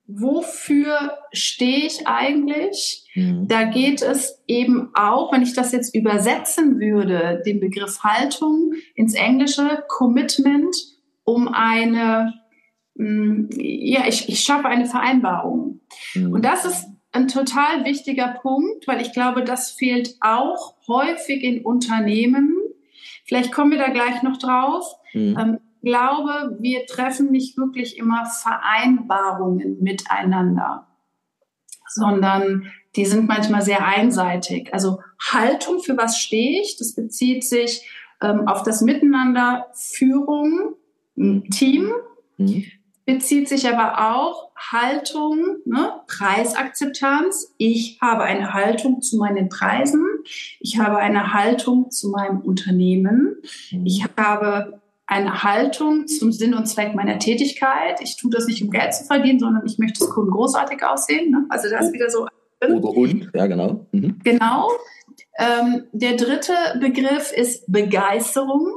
wofür 0.08 1.18
stehe 1.32 1.86
ich 1.86 2.08
eigentlich? 2.08 3.10
Mhm. 3.16 3.48
Da 3.48 3.64
geht 3.64 4.02
es 4.02 4.42
eben 4.48 4.90
auch, 4.94 5.32
wenn 5.32 5.42
ich 5.42 5.54
das 5.54 5.72
jetzt 5.72 5.96
übersetzen 5.96 6.80
würde, 6.80 7.42
den 7.46 7.60
Begriff 7.60 8.04
Haltung 8.04 8.74
ins 8.96 9.14
Englische, 9.14 9.84
Commitment, 9.88 10.76
um 11.24 11.48
eine, 11.48 12.34
mm, 12.96 13.50
ja, 13.58 14.08
ich, 14.08 14.28
ich 14.28 14.42
schaffe 14.42 14.68
eine 14.68 14.86
Vereinbarung. 14.86 15.82
Mhm. 16.16 16.34
Und 16.34 16.46
das 16.46 16.66
ist 16.66 16.91
ein 17.12 17.28
total 17.28 17.84
wichtiger 17.86 18.40
Punkt, 18.42 18.88
weil 18.88 19.02
ich 19.02 19.14
glaube, 19.14 19.44
das 19.44 19.72
fehlt 19.72 20.16
auch 20.22 20.76
häufig 20.88 21.44
in 21.44 21.64
Unternehmen. 21.64 22.58
Vielleicht 23.26 23.52
kommen 23.52 23.72
wir 23.72 23.78
da 23.78 23.90
gleich 23.90 24.24
noch 24.24 24.38
drauf. 24.38 24.86
Mhm. 25.14 25.38
Ähm, 25.38 25.60
glaube, 25.84 26.58
wir 26.60 26.86
treffen 26.86 27.32
nicht 27.32 27.58
wirklich 27.58 27.98
immer 27.98 28.26
Vereinbarungen 28.26 29.82
miteinander, 29.82 30.88
sondern 31.88 32.72
die 32.96 33.06
sind 33.06 33.28
manchmal 33.28 33.62
sehr 33.62 33.86
einseitig. 33.86 34.74
Also 34.74 35.00
Haltung, 35.20 35.82
für 35.82 35.98
was 35.98 36.18
stehe 36.18 36.62
ich? 36.62 36.78
Das 36.78 36.94
bezieht 36.94 37.44
sich 37.44 37.88
ähm, 38.22 38.48
auf 38.48 38.64
das 38.64 38.82
Miteinander, 38.82 39.68
Führung, 39.74 40.76
Team. 41.16 41.92
Mhm 42.38 42.66
bezieht 43.14 43.50
sich 43.50 43.68
aber 43.68 44.16
auch 44.16 44.52
Haltung, 44.56 45.58
ne, 45.66 46.02
Preisakzeptanz. 46.08 47.54
Ich 47.58 48.00
habe 48.02 48.24
eine 48.24 48.54
Haltung 48.54 49.02
zu 49.02 49.18
meinen 49.18 49.50
Preisen. 49.50 50.06
Ich 50.60 50.80
habe 50.80 50.98
eine 50.98 51.34
Haltung 51.34 51.92
zu 51.92 52.10
meinem 52.10 52.42
Unternehmen. 52.42 53.38
Mhm. 53.72 53.86
Ich 53.86 54.06
habe 54.18 54.80
eine 55.08 55.44
Haltung 55.44 56.08
zum 56.08 56.32
Sinn 56.32 56.54
und 56.54 56.68
Zweck 56.68 56.96
meiner 56.96 57.20
Tätigkeit. 57.20 58.00
Ich 58.02 58.16
tue 58.16 58.32
das 58.32 58.46
nicht, 58.46 58.64
um 58.64 58.70
Geld 58.70 58.94
zu 58.94 59.04
verdienen, 59.04 59.40
sondern 59.40 59.66
ich 59.66 59.78
möchte, 59.78 60.00
dass 60.00 60.10
Kunden 60.10 60.32
großartig 60.32 60.82
aussehen. 60.84 61.32
Ne? 61.32 61.46
Also 61.50 61.70
das 61.70 61.88
ist 61.88 61.94
wieder 61.94 62.10
so. 62.10 62.28
Oder 62.64 62.90
und, 62.90 63.30
ja, 63.34 63.48
genau. 63.48 63.86
Mhm. 63.92 64.20
Genau. 64.24 64.70
Ähm, 65.38 65.86
der 65.92 66.16
dritte 66.16 66.54
Begriff 66.80 67.34
ist 67.34 67.70
Begeisterung. 67.72 68.72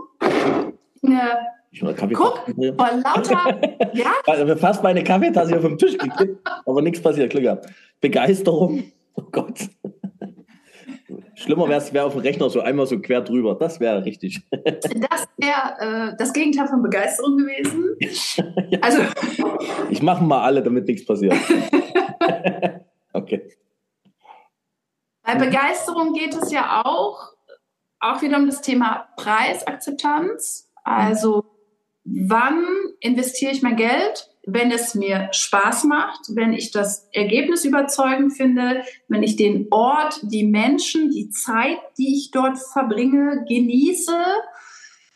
Eine 1.02 1.53
Guck, 1.80 2.44
vor 2.46 2.90
lauter, 3.02 3.60
ja? 3.94 4.12
Also 4.26 4.56
fast 4.56 4.82
meine 4.82 5.02
Kaffeetasse 5.02 5.56
auf 5.56 5.62
dem 5.62 5.76
Tisch 5.76 5.98
gekippt, 5.98 6.48
aber 6.66 6.82
nichts 6.82 7.00
passiert, 7.00 7.30
Glück 7.30 7.42
gehabt. 7.42 7.66
Begeisterung, 8.00 8.84
oh 9.14 9.24
Gott. 9.32 9.68
Schlimmer 11.34 11.68
wäre 11.68 11.80
es 11.80 11.92
wär 11.92 12.06
auf 12.06 12.12
dem 12.12 12.22
Rechner 12.22 12.48
so 12.48 12.60
einmal 12.60 12.86
so 12.86 13.00
quer 13.00 13.20
drüber. 13.20 13.56
Das 13.56 13.80
wäre 13.80 14.04
richtig. 14.04 14.40
Das 14.50 15.26
wäre 15.36 16.12
äh, 16.12 16.16
das 16.16 16.32
Gegenteil 16.32 16.68
von 16.68 16.82
Begeisterung 16.82 17.36
gewesen. 17.36 17.96
ja. 18.70 18.78
Also. 18.80 19.02
Ich 19.90 20.00
mache 20.00 20.22
mal 20.24 20.42
alle, 20.42 20.62
damit 20.62 20.86
nichts 20.86 21.04
passiert. 21.04 21.34
okay. 23.12 23.48
Bei 25.22 25.34
Begeisterung 25.34 26.12
geht 26.12 26.34
es 26.34 26.52
ja 26.52 26.82
auch, 26.84 27.32
auch 28.00 28.22
wieder 28.22 28.36
um 28.36 28.46
das 28.46 28.60
Thema 28.60 29.08
Preisakzeptanz. 29.16 30.70
Also 30.84 31.44
wann 32.04 32.64
investiere 33.00 33.52
ich 33.52 33.62
mein 33.62 33.76
Geld? 33.76 34.30
Wenn 34.46 34.70
es 34.70 34.94
mir 34.94 35.28
Spaß 35.32 35.84
macht, 35.84 36.20
wenn 36.34 36.52
ich 36.52 36.70
das 36.70 37.08
Ergebnis 37.12 37.64
überzeugend 37.64 38.34
finde, 38.34 38.82
wenn 39.08 39.22
ich 39.22 39.36
den 39.36 39.68
Ort, 39.70 40.20
die 40.22 40.44
Menschen, 40.44 41.10
die 41.10 41.30
Zeit, 41.30 41.78
die 41.96 42.14
ich 42.18 42.30
dort 42.30 42.58
verbringe, 42.58 43.46
genieße. 43.48 44.22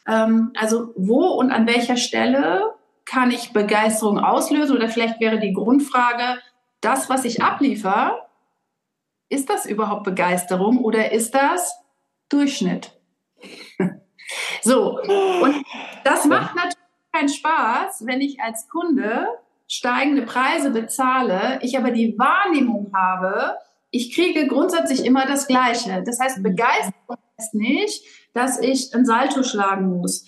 Ähm, 0.07 0.53
also 0.57 0.95
wo 0.97 1.27
und 1.27 1.51
an 1.51 1.67
welcher 1.67 1.99
Stelle 1.99 2.75
kann 3.05 3.31
ich 3.31 3.53
Begeisterung 3.53 4.19
auslösen? 4.19 4.77
Oder 4.77 4.89
vielleicht 4.89 5.21
wäre 5.21 5.39
die 5.39 5.53
Grundfrage, 5.53 6.41
das, 6.81 7.11
was 7.11 7.25
ich 7.27 7.43
abliefer, 7.43 8.29
ist 9.29 9.51
das 9.51 9.67
überhaupt 9.67 10.05
Begeisterung 10.05 10.79
oder 10.79 11.13
ist 11.13 11.35
das 11.35 11.75
Durchschnitt? 12.31 12.98
So, 14.63 15.01
und 15.01 15.65
das 16.05 16.25
macht 16.27 16.55
natürlich 16.55 16.77
keinen 17.13 17.29
Spaß, 17.29 18.07
wenn 18.07 18.21
ich 18.21 18.41
als 18.41 18.69
Kunde 18.69 19.27
steigende 19.67 20.23
Preise 20.23 20.71
bezahle, 20.71 21.59
ich 21.63 21.77
aber 21.77 21.91
die 21.91 22.19
Wahrnehmung 22.19 22.91
habe, 22.95 23.57
ich 23.91 24.15
kriege 24.15 24.47
grundsätzlich 24.47 25.05
immer 25.05 25.27
das 25.27 25.47
Gleiche. 25.47 26.03
Das 26.05 26.19
heißt, 26.21 26.39
mhm. 26.39 26.43
Begeisterung 26.43 27.19
ist 27.39 27.55
nicht, 27.55 28.05
dass 28.35 28.61
ich 28.61 28.95
ein 28.95 29.05
Salto 29.05 29.43
schlagen 29.43 29.99
muss. 29.99 30.27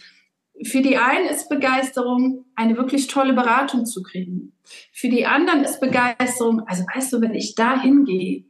Für 0.65 0.83
die 0.83 0.99
einen 0.99 1.29
ist 1.29 1.49
Begeisterung, 1.49 2.45
eine 2.55 2.77
wirklich 2.77 3.07
tolle 3.07 3.33
Beratung 3.33 3.87
zu 3.87 4.03
kriegen. 4.03 4.53
Für 4.93 5.09
die 5.09 5.27
anderen 5.27 5.65
ist 5.65 5.81
Begeisterung, 5.81 6.67
also 6.67 6.85
weißt 6.95 7.13
du, 7.13 7.21
wenn 7.23 7.35
ich 7.35 7.55
da 7.55 7.81
hingehe, 7.81 8.45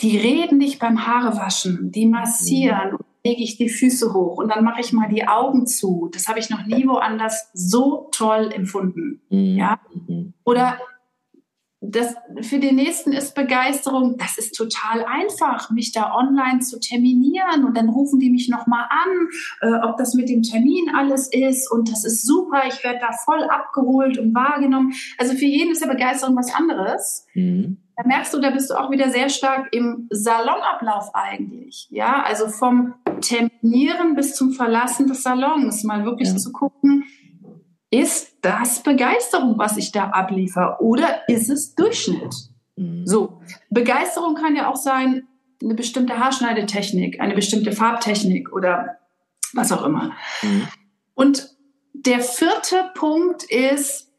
die 0.00 0.16
reden 0.16 0.58
nicht 0.58 0.78
beim 0.78 1.04
Haarewaschen, 1.04 1.90
die 1.90 2.06
massieren 2.06 2.92
mhm 2.92 3.07
lege 3.28 3.42
ich 3.42 3.56
die 3.56 3.68
Füße 3.68 4.14
hoch 4.14 4.38
und 4.38 4.48
dann 4.48 4.64
mache 4.64 4.80
ich 4.80 4.92
mal 4.92 5.08
die 5.08 5.26
Augen 5.26 5.66
zu. 5.66 6.08
Das 6.12 6.26
habe 6.26 6.38
ich 6.38 6.50
noch 6.50 6.64
nie 6.64 6.86
woanders 6.86 7.50
so 7.52 8.08
toll 8.12 8.50
empfunden. 8.52 9.20
Mhm. 9.30 9.56
Ja? 9.56 9.80
Mhm. 10.06 10.34
Oder 10.44 10.78
das 11.80 12.14
für 12.40 12.58
den 12.58 12.74
nächsten 12.74 13.12
ist 13.12 13.36
Begeisterung. 13.36 14.16
Das 14.18 14.36
ist 14.36 14.56
total 14.56 15.04
einfach, 15.04 15.70
mich 15.70 15.92
da 15.92 16.12
online 16.12 16.58
zu 16.58 16.80
terminieren 16.80 17.64
und 17.64 17.76
dann 17.76 17.88
rufen 17.88 18.18
die 18.18 18.30
mich 18.30 18.48
nochmal 18.48 18.86
an, 18.90 19.28
äh, 19.60 19.86
ob 19.86 19.96
das 19.96 20.14
mit 20.14 20.28
dem 20.28 20.42
Termin 20.42 20.90
alles 20.96 21.28
ist 21.32 21.70
und 21.70 21.90
das 21.90 22.04
ist 22.04 22.26
super. 22.26 22.62
Ich 22.66 22.82
werde 22.82 22.98
da 23.00 23.12
voll 23.24 23.44
abgeholt 23.44 24.18
und 24.18 24.34
wahrgenommen. 24.34 24.92
Also 25.18 25.34
für 25.34 25.44
jeden 25.44 25.70
ist 25.70 25.80
ja 25.80 25.86
Begeisterung 25.86 26.36
was 26.36 26.52
anderes. 26.52 27.26
Mhm. 27.34 27.78
Da 27.98 28.06
merkst 28.06 28.32
du, 28.32 28.40
da 28.40 28.50
bist 28.50 28.70
du 28.70 28.74
auch 28.74 28.92
wieder 28.92 29.10
sehr 29.10 29.28
stark 29.28 29.72
im 29.72 30.06
Salonablauf 30.10 31.14
eigentlich. 31.14 31.88
Ja, 31.90 32.22
also 32.22 32.46
vom 32.46 32.94
Terminieren 33.20 34.14
bis 34.14 34.34
zum 34.34 34.52
Verlassen 34.52 35.06
des 35.06 35.22
Salons 35.22 35.84
mal 35.84 36.04
wirklich 36.04 36.28
ja. 36.28 36.36
zu 36.36 36.52
gucken, 36.52 37.04
ist 37.90 38.36
das 38.42 38.82
Begeisterung, 38.82 39.58
was 39.58 39.76
ich 39.76 39.92
da 39.92 40.10
abliefere 40.10 40.76
oder 40.80 41.28
ist 41.28 41.48
es 41.48 41.74
Durchschnitt? 41.74 42.34
Mhm. 42.76 43.06
So, 43.06 43.40
Begeisterung 43.70 44.34
kann 44.34 44.56
ja 44.56 44.70
auch 44.70 44.76
sein, 44.76 45.26
eine 45.62 45.74
bestimmte 45.74 46.18
Haarschneidetechnik, 46.18 47.20
eine 47.20 47.34
bestimmte 47.34 47.72
Farbtechnik 47.72 48.52
oder 48.52 48.98
was 49.54 49.72
auch 49.72 49.84
immer. 49.84 50.12
Mhm. 50.42 50.68
Und 51.14 51.56
der 51.94 52.20
vierte 52.20 52.90
Punkt 52.94 53.42
ist, 53.44 54.12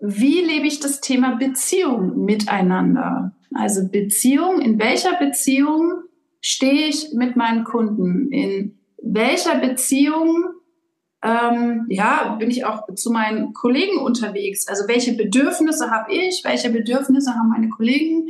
wie 0.00 0.40
lebe 0.40 0.66
ich 0.66 0.80
das 0.80 1.00
Thema 1.00 1.36
Beziehung 1.36 2.24
miteinander? 2.24 3.36
Also 3.54 3.88
Beziehung, 3.88 4.60
in 4.60 4.78
welcher 4.78 5.14
Beziehung 5.16 6.02
stehe 6.40 6.88
ich 6.88 7.12
mit 7.14 7.36
meinen 7.36 7.64
Kunden? 7.64 8.30
In 8.30 8.78
welcher 9.02 9.56
Beziehung 9.56 10.44
ähm, 11.22 11.86
ja, 11.88 12.36
bin 12.38 12.50
ich 12.50 12.64
auch 12.64 12.94
zu 12.94 13.10
meinen 13.10 13.52
Kollegen 13.52 13.98
unterwegs. 13.98 14.68
Also 14.68 14.86
welche 14.86 15.14
Bedürfnisse 15.14 15.90
habe 15.90 16.12
ich, 16.12 16.42
welche 16.44 16.70
Bedürfnisse 16.70 17.34
haben 17.34 17.48
meine 17.48 17.68
Kollegen? 17.68 18.28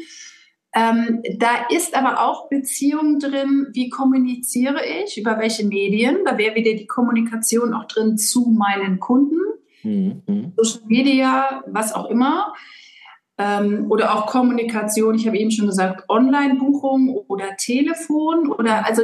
Ähm, 0.75 1.23
da 1.39 1.67
ist 1.71 1.95
aber 1.97 2.21
auch 2.23 2.49
Beziehung 2.49 3.19
drin, 3.19 3.69
wie 3.73 3.89
kommuniziere 3.89 4.81
ich, 5.05 5.19
über 5.19 5.39
welche 5.39 5.67
Medien. 5.67 6.19
Da 6.25 6.39
wäre 6.39 6.55
wieder 6.55 6.75
die 6.75 6.87
Kommunikation 6.87 7.75
auch 7.75 7.87
drin 7.87 8.17
zu 8.17 8.51
meinen 8.51 9.01
Kunden, 9.01 9.41
mhm. 9.83 10.53
Social 10.57 10.87
Media, 10.87 11.63
was 11.67 11.95
auch 11.95 12.07
immer. 12.11 12.55
Ähm, 13.39 13.87
oder 13.89 14.15
auch 14.15 14.27
Kommunikation, 14.27 15.15
ich 15.15 15.27
habe 15.27 15.39
eben 15.39 15.51
schon 15.51 15.67
gesagt, 15.67 16.09
Online-Buchung 16.09 17.17
oder 17.29 17.57
Telefon 17.57 18.51
oder 18.51 18.85
also 18.85 19.03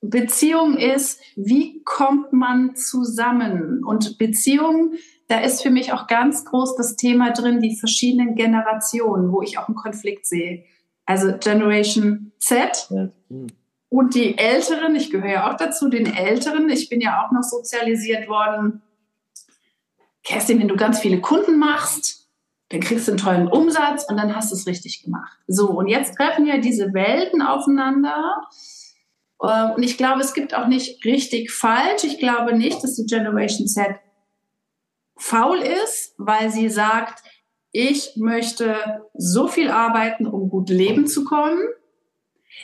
Beziehung 0.00 0.76
ist, 0.76 1.20
wie 1.36 1.82
kommt 1.84 2.32
man 2.32 2.74
zusammen? 2.74 3.84
Und 3.84 4.18
Beziehung, 4.18 4.94
da 5.28 5.40
ist 5.40 5.62
für 5.62 5.70
mich 5.70 5.92
auch 5.92 6.08
ganz 6.08 6.44
groß 6.44 6.74
das 6.74 6.96
Thema 6.96 7.30
drin, 7.30 7.60
die 7.60 7.76
verschiedenen 7.76 8.34
Generationen, 8.34 9.30
wo 9.30 9.42
ich 9.42 9.58
auch 9.58 9.68
einen 9.68 9.76
Konflikt 9.76 10.26
sehe. 10.26 10.64
Also 11.06 11.32
Generation 11.38 12.32
Z 12.38 12.88
und 13.90 14.14
die 14.14 14.38
Älteren, 14.38 14.94
ich 14.94 15.10
gehöre 15.10 15.30
ja 15.30 15.50
auch 15.50 15.56
dazu, 15.56 15.88
den 15.88 16.06
Älteren. 16.06 16.70
Ich 16.70 16.88
bin 16.88 17.00
ja 17.00 17.24
auch 17.24 17.32
noch 17.32 17.42
sozialisiert 17.42 18.28
worden. 18.28 18.82
Kerstin, 20.22 20.60
wenn 20.60 20.68
du 20.68 20.76
ganz 20.76 21.00
viele 21.00 21.20
Kunden 21.20 21.58
machst, 21.58 22.19
dann 22.70 22.80
kriegst 22.80 23.08
du 23.08 23.12
einen 23.12 23.18
tollen 23.18 23.48
Umsatz 23.48 24.06
und 24.08 24.16
dann 24.16 24.34
hast 24.34 24.50
du 24.50 24.56
es 24.56 24.66
richtig 24.66 25.02
gemacht. 25.02 25.38
So, 25.46 25.70
und 25.70 25.88
jetzt 25.88 26.14
treffen 26.14 26.46
ja 26.46 26.58
diese 26.58 26.94
Welten 26.94 27.42
aufeinander. 27.42 28.42
Äh, 29.40 29.72
und 29.74 29.82
ich 29.82 29.96
glaube, 29.96 30.20
es 30.20 30.34
gibt 30.34 30.54
auch 30.54 30.68
nicht 30.68 31.04
richtig 31.04 31.50
falsch. 31.50 32.04
Ich 32.04 32.18
glaube 32.18 32.56
nicht, 32.56 32.82
dass 32.82 32.94
die 32.94 33.06
Generation 33.06 33.66
Z 33.66 33.96
faul 35.16 35.58
ist, 35.58 36.14
weil 36.16 36.50
sie 36.50 36.68
sagt, 36.70 37.22
ich 37.72 38.16
möchte 38.16 39.04
so 39.14 39.48
viel 39.48 39.70
arbeiten, 39.70 40.26
um 40.26 40.48
gut 40.48 40.70
leben 40.70 41.06
zu 41.06 41.24
können. 41.24 41.68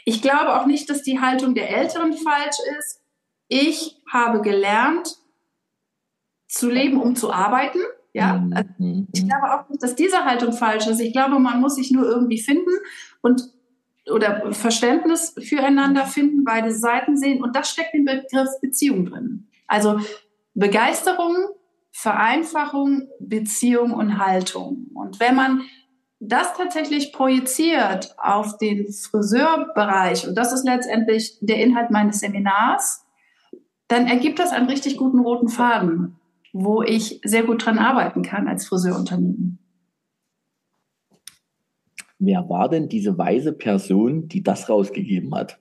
Ich 0.05 0.23
glaube 0.23 0.61
auch 0.61 0.67
nicht, 0.67 0.89
dass 0.89 1.03
die 1.03 1.21
Haltung 1.21 1.55
der 1.55 1.71
Älteren 1.71 2.13
falsch 2.13 2.57
ist. 2.79 3.03
Ich 3.49 4.01
habe 4.11 4.41
gelernt, 4.41 5.17
zu 6.49 6.71
leben, 6.71 7.01
um 7.01 7.17
zu 7.17 7.33
arbeiten. 7.33 7.81
Ja, 8.17 8.39
mhm. 8.39 8.53
also 8.55 8.71
ich 9.13 9.29
glaube 9.29 9.53
auch 9.53 9.69
nicht, 9.69 9.83
dass 9.83 9.95
diese 9.95 10.25
Haltung 10.25 10.55
falsch 10.55 10.87
ist. 10.87 11.01
Ich 11.01 11.13
glaube, 11.13 11.39
man 11.39 11.61
muss 11.61 11.75
sich 11.75 11.91
nur 11.91 12.07
irgendwie 12.07 12.41
finden 12.41 12.71
und 13.21 13.43
oder 14.11 14.53
Verständnis 14.53 15.35
füreinander 15.39 16.07
finden, 16.07 16.45
beide 16.45 16.73
Seiten 16.73 17.19
sehen. 17.19 17.43
Und 17.43 17.55
das 17.55 17.69
steckt 17.69 17.93
im 17.93 18.07
Begriff 18.07 18.49
Beziehung 18.63 19.05
drin. 19.05 19.49
Also 19.67 20.01
Begeisterung, 20.55 21.35
Vereinfachung, 21.91 23.09
Beziehung 23.21 23.93
und 23.93 24.19
Haltung. 24.19 24.87
Und 24.95 25.21
wenn 25.21 25.35
man 25.35 25.63
das 26.19 26.55
tatsächlich 26.55 27.13
projiziert 27.13 28.15
auf 28.17 28.57
den 28.57 28.91
Friseurbereich, 28.91 30.27
und 30.27 30.37
das 30.37 30.55
ist 30.55 30.65
letztendlich 30.65 31.37
der 31.43 31.63
Inhalt 31.63 31.91
meines 31.91 32.21
Seminars, 32.21 33.05
dann 33.89 34.07
ergibt 34.07 34.39
das 34.39 34.53
einen 34.53 34.71
richtig 34.71 34.97
guten 34.97 35.19
roten 35.19 35.49
Faden, 35.49 36.17
wo 36.59 36.83
ich 36.83 37.21
sehr 37.25 37.43
gut 37.43 37.65
dran 37.65 37.79
arbeiten 37.79 38.23
kann 38.23 38.49
als 38.49 38.67
Friseurunternehmen. 38.67 39.59
Wer 42.19 42.49
war 42.49 42.69
denn 42.69 42.89
diese 42.89 43.19
weise 43.19 43.53
Person, 43.53 44.27
die 44.29 44.43
das 44.43 44.71
rausgegeben 44.71 45.35
hat? 45.35 45.59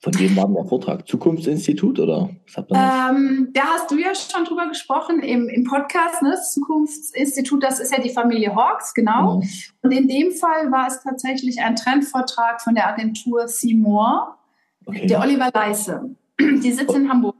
Von 0.00 0.18
wem 0.18 0.36
war 0.36 0.46
denn 0.46 0.56
der 0.56 0.64
Vortrag? 0.64 1.06
Zukunftsinstitut 1.06 1.98
oder 2.00 2.28
was 2.44 2.56
habt 2.56 2.72
ihr 2.72 2.76
ähm, 2.76 3.50
Da 3.54 3.62
hast 3.62 3.90
du 3.90 3.96
ja 3.96 4.12
schon 4.14 4.44
drüber 4.44 4.66
gesprochen 4.66 5.20
im, 5.20 5.48
im 5.48 5.64
Podcast, 5.64 6.22
ne? 6.22 6.30
Das 6.30 6.52
Zukunftsinstitut, 6.52 7.62
das 7.62 7.80
ist 7.80 7.92
ja 7.92 8.02
die 8.02 8.10
Familie 8.10 8.54
Hawks, 8.54 8.92
genau. 8.94 9.36
Mhm. 9.36 9.48
Und 9.82 9.92
in 9.92 10.08
dem 10.08 10.32
Fall 10.32 10.70
war 10.72 10.88
es 10.88 11.00
tatsächlich 11.02 11.60
ein 11.60 11.76
Trendvortrag 11.76 12.60
von 12.60 12.74
der 12.74 12.88
Agentur 12.88 13.46
Seymour, 13.46 14.36
okay. 14.84 15.06
der 15.06 15.20
Oliver 15.20 15.50
Leisse. 15.54 16.16
Die 16.40 16.72
sitzt 16.72 16.94
in 16.94 17.08
Hamburg. 17.08 17.36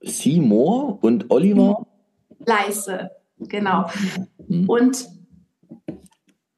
Seymour 0.00 1.02
und 1.02 1.30
Oliver? 1.30 1.84
Leisse, 2.46 3.10
genau. 3.38 3.86
Mhm. 4.48 4.68
Und 4.68 5.06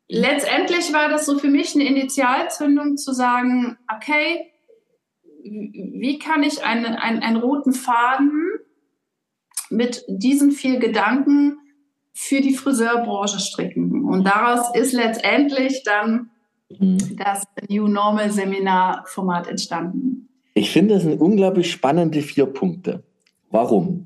letztendlich 0.08 0.92
war 0.92 1.08
das 1.08 1.26
so 1.26 1.38
für 1.38 1.48
mich 1.48 1.74
eine 1.74 1.84
Initialzündung 1.84 2.96
zu 2.96 3.12
sagen, 3.12 3.78
okay, 3.94 4.52
wie 5.42 6.18
kann 6.18 6.42
ich 6.42 6.64
einen, 6.64 6.96
einen, 6.96 7.22
einen 7.22 7.36
roten 7.36 7.72
Faden 7.72 8.50
mit 9.70 10.04
diesen 10.08 10.52
vier 10.52 10.78
Gedanken 10.78 11.58
für 12.12 12.40
die 12.40 12.54
Friseurbranche 12.54 13.38
stricken? 13.38 14.04
Und 14.04 14.24
daraus 14.24 14.74
ist 14.74 14.92
letztendlich 14.92 15.82
dann 15.84 16.30
mhm. 16.68 16.98
das 17.16 17.44
New 17.68 17.86
Normal 17.86 18.30
Seminar 18.30 19.04
Format 19.06 19.46
entstanden. 19.46 20.28
Ich 20.54 20.70
finde, 20.70 20.94
das 20.94 21.02
sind 21.02 21.20
unglaublich 21.20 21.70
spannende 21.70 22.22
vier 22.22 22.46
Punkte. 22.46 23.04
Warum? 23.50 24.05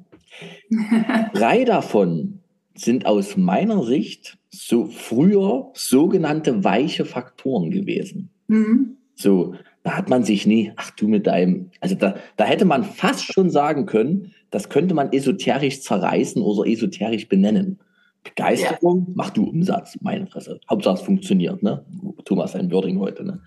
Drei 1.35 1.65
davon 1.65 2.41
sind 2.75 3.07
aus 3.07 3.37
meiner 3.37 3.83
Sicht 3.85 4.39
so 4.51 4.87
früher 4.87 5.71
sogenannte 5.75 6.65
weiche 6.65 7.05
Faktoren 7.05 7.71
gewesen. 7.71 8.31
Mhm. 8.49 8.97
So, 9.15 9.55
da 9.83 9.97
hat 9.97 10.09
man 10.09 10.25
sich 10.25 10.47
nie, 10.47 10.73
ach 10.77 10.91
du 10.93 11.09
mit 11.09 11.27
deinem, 11.27 11.71
also 11.81 11.95
da, 11.95 12.17
da 12.37 12.45
hätte 12.45 12.65
man 12.65 12.85
fast 12.85 13.33
schon 13.33 13.51
sagen 13.51 13.87
können, 13.87 14.33
das 14.51 14.69
könnte 14.69 14.95
man 14.95 15.13
esoterisch 15.13 15.83
zerreißen 15.83 16.43
oder 16.43 16.67
esoterisch 16.67 17.29
benennen. 17.29 17.79
Begeisterung, 18.23 19.07
ja. 19.09 19.13
mach 19.15 19.31
du 19.31 19.45
Umsatz, 19.45 19.97
meine 20.03 20.27
Fresse. 20.27 20.61
Hauptsache 20.69 20.97
es 20.97 21.01
funktioniert, 21.01 21.63
ne? 21.63 21.85
Thomas 22.25 22.55
ein 22.55 22.71
Wording 22.71 22.99
heute, 22.99 23.25
ne? 23.25 23.41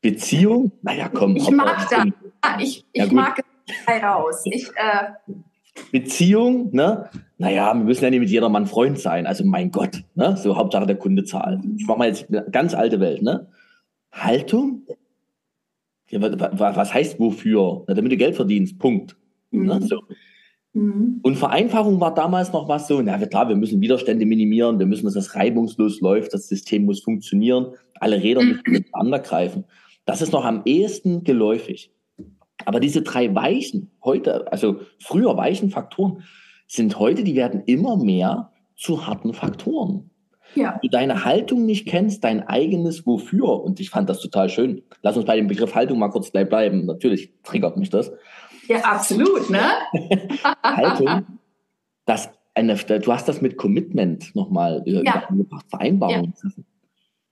Beziehung, 0.00 0.72
naja, 0.82 1.08
komm. 1.08 1.36
Ich 1.36 1.50
mag 1.50 1.88
das. 1.88 2.06
Ich, 2.58 2.84
ich 2.92 3.02
ja, 3.02 3.12
mag 3.12 3.38
es 3.66 3.86
heraus. 3.86 4.42
Ich, 4.46 4.66
äh, 4.68 5.34
Beziehung, 5.92 6.70
ne? 6.72 7.08
Naja, 7.38 7.74
wir 7.74 7.84
müssen 7.84 8.04
ja 8.04 8.10
nicht 8.10 8.20
mit 8.20 8.30
jedermann 8.30 8.66
Freund 8.66 8.98
sein. 8.98 9.26
Also 9.26 9.44
mein 9.44 9.70
Gott, 9.70 10.02
ne? 10.14 10.36
So 10.36 10.56
Hauptsache 10.56 10.86
der 10.86 10.96
Kunde 10.96 11.24
zahlt. 11.24 11.60
Ich 11.76 11.86
mache 11.86 11.98
mal 11.98 12.08
jetzt 12.08 12.28
eine 12.28 12.44
ganz 12.50 12.74
alte 12.74 13.00
Welt, 13.00 13.22
ne? 13.22 13.48
Haltung? 14.12 14.82
Ja, 16.10 16.20
was 16.20 16.92
heißt 16.92 17.20
wofür? 17.20 17.84
Na, 17.86 17.94
damit 17.94 18.12
du 18.12 18.16
Geld 18.16 18.34
verdienst. 18.34 18.78
Punkt. 18.78 19.16
Mhm. 19.50 19.66
Ne? 19.66 19.80
So. 19.82 20.00
Mhm. 20.72 21.20
Und 21.22 21.36
Vereinfachung 21.36 22.00
war 22.00 22.14
damals 22.14 22.52
noch 22.52 22.68
was 22.68 22.88
so, 22.88 23.00
na 23.00 23.18
klar, 23.26 23.48
wir 23.48 23.56
müssen 23.56 23.80
Widerstände 23.80 24.26
minimieren, 24.26 24.78
wir 24.78 24.86
müssen, 24.86 25.04
dass 25.04 25.14
das 25.14 25.34
reibungslos 25.34 26.00
läuft, 26.00 26.34
das 26.34 26.48
System 26.48 26.84
muss 26.84 27.00
funktionieren, 27.00 27.74
alle 27.94 28.22
Räder 28.22 28.42
müssen 28.42 28.62
mhm. 28.66 28.72
miteinander 28.72 29.18
greifen. 29.20 29.64
Das 30.04 30.22
ist 30.22 30.32
noch 30.32 30.44
am 30.44 30.62
ehesten 30.64 31.24
geläufig. 31.24 31.92
Aber 32.66 32.80
diese 32.80 33.02
drei 33.02 33.34
weichen, 33.34 33.90
heute, 34.04 34.50
also 34.52 34.80
früher 34.98 35.36
weichen 35.36 35.70
Faktoren, 35.70 36.22
sind 36.66 36.98
heute, 36.98 37.24
die 37.24 37.34
werden 37.34 37.62
immer 37.66 37.96
mehr 37.96 38.52
zu 38.76 39.06
harten 39.06 39.34
Faktoren. 39.34 40.10
Ja. 40.54 40.78
Du 40.82 40.88
deine 40.88 41.24
Haltung 41.24 41.64
nicht 41.64 41.86
kennst, 41.86 42.24
dein 42.24 42.46
eigenes 42.46 43.06
Wofür. 43.06 43.62
Und 43.62 43.80
ich 43.80 43.90
fand 43.90 44.08
das 44.08 44.20
total 44.20 44.48
schön. 44.48 44.82
Lass 45.02 45.16
uns 45.16 45.26
bei 45.26 45.36
dem 45.36 45.46
Begriff 45.46 45.74
Haltung 45.74 45.98
mal 45.98 46.08
kurz 46.08 46.30
bleiben. 46.30 46.86
Natürlich 46.86 47.32
triggert 47.42 47.76
mich 47.76 47.90
das. 47.90 48.12
Ja, 48.66 48.78
absolut, 48.80 49.50
ne? 49.50 49.68
Haltung, 50.62 51.26
das 52.04 52.30
eine, 52.54 52.74
du 52.74 53.12
hast 53.12 53.28
das 53.28 53.40
mit 53.40 53.56
Commitment 53.56 54.34
nochmal 54.34 54.82
äh, 54.86 55.04
ja. 55.04 55.26
gebracht, 55.28 55.66
Vereinbarung. 55.68 56.34
Ja. 56.42 56.50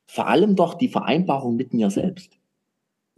Vor 0.07 0.27
allem 0.27 0.57
doch 0.57 0.75
die 0.75 0.89
Vereinbarung 0.89 1.57
mit 1.57 1.75
mir 1.75 1.91
selbst. 1.91 2.38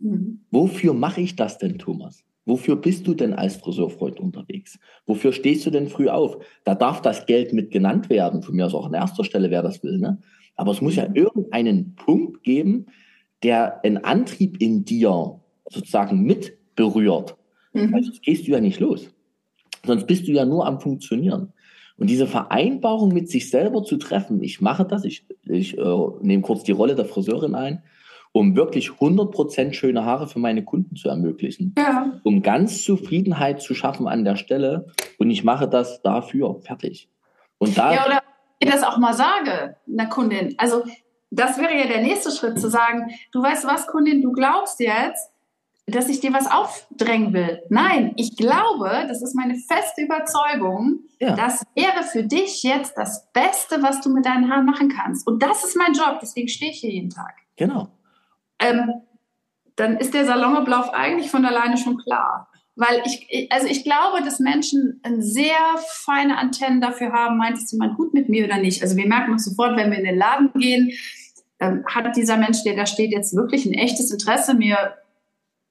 Mhm. 0.01 0.41
Wofür 0.51 0.95
mache 0.95 1.21
ich 1.21 1.37
das 1.37 1.59
denn, 1.59 1.79
Thomas? 1.79 2.25
Wofür 2.47 2.77
bist 2.77 3.07
du 3.07 3.15
denn 3.15 3.35
als 3.35 3.57
Friseurfreund 3.57 4.19
unterwegs? 4.19 4.79
Wofür 5.07 5.33
stehst 5.33 5.67
du 5.67 5.71
denn 5.71 5.89
früh 5.89 6.09
auf? 6.09 6.39
Da 6.65 6.75
darf 6.75 7.03
das 7.03 7.27
Geld 7.27 7.53
mit 7.53 7.71
genannt 7.71 8.11
werden, 8.11 8.43
von 8.43 8.57
mir 8.57 8.67
aus 8.67 8.75
auch 8.75 8.87
an 8.87 8.95
erster 8.95 9.25
Stelle, 9.25 9.51
wer 9.51 9.63
das 9.63 9.83
will. 9.85 9.99
Ne? 9.99 10.19
Aber 10.57 10.73
es 10.73 10.81
muss 10.81 10.97
ja 10.97 11.07
irgendeinen 11.15 11.95
Punkt 11.95 12.43
geben, 12.43 12.87
der 13.43 13.85
einen 13.85 13.99
Antrieb 13.99 14.61
in 14.61 14.85
dir 14.85 15.41
sozusagen 15.69 16.23
mit 16.23 16.59
berührt. 16.75 17.37
Mhm. 17.73 17.93
Weil 17.93 18.03
sonst 18.03 18.23
gehst 18.23 18.47
du 18.49 18.53
ja 18.53 18.61
nicht 18.61 18.81
los. 18.81 19.11
Sonst 19.87 20.07
bist 20.07 20.27
du 20.27 20.33
ja 20.33 20.45
nur 20.45 20.67
am 20.67 20.81
Funktionieren. 20.81 21.53
Und 21.97 22.09
diese 22.09 22.27
Vereinbarung 22.27 23.13
mit 23.13 23.29
sich 23.29 23.51
selber 23.51 23.85
zu 23.85 23.99
treffen, 23.99 24.43
ich 24.43 24.61
mache 24.61 24.87
das, 24.87 25.05
ich, 25.05 25.27
ich 25.45 25.77
äh, 25.77 26.07
nehme 26.23 26.43
kurz 26.43 26.63
die 26.63 26.73
Rolle 26.73 26.95
der 26.95 27.05
Friseurin 27.05 27.55
ein, 27.55 27.83
um 28.33 28.55
wirklich 28.55 28.91
100% 28.91 29.73
schöne 29.73 30.05
Haare 30.05 30.29
für 30.29 30.39
meine 30.39 30.65
Kunden 30.65 30.97
zu 30.97 31.09
ermöglichen. 31.09 31.75
Ja. 31.77 32.21
Um 32.23 32.43
ganz 32.43 32.85
Zufriedenheit 32.85 33.61
zu 33.61 33.75
schaffen 33.75 34.07
an 34.07 34.25
der 34.25 34.37
Stelle. 34.37 34.87
Und 35.19 35.31
ich 35.31 35.45
mache 35.45 35.69
das 35.69 36.03
dafür 36.03 36.61
fertig. 36.63 37.09
Und 37.59 37.77
da 37.77 37.93
ja, 37.93 38.07
oder 38.07 38.23
ich 38.59 38.71
das 38.71 38.83
auch 38.83 38.99
mal 38.99 39.15
sage, 39.15 39.77
einer 39.89 40.07
Kundin. 40.07 40.55
Also 40.59 40.85
das 41.31 41.59
wäre 41.59 41.77
ja 41.77 41.87
der 41.87 42.03
nächste 42.03 42.31
Schritt, 42.31 42.59
zu 42.59 42.69
sagen, 42.69 43.11
du 43.33 43.43
weißt 43.43 43.67
was, 43.67 43.87
Kundin, 43.87 44.23
du 44.23 44.33
glaubst 44.33 44.81
jetzt, 44.81 45.31
dass 45.87 46.09
ich 46.09 46.21
dir 46.21 46.33
was 46.33 46.49
aufdrängen 46.49 47.33
will. 47.33 47.63
Nein, 47.69 48.13
ich 48.17 48.37
glaube, 48.37 49.07
das 49.09 49.23
ist 49.23 49.35
meine 49.35 49.57
feste 49.57 50.03
Überzeugung, 50.03 51.01
ja. 51.19 51.35
das 51.35 51.65
wäre 51.75 52.05
für 52.05 52.23
dich 52.23 52.63
jetzt 52.63 52.97
das 52.97 53.29
Beste, 53.33 53.83
was 53.83 54.01
du 54.01 54.11
mit 54.11 54.25
deinen 54.25 54.51
Haaren 54.51 54.67
machen 54.67 54.89
kannst. 54.89 55.27
Und 55.27 55.43
das 55.43 55.65
ist 55.65 55.77
mein 55.77 55.93
Job, 55.93 56.19
deswegen 56.21 56.49
stehe 56.49 56.71
ich 56.71 56.79
hier 56.79 56.93
jeden 56.93 57.11
Tag. 57.11 57.35
Genau 57.57 57.89
ähm, 58.61 59.03
dann 59.77 59.97
ist 59.97 60.15
der 60.15 60.27
Salonablauf 60.27 60.93
eigentlich 60.93 61.31
von 61.31 61.45
alleine 61.45 61.77
schon 61.77 61.99
klar. 61.99 62.49
Weil 62.77 63.03
ich, 63.05 63.51
also 63.53 63.67
ich 63.67 63.85
glaube, 63.85 64.23
dass 64.25 64.41
Menschen 64.41 65.03
sehr 65.19 65.57
feine 65.89 66.39
Antennen 66.39 66.81
dafür 66.81 67.13
haben, 67.13 67.37
meint 67.37 67.59
es 67.59 67.73
jemand 67.73 67.97
gut 67.97 68.15
mit 68.15 68.29
mir 68.29 68.45
oder 68.47 68.59
nicht. 68.59 68.83
Also 68.83 68.97
wir 68.97 69.07
merken 69.07 69.33
uns 69.33 69.45
sofort, 69.45 69.77
wenn 69.77 69.91
wir 69.91 69.99
in 69.99 70.05
den 70.05 70.17
Laden 70.17 70.51
gehen, 70.55 70.93
ähm, 71.59 71.85
hat 71.87 72.17
dieser 72.17 72.37
Mensch, 72.37 72.63
der 72.65 72.77
da 72.77 72.87
steht, 72.87 73.13
jetzt 73.13 73.35
wirklich 73.35 73.67
ein 73.67 73.75
echtes 73.75 74.11
Interesse, 74.11 74.55
mir 74.55 74.95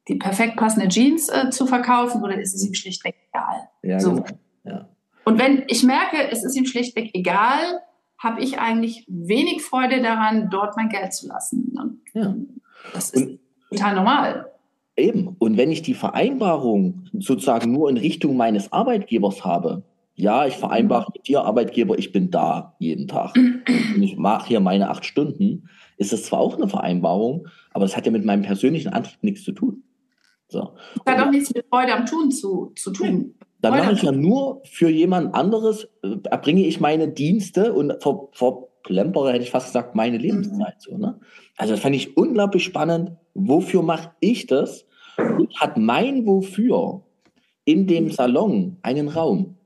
die 0.07 0.15
perfekt 0.15 0.57
passende 0.57 0.87
Jeans 0.87 1.29
äh, 1.29 1.49
zu 1.49 1.65
verkaufen 1.65 2.23
oder 2.23 2.39
ist 2.39 2.53
es 2.53 2.65
ihm 2.65 2.73
schlichtweg 2.73 3.15
egal? 3.31 3.69
Ja, 3.81 3.99
so. 3.99 4.13
Genau. 4.15 4.25
Ja. 4.65 4.89
Und 5.25 5.39
wenn 5.39 5.63
ich 5.67 5.83
merke, 5.83 6.29
es 6.31 6.43
ist 6.43 6.55
ihm 6.55 6.65
schlichtweg 6.65 7.11
egal, 7.13 7.81
habe 8.17 8.41
ich 8.41 8.59
eigentlich 8.59 9.05
wenig 9.07 9.61
Freude 9.63 10.01
daran, 10.01 10.49
dort 10.49 10.75
mein 10.75 10.89
Geld 10.89 11.13
zu 11.13 11.27
lassen. 11.27 11.75
Und 11.79 12.01
ja. 12.13 12.35
Das 12.93 13.09
ist 13.11 13.27
und, 13.27 13.39
total 13.69 13.95
normal. 13.95 14.51
Eben. 14.97 15.35
Und 15.39 15.57
wenn 15.57 15.71
ich 15.71 15.81
die 15.81 15.93
Vereinbarung 15.93 17.05
sozusagen 17.13 17.71
nur 17.71 17.89
in 17.89 17.97
Richtung 17.97 18.35
meines 18.35 18.71
Arbeitgebers 18.71 19.45
habe, 19.45 19.83
ja, 20.15 20.45
ich 20.45 20.55
vereinbare 20.55 21.11
mit 21.13 21.27
dir, 21.27 21.43
Arbeitgeber, 21.43 21.97
ich 21.97 22.11
bin 22.11 22.29
da 22.29 22.75
jeden 22.79 23.07
Tag. 23.07 23.35
und 23.37 24.03
ich 24.03 24.17
mache 24.17 24.49
hier 24.49 24.59
meine 24.59 24.89
acht 24.89 25.05
Stunden, 25.05 25.69
ist 25.97 26.11
das 26.11 26.23
zwar 26.23 26.39
auch 26.39 26.57
eine 26.57 26.67
Vereinbarung, 26.67 27.47
aber 27.71 27.85
es 27.85 27.95
hat 27.95 28.05
ja 28.05 28.11
mit 28.11 28.25
meinem 28.25 28.41
persönlichen 28.41 28.89
Antrieb 28.89 29.23
nichts 29.23 29.43
zu 29.43 29.53
tun. 29.53 29.83
So. 30.49 30.73
Das 31.05 31.15
hat 31.15 31.27
auch 31.27 31.31
nichts 31.31 31.53
mit 31.53 31.65
Freude 31.69 31.93
am 31.93 32.05
Tun 32.05 32.31
zu, 32.31 32.73
zu 32.75 32.91
tun. 32.91 33.35
Dann 33.61 33.73
mache 33.77 33.93
ich 33.93 34.01
ja 34.01 34.11
nur 34.11 34.61
für 34.65 34.89
jemand 34.89 35.35
anderes, 35.35 35.87
äh, 36.01 36.15
erbringe 36.23 36.65
ich 36.65 36.79
meine 36.79 37.09
Dienste 37.09 37.73
und 37.73 37.93
ver, 38.01 38.67
verplempere, 38.89 39.31
hätte 39.31 39.43
ich 39.43 39.51
fast 39.51 39.67
gesagt, 39.67 39.95
meine 39.95 40.17
Lebenszeit. 40.17 40.75
So, 40.79 40.97
ne? 40.97 41.19
Also 41.57 41.73
das 41.73 41.81
fand 41.81 41.95
ich 41.95 42.17
unglaublich 42.17 42.63
spannend. 42.63 43.11
Wofür 43.35 43.83
mache 43.83 44.11
ich 44.19 44.47
das? 44.47 44.85
Und 45.17 45.55
hat 45.59 45.77
mein 45.77 46.25
Wofür 46.25 47.03
in 47.65 47.85
dem 47.85 48.09
Salon 48.09 48.77
einen 48.81 49.09
Raum? 49.09 49.57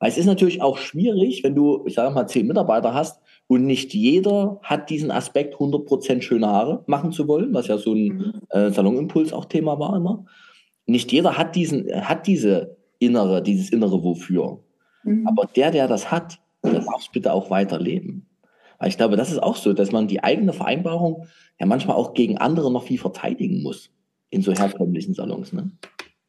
Weil 0.00 0.10
es 0.10 0.18
ist 0.18 0.26
natürlich 0.26 0.62
auch 0.62 0.78
schwierig, 0.78 1.44
wenn 1.44 1.54
du, 1.54 1.84
ich 1.86 1.94
sage 1.94 2.14
mal, 2.14 2.26
zehn 2.26 2.46
Mitarbeiter 2.46 2.94
hast 2.94 3.20
und 3.46 3.66
nicht 3.66 3.94
jeder 3.94 4.60
hat 4.62 4.90
diesen 4.90 5.10
Aspekt 5.10 5.56
100% 5.56 6.22
schöne 6.22 6.46
Haare 6.48 6.84
machen 6.86 7.12
zu 7.12 7.26
wollen, 7.28 7.52
was 7.54 7.66
ja 7.66 7.78
so 7.78 7.94
ein 7.94 8.06
mhm. 8.06 8.32
äh, 8.50 8.70
Salonimpuls 8.70 9.32
auch 9.32 9.46
Thema 9.46 9.78
war 9.78 9.96
immer. 9.96 10.24
Nicht 10.86 11.12
jeder 11.12 11.36
hat 11.36 11.54
diesen, 11.56 11.88
hat 11.92 12.26
diese 12.26 12.76
innere, 12.98 13.42
dieses 13.42 13.70
innere 13.70 14.02
Wofür. 14.02 14.60
Mhm. 15.04 15.26
Aber 15.26 15.46
der, 15.46 15.70
der 15.70 15.88
das 15.88 16.10
hat, 16.10 16.38
der 16.64 16.80
darf 16.80 17.00
es 17.00 17.08
bitte 17.08 17.32
auch 17.32 17.50
weiterleben. 17.50 18.28
Weil 18.78 18.88
ich 18.88 18.96
glaube, 18.96 19.16
das 19.16 19.30
ist 19.30 19.42
auch 19.42 19.56
so, 19.56 19.72
dass 19.72 19.92
man 19.92 20.06
die 20.06 20.22
eigene 20.22 20.52
Vereinbarung 20.52 21.26
ja 21.58 21.66
manchmal 21.66 21.96
auch 21.96 22.14
gegen 22.14 22.38
andere 22.38 22.72
noch 22.72 22.84
viel 22.84 22.98
verteidigen 22.98 23.62
muss 23.62 23.90
in 24.30 24.42
so 24.42 24.52
herkömmlichen 24.52 25.14
Salons. 25.14 25.52
Ne? 25.52 25.72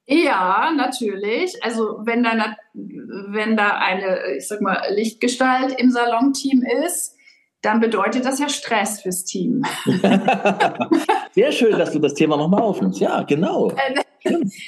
Ja, 0.07 0.71
natürlich. 0.75 1.63
Also 1.63 1.99
wenn 2.01 2.23
da, 2.23 2.55
wenn 2.73 3.55
da 3.55 3.77
eine, 3.77 4.37
ich 4.37 4.47
sag 4.47 4.61
mal, 4.61 4.81
Lichtgestalt 4.89 5.79
im 5.79 5.91
Salonteam 5.91 6.63
ist, 6.83 7.15
dann 7.61 7.79
bedeutet 7.79 8.25
das 8.25 8.39
ja 8.39 8.49
Stress 8.49 9.01
fürs 9.01 9.25
Team. 9.25 9.63
Sehr 11.33 11.51
schön, 11.51 11.77
dass 11.77 11.91
du 11.91 11.99
das 11.99 12.13
Thema 12.13 12.37
nochmal 12.37 12.61
aufnimmst. 12.61 12.99
Ja, 12.99 13.23
genau. 13.23 13.71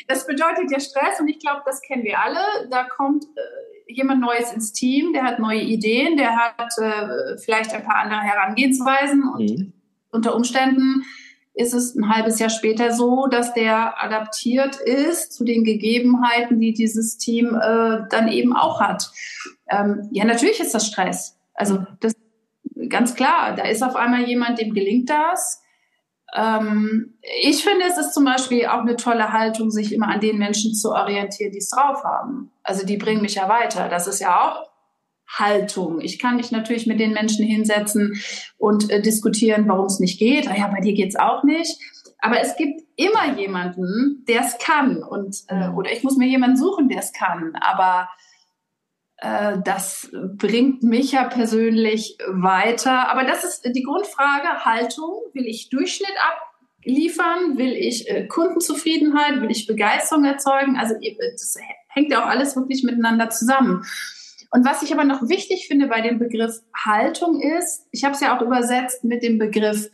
Das 0.07 0.25
bedeutet 0.25 0.71
ja 0.71 0.79
Stress 0.79 1.19
und 1.19 1.27
ich 1.27 1.37
glaube, 1.37 1.61
das 1.65 1.81
kennen 1.81 2.05
wir 2.05 2.17
alle. 2.17 2.39
Da 2.69 2.85
kommt 2.85 3.25
äh, 3.25 3.70
jemand 3.97 4.21
Neues 4.21 4.51
ins 4.53 4.73
Team, 4.73 5.13
der 5.13 5.23
hat 5.23 5.39
neue 5.39 5.61
Ideen, 5.61 6.17
der 6.17 6.35
hat 6.35 6.71
äh, 6.77 7.37
vielleicht 7.37 7.73
ein 7.73 7.83
paar 7.83 7.97
andere 7.97 8.21
Herangehensweisen 8.21 9.23
und 9.23 9.49
mhm. 9.49 9.73
unter 10.11 10.35
Umständen 10.35 11.03
ist 11.53 11.73
es 11.73 11.95
ein 11.95 12.09
halbes 12.09 12.39
Jahr 12.39 12.49
später 12.49 12.93
so, 12.93 13.27
dass 13.27 13.53
der 13.53 14.01
adaptiert 14.01 14.77
ist 14.77 15.33
zu 15.33 15.43
den 15.43 15.63
Gegebenheiten, 15.63 16.59
die 16.59 16.73
dieses 16.73 17.17
Team 17.17 17.55
äh, 17.55 17.99
dann 18.09 18.29
eben 18.29 18.55
auch 18.55 18.79
hat. 18.79 19.11
Ähm, 19.69 20.07
ja, 20.11 20.23
natürlich 20.23 20.59
ist 20.59 20.73
das 20.73 20.87
Stress. 20.87 21.37
Also 21.53 21.85
das 21.99 22.13
ganz 22.89 23.15
klar. 23.15 23.55
Da 23.55 23.63
ist 23.63 23.83
auf 23.83 23.95
einmal 23.95 24.27
jemand, 24.27 24.59
dem 24.59 24.73
gelingt 24.73 25.09
das. 25.09 25.60
Ähm, 26.35 27.15
ich 27.41 27.63
finde, 27.63 27.85
es 27.87 27.97
ist 27.97 28.13
zum 28.13 28.25
Beispiel 28.25 28.65
auch 28.67 28.81
eine 28.81 28.95
tolle 28.95 29.33
Haltung, 29.33 29.69
sich 29.69 29.93
immer 29.93 30.07
an 30.07 30.21
den 30.21 30.37
Menschen 30.37 30.73
zu 30.73 30.91
orientieren, 30.91 31.51
die 31.51 31.57
es 31.57 31.69
drauf 31.69 32.03
haben. 32.03 32.51
Also 32.63 32.85
die 32.85 32.97
bringen 32.97 33.21
mich 33.21 33.35
ja 33.35 33.49
weiter. 33.49 33.89
Das 33.89 34.07
ist 34.07 34.19
ja 34.19 34.39
auch 34.39 34.69
Haltung. 35.27 36.01
Ich 36.01 36.19
kann 36.19 36.35
mich 36.35 36.51
natürlich 36.51 36.87
mit 36.87 36.99
den 36.99 37.13
Menschen 37.13 37.45
hinsetzen 37.45 38.21
und 38.57 38.89
äh, 38.89 39.01
diskutieren, 39.01 39.67
warum 39.67 39.85
es 39.85 39.99
nicht 39.99 40.19
geht. 40.19 40.47
Ah 40.49 40.57
ja, 40.57 40.67
bei 40.67 40.81
dir 40.81 40.93
geht's 40.93 41.15
auch 41.15 41.43
nicht. 41.43 41.77
Aber 42.19 42.39
es 42.39 42.55
gibt 42.55 42.81
immer 42.95 43.37
jemanden, 43.37 44.23
der 44.27 44.41
es 44.41 44.57
kann. 44.59 45.03
Und, 45.03 45.43
äh, 45.47 45.69
oder 45.69 45.91
ich 45.91 46.03
muss 46.03 46.17
mir 46.17 46.27
jemanden 46.27 46.57
suchen, 46.57 46.87
der 46.87 46.99
es 46.99 47.13
kann. 47.13 47.55
Aber 47.59 48.09
das 49.21 50.09
bringt 50.37 50.81
mich 50.81 51.11
ja 51.11 51.25
persönlich 51.25 52.17
weiter. 52.27 53.09
Aber 53.09 53.23
das 53.23 53.43
ist 53.43 53.63
die 53.63 53.83
Grundfrage, 53.83 54.65
Haltung. 54.65 55.21
Will 55.33 55.45
ich 55.45 55.69
Durchschnitt 55.69 56.15
abliefern? 56.79 57.57
Will 57.57 57.73
ich 57.73 58.09
äh, 58.09 58.25
Kundenzufriedenheit? 58.25 59.39
Will 59.41 59.51
ich 59.51 59.67
Begeisterung 59.67 60.25
erzeugen? 60.25 60.75
Also 60.75 60.95
das 61.19 61.55
hängt 61.89 62.11
ja 62.11 62.23
auch 62.23 62.27
alles 62.27 62.55
wirklich 62.55 62.83
miteinander 62.83 63.29
zusammen. 63.29 63.85
Und 64.49 64.65
was 64.65 64.81
ich 64.81 64.91
aber 64.91 65.03
noch 65.03 65.29
wichtig 65.29 65.67
finde 65.67 65.87
bei 65.87 66.01
dem 66.01 66.17
Begriff 66.17 66.59
Haltung 66.85 67.39
ist, 67.39 67.87
ich 67.91 68.03
habe 68.03 68.15
es 68.15 68.21
ja 68.21 68.35
auch 68.35 68.41
übersetzt 68.41 69.03
mit 69.03 69.23
dem 69.23 69.37
Begriff 69.37 69.89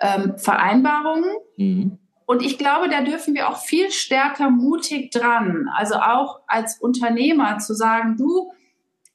ähm, 0.00 0.38
Vereinbarungen. 0.38 1.30
Mhm. 1.56 1.98
Und 2.26 2.42
ich 2.42 2.58
glaube, 2.58 2.88
da 2.88 3.02
dürfen 3.02 3.34
wir 3.34 3.48
auch 3.48 3.58
viel 3.58 3.90
stärker 3.90 4.50
mutig 4.50 5.10
dran. 5.10 5.68
Also 5.74 5.96
auch 5.96 6.40
als 6.46 6.80
Unternehmer 6.80 7.58
zu 7.58 7.74
sagen, 7.74 8.16
du, 8.16 8.50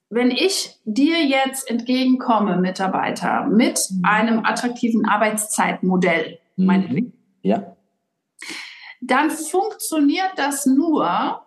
wenn 0.10 0.32
ich 0.32 0.80
dir 0.86 1.24
jetzt 1.24 1.70
entgegenkomme, 1.70 2.58
Mitarbeiter, 2.58 3.46
mit 3.48 3.80
mhm. 3.90 4.06
einem 4.06 4.46
attraktiven 4.46 5.06
Arbeitszeitmodell, 5.06 6.40
mhm. 6.56 7.14
ja. 7.42 7.76
dann 9.02 9.30
funktioniert 9.32 10.32
das 10.38 10.66
nur, 10.66 11.42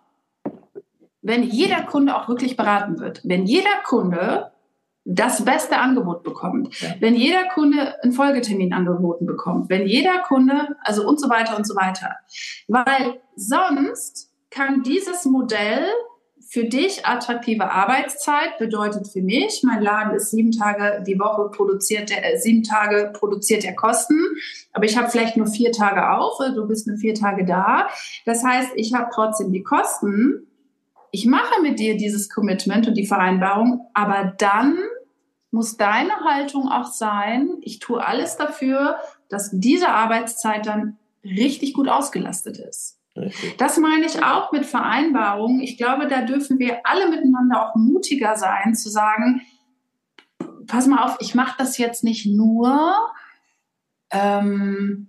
wenn 1.21 1.43
jeder 1.43 1.83
Kunde 1.83 2.15
auch 2.15 2.27
wirklich 2.27 2.57
beraten 2.57 2.99
wird. 2.99 3.21
Wenn 3.23 3.45
jeder 3.45 3.81
Kunde 3.83 4.51
das 5.05 5.43
beste 5.43 5.77
Angebot 5.77 6.23
bekommt, 6.23 6.79
ja. 6.81 6.89
wenn 6.99 7.15
jeder 7.15 7.45
Kunde 7.53 7.95
einen 8.03 8.11
Folgetermin 8.11 8.73
angeboten 8.73 9.25
bekommt, 9.25 9.69
wenn 9.69 9.87
jeder 9.87 10.19
Kunde, 10.19 10.75
also 10.81 11.07
und 11.07 11.19
so 11.19 11.29
weiter 11.29 11.57
und 11.57 11.65
so 11.65 11.75
weiter. 11.75 12.15
Weil 12.67 13.19
sonst 13.35 14.31
kann 14.51 14.83
dieses 14.83 15.25
Modell 15.25 15.87
für 16.51 16.65
dich 16.65 17.05
attraktive 17.05 17.69
Arbeitszeit 17.69 18.57
bedeutet 18.57 19.07
für 19.07 19.21
mich, 19.21 19.61
mein 19.63 19.83
Laden 19.83 20.15
ist 20.15 20.31
sieben 20.31 20.51
Tage 20.51 21.03
die 21.05 21.19
Woche 21.19 21.51
produziert, 21.55 22.09
äh, 22.09 22.37
sieben 22.37 22.63
Tage 22.63 23.13
produziert 23.13 23.63
er 23.63 23.75
Kosten, 23.75 24.19
aber 24.73 24.85
ich 24.85 24.97
habe 24.97 25.09
vielleicht 25.09 25.37
nur 25.37 25.45
vier 25.45 25.71
Tage 25.71 26.09
auf, 26.09 26.39
du 26.39 26.67
bist 26.67 26.87
nur 26.87 26.97
vier 26.97 27.13
Tage 27.13 27.45
da. 27.45 27.87
Das 28.25 28.43
heißt, 28.43 28.71
ich 28.75 28.95
habe 28.95 29.11
trotzdem 29.13 29.51
die 29.51 29.61
Kosten, 29.61 30.47
ich 31.11 31.27
mache 31.27 31.61
mit 31.61 31.77
dir 31.77 31.97
dieses 31.97 32.29
Commitment 32.29 32.87
und 32.87 32.95
die 32.95 33.05
Vereinbarung, 33.05 33.85
aber 33.93 34.33
dann 34.39 34.75
muss 35.51 35.77
deine 35.77 36.13
Haltung 36.25 36.67
auch 36.67 36.91
sein, 36.91 37.57
ich 37.61 37.77
tue 37.77 38.03
alles 38.03 38.37
dafür, 38.37 38.97
dass 39.29 39.51
diese 39.53 39.89
Arbeitszeit 39.89 40.65
dann 40.65 40.97
richtig 41.23 41.75
gut 41.75 41.89
ausgelastet 41.89 42.57
ist. 42.57 42.98
Richtig. 43.19 43.57
Das 43.57 43.77
meine 43.77 44.05
ich 44.05 44.23
auch 44.23 44.51
mit 44.51 44.65
Vereinbarungen. 44.65 45.61
Ich 45.61 45.77
glaube, 45.77 46.07
da 46.07 46.21
dürfen 46.21 46.57
wir 46.59 46.79
alle 46.85 47.09
miteinander 47.09 47.69
auch 47.69 47.75
mutiger 47.75 48.35
sein, 48.35 48.75
zu 48.75 48.89
sagen, 48.89 49.41
pass 50.67 50.87
mal 50.87 51.03
auf, 51.03 51.17
ich 51.19 51.35
mache 51.35 51.55
das 51.57 51.77
jetzt 51.77 52.03
nicht 52.03 52.25
nur, 52.25 52.95
ähm, 54.11 55.07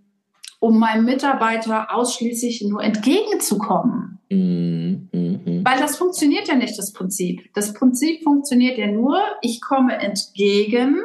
um 0.58 0.78
meinem 0.78 1.04
Mitarbeiter 1.04 1.94
ausschließlich 1.94 2.62
nur 2.62 2.82
entgegenzukommen. 2.82 4.18
Mm, 4.30 5.64
Weil 5.64 5.78
das 5.78 5.96
funktioniert 5.96 6.48
ja 6.48 6.54
nicht, 6.54 6.78
das 6.78 6.92
Prinzip. 6.92 7.52
Das 7.54 7.72
Prinzip 7.72 8.22
funktioniert 8.22 8.76
ja 8.76 8.88
nur, 8.88 9.20
ich 9.40 9.60
komme 9.60 9.94
entgegen, 9.94 11.00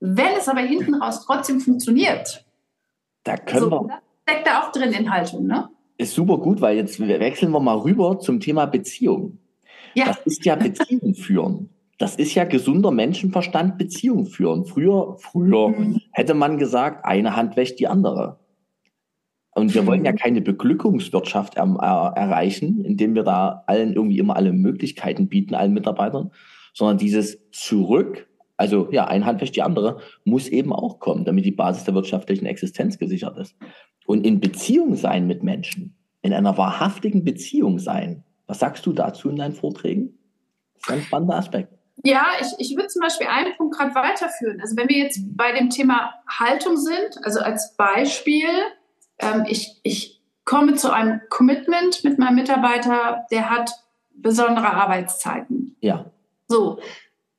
wenn 0.00 0.36
es 0.36 0.48
aber 0.48 0.60
hinten 0.60 0.94
raus 0.94 1.24
trotzdem 1.24 1.60
funktioniert. 1.60 2.44
Da 3.24 3.36
können 3.36 3.60
so, 3.60 3.70
wir. 3.70 4.02
steckt 4.28 4.46
da 4.46 4.62
auch 4.62 4.72
drin 4.72 4.92
in 4.92 5.10
Haltung, 5.10 5.46
ne? 5.46 5.68
Ist 6.02 6.14
super 6.14 6.38
gut, 6.38 6.60
weil 6.60 6.76
jetzt 6.76 6.98
wechseln 7.00 7.52
wir 7.52 7.60
mal 7.60 7.78
rüber 7.78 8.18
zum 8.18 8.40
Thema 8.40 8.66
Beziehung. 8.66 9.38
Ja. 9.94 10.06
Das 10.06 10.18
ist 10.24 10.44
ja 10.44 10.56
Beziehung 10.56 11.14
führen. 11.14 11.68
Das 11.98 12.16
ist 12.16 12.34
ja 12.34 12.44
gesunder 12.44 12.90
Menschenverstand, 12.90 13.78
Beziehung 13.78 14.26
führen. 14.26 14.64
Früher, 14.64 15.16
früher 15.18 15.68
mhm. 15.68 16.00
hätte 16.10 16.34
man 16.34 16.58
gesagt, 16.58 17.04
eine 17.04 17.36
Hand 17.36 17.56
wäscht 17.56 17.78
die 17.78 17.86
andere. 17.86 18.40
Und 19.54 19.74
wir 19.74 19.86
wollen 19.86 20.04
ja 20.04 20.12
mhm. 20.12 20.16
keine 20.16 20.40
Beglückungswirtschaft 20.40 21.56
er, 21.56 21.64
er, 21.80 22.12
erreichen, 22.16 22.84
indem 22.84 23.14
wir 23.14 23.22
da 23.22 23.62
allen 23.66 23.92
irgendwie 23.92 24.18
immer 24.18 24.34
alle 24.34 24.52
Möglichkeiten 24.52 25.28
bieten, 25.28 25.54
allen 25.54 25.74
Mitarbeitern, 25.74 26.30
sondern 26.74 26.98
dieses 26.98 27.38
Zurück, 27.50 28.28
also 28.56 28.88
ja, 28.90 29.06
eine 29.06 29.26
Hand 29.26 29.40
wäscht 29.40 29.54
die 29.56 29.62
andere, 29.62 29.98
muss 30.24 30.48
eben 30.48 30.72
auch 30.72 30.98
kommen, 31.00 31.24
damit 31.24 31.44
die 31.44 31.52
Basis 31.52 31.84
der 31.84 31.94
wirtschaftlichen 31.94 32.46
Existenz 32.46 32.98
gesichert 32.98 33.36
ist. 33.36 33.54
Und 34.06 34.26
in 34.26 34.40
Beziehung 34.40 34.96
sein 34.96 35.26
mit 35.26 35.42
Menschen, 35.42 35.96
in 36.22 36.32
einer 36.32 36.56
wahrhaftigen 36.56 37.24
Beziehung 37.24 37.78
sein, 37.78 38.24
was 38.46 38.58
sagst 38.58 38.84
du 38.86 38.92
dazu 38.92 39.30
in 39.30 39.36
deinen 39.36 39.54
Vorträgen? 39.54 40.18
Das 40.74 40.82
ist 40.82 40.90
ein 40.90 41.02
spannender 41.02 41.36
Aspekt. 41.36 41.72
Ja, 42.04 42.26
ich, 42.40 42.48
ich 42.58 42.76
würde 42.76 42.88
zum 42.88 43.00
Beispiel 43.02 43.28
einen 43.28 43.54
Punkt 43.56 43.76
gerade 43.76 43.94
weiterführen. 43.94 44.60
Also 44.60 44.76
wenn 44.76 44.88
wir 44.88 44.98
jetzt 44.98 45.20
bei 45.36 45.52
dem 45.52 45.70
Thema 45.70 46.14
Haltung 46.28 46.76
sind, 46.76 47.18
also 47.22 47.40
als 47.40 47.76
Beispiel, 47.76 48.48
ähm, 49.18 49.44
ich, 49.48 49.80
ich 49.82 50.22
komme 50.44 50.74
zu 50.74 50.92
einem 50.92 51.20
Commitment 51.28 52.02
mit 52.02 52.18
meinem 52.18 52.34
Mitarbeiter, 52.34 53.26
der 53.30 53.50
hat 53.50 53.70
besondere 54.14 54.72
Arbeitszeiten. 54.72 55.76
Ja. 55.80 56.10
So, 56.48 56.78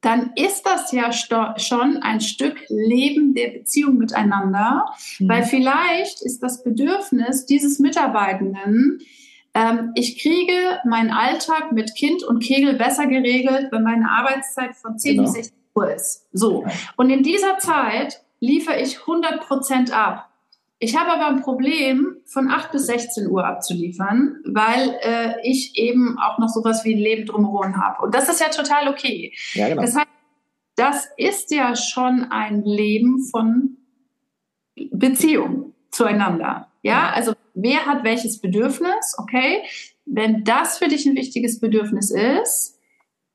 dann 0.04 0.34
ist 0.36 0.64
das 0.64 0.92
ja 0.92 1.12
schon 1.14 1.98
ein 2.04 2.20
Stück 2.20 2.62
Leben 2.68 3.34
der 3.34 3.52
Beziehung 3.52 3.98
miteinander, 3.98 4.86
mhm. 5.18 5.30
weil 5.30 5.44
vielleicht 5.44 6.22
ist 6.22 6.44
das 6.44 6.62
Bedürfnis 6.62 7.46
dieses 7.46 7.80
Mitarbeitenden, 7.80 9.00
ähm, 9.54 9.92
ich 9.96 10.22
kriege 10.22 10.80
meinen 10.86 11.12
Alltag 11.12 11.72
mit 11.72 11.96
Kind 11.96 12.24
und 12.24 12.44
Kegel 12.44 12.74
besser 12.74 13.08
geregelt, 13.08 13.70
wenn 13.72 13.84
meine 13.84 14.10
Arbeitszeit 14.10 14.76
von 14.76 15.00
10 15.00 15.12
genau. 15.12 15.24
bis 15.24 15.34
16 15.34 15.58
Uhr 15.76 15.94
ist. 15.94 16.28
So. 16.34 16.66
Und 16.98 17.10
in 17.10 17.24
dieser 17.24 17.58
Zeit 17.60 18.22
liefere 18.40 18.82
ich 18.82 19.02
100 19.02 19.40
Prozent 19.42 19.96
ab. 19.96 20.30
Ich 20.84 20.98
habe 20.98 21.12
aber 21.14 21.28
ein 21.28 21.42
Problem, 21.42 22.18
von 22.26 22.52
8 22.52 22.74
bis 22.74 22.88
16 22.88 23.30
Uhr 23.30 23.46
abzuliefern, 23.46 24.42
weil 24.44 25.00
äh, 25.02 25.36
ich 25.42 25.78
eben 25.78 26.20
auch 26.20 26.40
noch 26.40 26.50
sowas 26.50 26.84
wie 26.84 26.94
ein 26.94 27.00
Leben 27.00 27.26
drumherum 27.26 27.78
habe. 27.78 28.04
Und 28.04 28.14
das 28.14 28.28
ist 28.28 28.42
ja 28.42 28.50
total 28.50 28.90
okay. 28.90 29.34
Ja, 29.54 29.70
genau. 29.70 29.82
Das 29.82 29.96
heißt, 29.96 30.08
das 30.76 31.08
ist 31.16 31.52
ja 31.52 31.78
schon 31.78 32.26
ein 32.30 32.64
Leben 32.64 33.24
von 33.32 33.78
Beziehung 34.92 35.74
zueinander. 35.90 36.68
Ja, 36.82 37.12
also 37.12 37.32
wer 37.54 37.86
hat 37.86 38.04
welches 38.04 38.42
Bedürfnis? 38.42 39.16
Okay, 39.18 39.64
wenn 40.04 40.44
das 40.44 40.80
für 40.80 40.90
dich 40.90 41.06
ein 41.06 41.16
wichtiges 41.16 41.62
Bedürfnis 41.62 42.12
ist, 42.12 42.78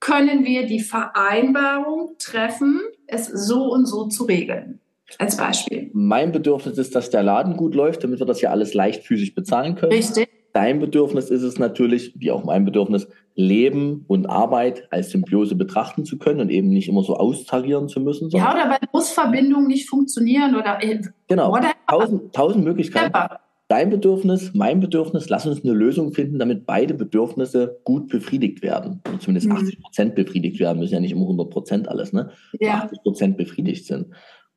können 0.00 0.44
wir 0.44 0.66
die 0.66 0.80
Vereinbarung 0.80 2.14
treffen, 2.18 2.82
es 3.06 3.26
so 3.26 3.72
und 3.72 3.86
so 3.86 4.06
zu 4.08 4.24
regeln. 4.24 4.80
Als 5.16 5.36
Beispiel. 5.36 5.90
Mein 5.94 6.32
Bedürfnis 6.32 6.76
ist, 6.76 6.94
dass 6.94 7.10
der 7.10 7.22
Laden 7.22 7.56
gut 7.56 7.74
läuft, 7.74 8.04
damit 8.04 8.18
wir 8.18 8.26
das 8.26 8.40
ja 8.40 8.50
alles 8.50 8.74
leicht 8.74 9.04
physisch 9.04 9.34
bezahlen 9.34 9.74
können. 9.74 9.92
Richtig. 9.92 10.28
Dein 10.52 10.80
Bedürfnis 10.80 11.30
ist 11.30 11.42
es 11.42 11.58
natürlich, 11.58 12.12
wie 12.16 12.30
auch 12.30 12.44
mein 12.44 12.64
Bedürfnis, 12.64 13.08
Leben 13.34 14.04
und 14.08 14.26
Arbeit 14.26 14.88
als 14.90 15.10
Symbiose 15.10 15.54
betrachten 15.54 16.04
zu 16.04 16.18
können 16.18 16.40
und 16.40 16.50
eben 16.50 16.70
nicht 16.70 16.88
immer 16.88 17.02
so 17.04 17.16
austarieren 17.16 17.88
zu 17.88 18.00
müssen. 18.00 18.28
Ja, 18.30 18.52
oder 18.52 18.68
weil 18.68 18.78
Busverbindungen 18.90 19.68
nicht 19.68 19.88
funktionieren 19.88 20.56
oder. 20.56 20.82
Äh, 20.82 21.00
genau. 21.28 21.56
Tausend, 21.86 22.32
tausend 22.34 22.64
Möglichkeiten. 22.64 23.12
Ja. 23.14 23.38
Dein 23.68 23.90
Bedürfnis, 23.90 24.52
mein 24.54 24.80
Bedürfnis, 24.80 25.28
lass 25.28 25.46
uns 25.46 25.62
eine 25.62 25.74
Lösung 25.74 26.14
finden, 26.14 26.38
damit 26.38 26.64
beide 26.64 26.94
Bedürfnisse 26.94 27.78
gut 27.84 28.08
befriedigt 28.08 28.62
werden. 28.62 29.02
Oder 29.06 29.20
zumindest 29.20 29.46
mhm. 29.48 29.56
80 29.56 29.80
Prozent 29.82 30.14
befriedigt 30.14 30.58
werden, 30.58 30.78
müssen 30.78 30.94
ja 30.94 31.00
nicht 31.00 31.12
immer 31.12 31.22
100 31.22 31.50
Prozent 31.50 31.88
alles, 31.88 32.14
ne? 32.14 32.30
Ja. 32.58 32.84
80 32.84 33.02
Prozent 33.02 33.36
befriedigt 33.36 33.84
sind. 33.84 34.06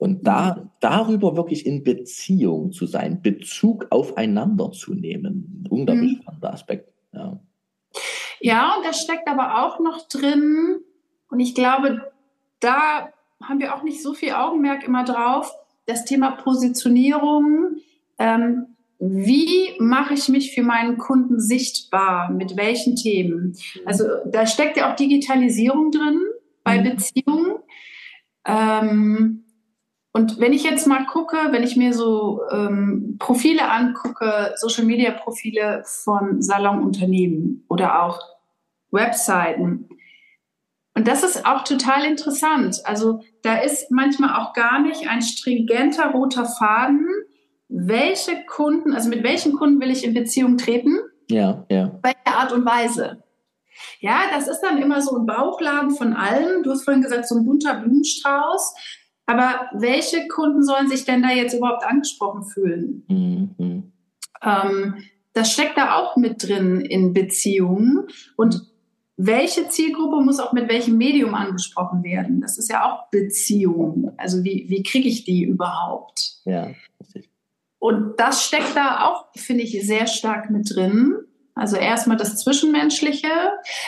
Und 0.02 0.26
da, 0.26 0.72
darüber 0.80 1.38
wirklich 1.38 1.68
in 1.68 1.84
Beziehung 1.84 2.72
zu 2.72 2.88
sein, 2.88 3.22
Bezug 3.22 3.86
aufeinander 3.91 4.72
zu 4.72 4.95
nehmen, 4.95 5.64
unglaublich 5.70 6.14
mhm. 6.18 6.22
spannender 6.24 6.54
Aspekt. 6.54 6.91
Ja. 7.14 7.39
ja, 8.39 8.76
und 8.78 8.84
da 8.84 8.93
steckt 8.93 9.28
aber 9.28 9.64
auch 9.64 9.80
noch 9.80 10.08
drin, 10.08 10.80
und 11.30 11.39
ich 11.39 11.54
glaube, 11.54 12.12
da 12.60 13.10
haben 13.43 13.60
wir 13.60 13.76
auch 13.76 13.84
nicht 13.84 14.02
so 14.02 14.16
viel 14.16 14.32
Augenmerk 14.32 14.84
immer 14.88 15.04
drauf, 15.04 15.54
das 15.86 16.04
Thema 16.04 16.32
Positionierung. 16.32 17.76
Ähm, 18.18 18.76
wie 18.97 19.76
mache 19.78 20.16
ich 20.16 20.30
mich 20.30 20.56
für 20.56 20.64
meinen 20.64 20.97
Kunden 20.97 21.39
sichtbar? 21.39 22.32
Mit 22.32 22.58
welchen 22.58 22.95
Themen? 22.95 23.49
Mhm. 23.49 23.82
Also 23.86 24.06
da 24.26 24.47
steckt 24.47 24.78
ja 24.78 24.91
auch 24.91 24.95
Digitalisierung 24.95 25.91
drin 25.91 26.20
bei 26.64 26.80
mhm. 26.80 26.84
Beziehungen. 26.86 27.56
Ähm, 28.47 29.43
und 30.14 30.39
wenn 30.39 30.53
ich 30.53 30.64
jetzt 30.64 30.88
mal 30.88 31.05
gucke, 31.05 31.38
wenn 31.51 31.64
ich 31.64 31.78
mir 31.78 31.93
so 31.93 32.41
ähm, 32.51 33.16
Profile 33.20 33.70
angucke, 33.70 34.53
Social 34.57 34.86
Media 34.86 35.12
Profile 35.12 35.84
von 35.86 36.41
Salonunternehmen 36.41 37.66
oder 37.70 38.03
auch 38.03 38.20
Webseiten, 38.91 39.89
und 40.93 41.07
das 41.07 41.24
ist 41.24 41.45
auch 41.45 41.64
total 41.64 42.03
interessant. 42.03 42.82
Also 42.84 43.22
da 43.43 43.59
ist 43.59 43.91
manchmal 43.91 44.36
auch 44.41 44.53
gar 44.53 44.82
nicht 44.82 45.07
ein 45.07 45.22
stringenter 45.22 46.12
roter 46.12 46.45
Faden, 46.45 47.07
welche 47.70 48.45
Kunden, 48.45 48.93
also 48.93 49.07
mit 49.07 49.24
welchen 49.24 49.53
Kunden 49.53 49.80
will 49.80 49.89
ich 49.89 50.03
in 50.03 50.14
Beziehung 50.14 50.57
treten? 50.57 50.97
Ja, 51.30 51.66
ja. 51.70 51.97
Welche 52.03 52.38
Art 52.38 52.51
und 52.51 52.66
Weise? 52.66 53.24
Ja, 54.01 54.24
das 54.34 54.49
ist 54.49 54.59
dann 54.59 54.82
immer 54.82 55.01
so 55.01 55.18
ein 55.18 55.26
Bauchladen 55.26 55.91
von 55.91 56.14
allen. 56.14 56.64
Du 56.64 56.72
hast 56.72 56.84
vorhin 56.84 57.01
gesagt, 57.01 57.28
so 57.28 57.36
ein 57.36 57.45
bunter 57.45 57.76
Blumenstrauß. 57.76 58.76
Aber 59.32 59.69
welche 59.73 60.27
Kunden 60.27 60.61
sollen 60.61 60.89
sich 60.89 61.05
denn 61.05 61.23
da 61.23 61.29
jetzt 61.29 61.53
überhaupt 61.53 61.86
angesprochen 61.86 62.43
fühlen? 62.43 63.05
Mhm. 63.07 63.93
Ähm, 64.43 64.95
das 65.32 65.53
steckt 65.53 65.77
da 65.77 65.95
auch 65.95 66.17
mit 66.17 66.45
drin 66.45 66.82
in 66.82 67.13
Beziehungen. 67.13 68.07
Und 68.36 68.67
welche 69.15 69.69
Zielgruppe 69.69 70.21
muss 70.21 70.41
auch 70.41 70.51
mit 70.51 70.67
welchem 70.67 70.97
Medium 70.97 71.34
angesprochen 71.34 72.03
werden? 72.03 72.41
Das 72.41 72.57
ist 72.57 72.69
ja 72.69 72.84
auch 72.84 73.09
Beziehung. 73.09 74.11
Also 74.17 74.43
wie, 74.43 74.65
wie 74.67 74.84
kriege 74.84 75.07
ich 75.07 75.23
die 75.23 75.43
überhaupt? 75.43 76.41
Ja, 76.43 76.67
richtig. 76.99 77.29
Und 77.79 78.19
das 78.19 78.43
steckt 78.43 78.75
da 78.75 79.05
auch, 79.05 79.27
finde 79.38 79.63
ich, 79.63 79.82
sehr 79.88 80.07
stark 80.07 80.49
mit 80.49 80.75
drin. 80.75 81.15
Also 81.55 81.77
erstmal 81.77 82.17
das 82.17 82.36
Zwischenmenschliche. 82.38 83.29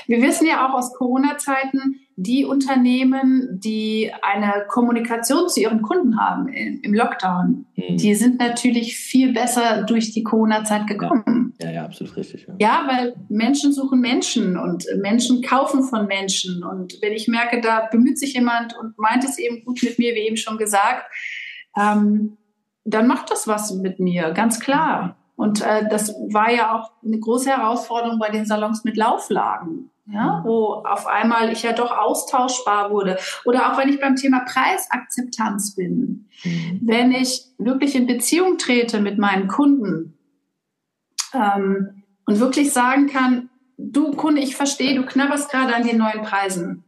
Wir 0.07 0.21
wissen 0.21 0.47
ja 0.47 0.65
auch 0.65 0.73
aus 0.73 0.93
Corona-Zeiten, 0.93 1.99
die 2.15 2.45
Unternehmen, 2.45 3.59
die 3.59 4.11
eine 4.21 4.65
Kommunikation 4.67 5.49
zu 5.49 5.61
ihren 5.61 5.81
Kunden 5.81 6.19
haben 6.19 6.47
im 6.47 6.93
Lockdown, 6.93 7.65
mhm. 7.75 7.97
die 7.97 8.13
sind 8.15 8.39
natürlich 8.39 8.97
viel 8.97 9.33
besser 9.33 9.83
durch 9.83 10.11
die 10.11 10.23
Corona-Zeit 10.23 10.85
gekommen. 10.87 11.53
Ja. 11.59 11.67
ja, 11.67 11.73
ja, 11.73 11.85
absolut 11.85 12.15
richtig. 12.15 12.47
Ja. 12.47 12.55
ja, 12.59 12.83
weil 12.87 13.15
Menschen 13.29 13.73
suchen 13.73 13.99
Menschen 13.99 14.57
und 14.57 14.85
Menschen 15.01 15.41
kaufen 15.41 15.83
von 15.83 16.05
Menschen. 16.05 16.63
Und 16.63 16.97
wenn 17.01 17.13
ich 17.13 17.27
merke, 17.27 17.61
da 17.61 17.87
bemüht 17.91 18.19
sich 18.19 18.33
jemand 18.33 18.77
und 18.77 18.97
meint 18.97 19.23
es 19.23 19.39
eben 19.39 19.65
gut 19.65 19.81
mit 19.81 19.97
mir, 19.97 20.13
wie 20.13 20.27
eben 20.27 20.37
schon 20.37 20.57
gesagt, 20.57 21.05
ähm, 21.75 22.37
dann 22.85 23.07
macht 23.07 23.31
das 23.31 23.47
was 23.47 23.73
mit 23.73 23.99
mir, 23.99 24.31
ganz 24.31 24.59
klar. 24.59 25.17
Und 25.35 25.61
äh, 25.61 25.87
das 25.89 26.13
war 26.29 26.51
ja 26.51 26.75
auch 26.75 26.91
eine 27.03 27.19
große 27.19 27.49
Herausforderung 27.49 28.19
bei 28.19 28.29
den 28.29 28.45
Salons 28.45 28.83
mit 28.83 28.97
Lauflagen, 28.97 29.89
ja, 30.05 30.39
mhm. 30.39 30.43
wo 30.45 30.65
auf 30.85 31.07
einmal 31.07 31.51
ich 31.51 31.63
ja 31.63 31.73
doch 31.73 31.91
austauschbar 31.91 32.91
wurde. 32.91 33.17
Oder 33.45 33.71
auch 33.71 33.77
wenn 33.77 33.89
ich 33.89 33.99
beim 33.99 34.15
Thema 34.15 34.45
Preisakzeptanz 34.45 35.75
bin. 35.75 36.29
Mhm. 36.43 36.79
Wenn 36.83 37.11
ich 37.11 37.45
wirklich 37.57 37.95
in 37.95 38.05
Beziehung 38.05 38.57
trete 38.57 39.01
mit 39.01 39.17
meinen 39.17 39.47
Kunden 39.47 40.17
ähm, 41.33 42.03
und 42.25 42.39
wirklich 42.39 42.71
sagen 42.71 43.07
kann, 43.07 43.49
du 43.77 44.11
Kunde, 44.11 44.41
ich 44.41 44.55
verstehe, 44.55 44.95
du 44.95 45.05
knabberst 45.05 45.49
gerade 45.49 45.75
an 45.75 45.85
den 45.85 45.97
neuen 45.97 46.21
Preisen. 46.21 46.83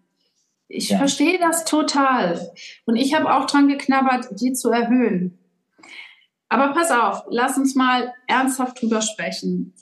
Ich 0.67 0.89
ja. 0.89 0.97
verstehe 0.97 1.39
das 1.39 1.65
total. 1.65 2.51
Und 2.85 2.95
ich 2.95 3.13
habe 3.13 3.33
auch 3.33 3.45
dran 3.45 3.67
geknabbert, 3.67 4.39
die 4.39 4.53
zu 4.53 4.69
erhöhen. 4.69 5.37
Aber 6.49 6.73
pass 6.73 6.91
auf, 6.91 7.23
lass 7.29 7.57
uns 7.57 7.75
mal 7.75 8.13
ernsthaft 8.27 8.81
drüber 8.81 9.01
sprechen. 9.01 9.73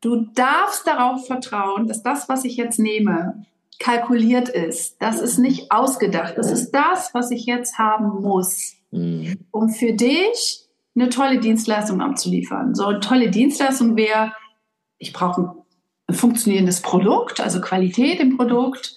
Du 0.00 0.26
darfst 0.34 0.86
darauf 0.86 1.26
vertrauen, 1.26 1.86
dass 1.86 2.02
das, 2.02 2.28
was 2.28 2.44
ich 2.44 2.56
jetzt 2.56 2.78
nehme, 2.78 3.46
kalkuliert 3.78 4.48
ist. 4.48 5.00
Das 5.00 5.20
ist 5.20 5.38
nicht 5.38 5.72
ausgedacht. 5.72 6.34
Das 6.36 6.50
ist 6.50 6.70
das, 6.72 7.12
was 7.14 7.30
ich 7.30 7.46
jetzt 7.46 7.78
haben 7.78 8.22
muss, 8.22 8.74
mhm. 8.90 9.38
um 9.50 9.70
für 9.70 9.92
dich 9.92 10.66
eine 10.94 11.08
tolle 11.08 11.38
Dienstleistung 11.38 12.00
abzuliefern. 12.00 12.74
So 12.74 12.86
eine 12.86 13.00
tolle 13.00 13.30
Dienstleistung 13.30 13.96
wäre, 13.96 14.32
ich 14.98 15.12
brauche 15.12 15.54
ein 16.06 16.14
funktionierendes 16.14 16.82
Produkt, 16.82 17.40
also 17.40 17.60
Qualität 17.60 18.20
im 18.20 18.36
Produkt. 18.36 18.94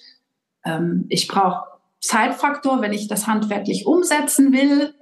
Ähm, 0.64 1.06
ich 1.08 1.28
brauche 1.28 1.64
Zeitfaktor, 2.00 2.82
wenn 2.82 2.92
ich 2.92 3.08
das 3.08 3.26
handwerklich 3.26 3.86
umsetzen 3.86 4.52
will. 4.52 4.94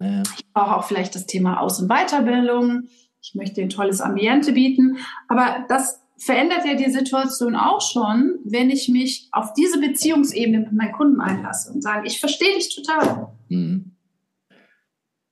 Ja. 0.00 0.22
Ich 0.36 0.52
brauche 0.52 0.76
auch 0.76 0.84
vielleicht 0.84 1.14
das 1.14 1.26
Thema 1.26 1.60
Aus- 1.60 1.80
und 1.80 1.88
Weiterbildung. 1.88 2.84
Ich 3.22 3.34
möchte 3.34 3.60
ein 3.62 3.68
tolles 3.68 4.00
Ambiente 4.00 4.52
bieten. 4.52 4.98
Aber 5.28 5.64
das 5.68 6.00
verändert 6.18 6.64
ja 6.64 6.74
die 6.74 6.90
Situation 6.90 7.54
auch 7.54 7.80
schon, 7.80 8.38
wenn 8.44 8.70
ich 8.70 8.88
mich 8.88 9.28
auf 9.32 9.52
diese 9.52 9.80
Beziehungsebene 9.80 10.60
mit 10.60 10.72
meinen 10.72 10.92
Kunden 10.92 11.20
einlasse 11.20 11.72
und 11.72 11.82
sage, 11.82 12.06
ich 12.06 12.20
verstehe 12.20 12.54
dich 12.54 12.74
total. 12.74 13.28
Mhm. 13.48 13.92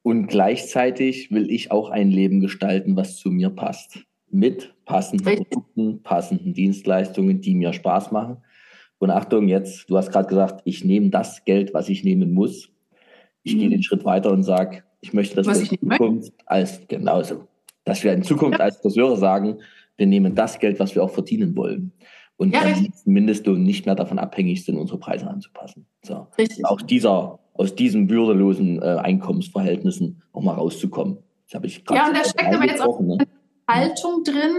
Und 0.02 0.26
gleichzeitig 0.26 1.30
will 1.30 1.50
ich 1.50 1.70
auch 1.70 1.88
ein 1.88 2.10
Leben 2.10 2.40
gestalten, 2.40 2.94
was 2.94 3.16
zu 3.16 3.30
mir 3.30 3.48
passt. 3.48 4.04
Mit 4.30 4.74
passenden 4.84 5.26
Richtig. 5.26 5.48
Produkten, 5.48 6.02
passenden 6.02 6.52
Dienstleistungen, 6.52 7.40
die 7.40 7.54
mir 7.54 7.72
Spaß 7.72 8.12
machen. 8.12 8.38
Und 8.98 9.10
Achtung, 9.10 9.48
jetzt, 9.48 9.88
du 9.88 9.96
hast 9.96 10.10
gerade 10.12 10.28
gesagt, 10.28 10.60
ich 10.64 10.84
nehme 10.84 11.08
das 11.08 11.44
Geld, 11.44 11.72
was 11.72 11.88
ich 11.88 12.04
nehmen 12.04 12.32
muss. 12.32 12.70
Ich 13.44 13.54
mhm. 13.54 13.58
gehe 13.60 13.70
den 13.70 13.82
Schritt 13.82 14.04
weiter 14.04 14.32
und 14.32 14.42
sage, 14.42 14.82
ich 15.00 15.12
möchte, 15.12 15.36
dass 15.36 15.46
was 15.46 15.60
wir 15.60 15.72
in 15.72 15.90
Zukunft 15.90 16.32
als, 16.46 16.80
genauso, 16.88 17.46
dass 17.84 18.02
wir 18.02 18.12
in 18.12 18.22
Zukunft 18.22 18.58
ja. 18.58 18.64
als 18.64 18.78
Friseure 18.78 19.16
sagen, 19.16 19.58
wir 19.96 20.06
nehmen 20.06 20.34
das 20.34 20.58
Geld, 20.58 20.80
was 20.80 20.94
wir 20.94 21.04
auch 21.04 21.10
verdienen 21.10 21.56
wollen. 21.56 21.92
Und 22.36 22.52
ja, 22.52 22.62
dann 22.64 22.92
Mindestlohn 23.04 23.62
nicht 23.62 23.86
mehr 23.86 23.94
davon 23.94 24.18
abhängig 24.18 24.64
sind, 24.64 24.76
unsere 24.76 24.98
Preise 24.98 25.28
anzupassen. 25.28 25.86
So. 26.02 26.26
Richtig. 26.36 26.64
Auch 26.66 26.82
dieser 26.82 27.38
aus 27.54 27.74
diesen 27.74 28.10
würdelosen 28.10 28.82
äh, 28.82 28.96
Einkommensverhältnissen 28.96 30.22
auch 30.32 30.42
mal 30.42 30.54
rauszukommen. 30.54 31.18
Das 31.46 31.54
habe 31.54 31.66
ich 31.66 31.84
Ja, 31.88 32.08
und 32.08 32.16
da 32.16 32.24
steckt 32.24 32.52
aber 32.52 32.66
jetzt 32.66 32.82
auch 32.82 33.00
ne? 33.00 33.18
Haltung 33.68 34.24
drin. 34.24 34.54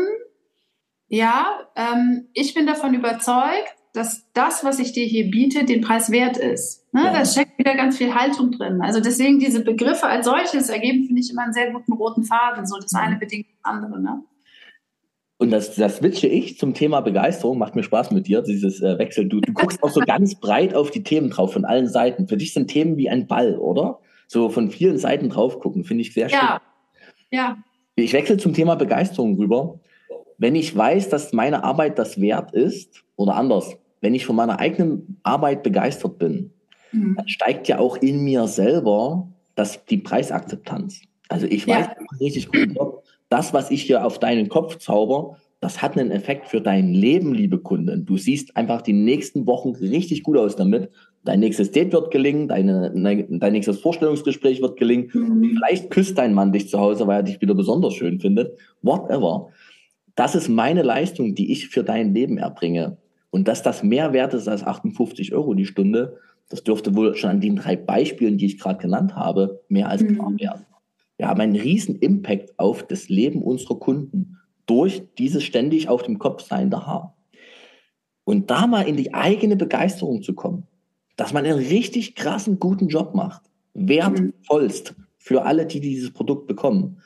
Ja, 1.08 1.60
ähm, 1.76 2.28
ich 2.34 2.54
bin 2.54 2.66
davon 2.66 2.94
überzeugt, 2.94 3.76
dass 3.96 4.26
das, 4.34 4.64
was 4.64 4.80
ich 4.80 4.92
dir 4.92 5.06
hier 5.06 5.30
biete, 5.30 5.64
den 5.66 5.82
Preis 5.82 6.12
wert 6.12 6.38
ist. 6.38 6.86
Ne? 6.94 7.04
Ja. 7.06 7.14
Da 7.14 7.26
steckt 7.26 7.58
wieder 7.58 7.76
ganz 7.76 7.98
viel 7.98 8.14
Haltung 8.14 8.52
drin. 8.52 8.82
Also 8.82 9.00
deswegen 9.00 9.40
diese 9.40 9.64
Begriffe 9.64 10.08
als 10.08 10.26
solches 10.26 10.70
ergeben, 10.70 11.06
finde 11.06 11.22
ich, 11.22 11.32
immer 11.32 11.44
einen 11.44 11.54
sehr 11.54 11.72
guten 11.72 11.94
roten 11.94 12.24
Faden. 12.24 12.66
So 12.66 12.78
das 12.78 12.94
eine 12.94 13.18
bedingt 13.18 13.48
das 13.48 13.72
andere. 13.72 14.02
Ne? 14.02 14.24
Und 15.38 15.52
das, 15.52 15.76
das 15.76 15.98
switche 15.98 16.28
ich 16.28 16.58
zum 16.58 16.74
Thema 16.74 17.02
Begeisterung. 17.02 17.58
Macht 17.58 17.76
mir 17.76 17.84
Spaß 17.84 18.12
mit 18.12 18.28
dir, 18.28 18.42
dieses 18.42 18.82
äh, 18.82 18.98
Wechsel. 18.98 19.28
Du, 19.28 19.42
du 19.42 19.54
guckst 19.54 19.82
auch 19.84 19.90
so 19.90 20.00
ganz 20.06 20.36
breit 20.36 20.74
auf 20.74 20.92
die 20.92 21.04
Themen 21.04 21.30
drauf, 21.30 21.54
von 21.54 21.66
allen 21.66 21.88
Seiten. 21.88 22.28
Für 22.28 22.38
dich 22.38 22.54
sind 22.54 22.68
Themen 22.68 22.98
wie 22.98 23.10
ein 23.10 23.28
Ball, 23.28 23.58
oder? 23.58 24.00
So 24.28 24.50
von 24.50 24.72
vielen 24.72 24.98
Seiten 24.98 25.30
drauf 25.30 25.60
gucken, 25.60 25.84
finde 25.84 26.02
ich 26.02 26.14
sehr 26.14 26.30
schön. 26.30 26.40
Ja. 26.40 26.62
ja. 27.32 27.58
Ich 27.96 28.14
wechsle 28.14 28.38
zum 28.38 28.54
Thema 28.54 28.76
Begeisterung 28.76 29.38
rüber. 29.38 29.80
Wenn 30.38 30.56
ich 30.56 30.76
weiß, 30.76 31.10
dass 31.10 31.32
meine 31.32 31.64
Arbeit 31.64 31.98
das 31.98 32.20
wert 32.20 32.54
ist, 32.54 33.06
oder 33.16 33.36
anders, 33.36 33.78
wenn 34.06 34.14
ich 34.14 34.28
von 34.28 34.36
meiner 34.36 34.60
eigenen 34.60 35.18
Arbeit 35.24 35.64
begeistert 35.64 36.20
bin, 36.20 36.52
mhm. 36.92 37.16
dann 37.16 37.28
steigt 37.28 37.68
ja 37.68 37.80
auch 37.80 37.98
in 37.98 38.24
mir 38.24 38.48
selber 38.48 39.28
das, 39.56 39.84
die 39.86 39.98
Preisakzeptanz. 39.98 41.02
Also 41.28 41.48
ich 41.48 41.68
weiß 41.68 41.88
ja. 41.88 42.18
richtig 42.20 42.52
gut, 42.52 42.78
das, 43.30 43.52
was 43.52 43.72
ich 43.72 43.82
hier 43.82 44.06
auf 44.06 44.20
deinen 44.20 44.48
Kopf 44.48 44.78
zauber, 44.78 45.38
das 45.60 45.82
hat 45.82 45.98
einen 45.98 46.12
Effekt 46.12 46.50
für 46.50 46.62
dein 46.62 46.94
Leben, 46.94 47.34
liebe 47.34 47.58
Kunden. 47.58 48.06
Du 48.06 48.18
siehst 48.18 48.56
einfach 48.56 48.84
die 48.84 48.94
nächsten 48.94 49.48
Wochen 49.48 49.70
richtig 49.70 50.22
gut 50.22 50.38
aus 50.38 50.56
damit. 50.56 50.92
Dein 51.24 51.40
nächstes 51.40 51.72
Date 51.72 51.92
wird 51.92 52.12
gelingen, 52.12 52.48
deine, 52.48 52.92
dein 52.94 53.54
nächstes 53.54 53.80
Vorstellungsgespräch 53.80 54.62
wird 54.62 54.78
gelingen. 54.78 55.10
Mhm. 55.12 55.56
Vielleicht 55.56 55.90
küsst 55.90 56.16
dein 56.20 56.36
Mann 56.36 56.52
dich 56.52 56.70
zu 56.70 56.80
Hause, 56.80 57.08
weil 57.08 57.22
er 57.22 57.24
dich 57.24 57.42
wieder 57.42 57.56
besonders 57.56 57.96
schön 57.96 58.20
findet. 58.20 58.56
Whatever. 58.84 59.50
Das 60.14 60.36
ist 60.36 60.48
meine 60.48 60.84
Leistung, 60.84 61.34
die 61.34 61.52
ich 61.52 61.70
für 61.70 61.84
dein 61.84 62.14
Leben 62.14 62.38
erbringe. 62.38 62.98
Und 63.36 63.50
dass 63.50 63.62
das 63.62 63.84
mehr 63.84 64.14
wert 64.14 64.34
ist 64.34 64.48
als 64.48 64.64
58 64.64 65.34
Euro 65.34 65.56
die 65.56 65.66
Stunde, 65.66 66.20
das 66.48 66.64
dürfte 66.64 66.96
wohl 66.96 67.16
schon 67.16 67.32
an 67.32 67.42
den 67.42 67.58
drei 67.58 67.76
Beispielen, 67.76 68.38
die 68.38 68.46
ich 68.46 68.58
gerade 68.58 68.80
genannt 68.80 69.14
habe, 69.14 69.62
mehr 69.68 69.90
als 69.90 70.08
klar 70.08 70.30
mhm. 70.30 70.40
werden. 70.40 70.66
Wir 71.18 71.28
haben 71.28 71.42
einen 71.42 71.58
riesen 71.58 72.00
Impact 72.00 72.58
auf 72.58 72.88
das 72.88 73.10
Leben 73.10 73.42
unserer 73.42 73.78
Kunden 73.78 74.38
durch 74.68 75.04
dieses 75.18 75.44
ständig 75.44 75.90
auf 75.90 76.04
dem 76.04 76.18
Kopf 76.18 76.44
seiende 76.44 76.88
Haar. 76.88 77.18
Und 78.24 78.50
da 78.50 78.68
mal 78.68 78.88
in 78.88 78.96
die 78.96 79.14
eigene 79.14 79.58
Begeisterung 79.58 80.24
zu 80.24 80.34
kommen, 80.34 80.66
dass 81.18 81.34
man 81.34 81.44
einen 81.44 81.60
richtig 81.60 82.16
krassen, 82.16 82.58
guten 82.58 82.88
Job 82.88 83.16
macht, 83.16 83.42
wertvollst 83.74 84.96
für 85.18 85.44
alle, 85.44 85.66
die 85.66 85.82
dieses 85.82 86.14
Produkt 86.14 86.48
bekommen, 86.48 87.02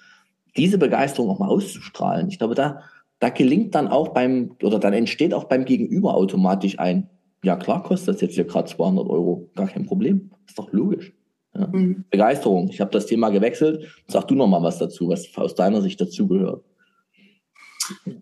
diese 0.55 0.77
Begeisterung 0.77 1.32
auch 1.32 1.39
mal 1.39 1.49
auszustrahlen. 1.49 2.27
Ich 2.27 2.38
glaube, 2.38 2.53
da, 2.53 2.84
da 3.20 3.30
gelingt 3.30 3.76
dann 3.76 3.88
auch 3.88 4.09
beim, 4.09 4.55
oder 4.63 4.80
dann 4.80 4.93
entsteht 4.93 5.34
auch 5.34 5.45
beim 5.45 5.65
Gegenüber 5.65 6.15
automatisch 6.15 6.80
ein, 6.80 7.09
ja 7.43 7.55
klar 7.55 7.84
kostet 7.84 8.15
das 8.15 8.22
jetzt 8.22 8.36
hier 8.36 8.45
gerade 8.45 8.70
200 8.70 9.07
Euro, 9.07 9.49
gar 9.55 9.67
kein 9.67 9.86
Problem, 9.86 10.32
ist 10.47 10.57
doch 10.57 10.72
logisch. 10.72 11.13
Ja. 11.53 11.67
Mhm. 11.67 12.05
Begeisterung. 12.09 12.70
Ich 12.70 12.80
habe 12.80 12.91
das 12.91 13.07
Thema 13.07 13.30
gewechselt. 13.30 13.88
Sag 14.07 14.28
du 14.28 14.36
noch 14.36 14.47
mal 14.47 14.61
was 14.61 14.78
dazu, 14.78 15.09
was 15.09 15.36
aus 15.36 15.55
deiner 15.55 15.82
Sicht 15.82 15.99
dazugehört. 15.99 16.63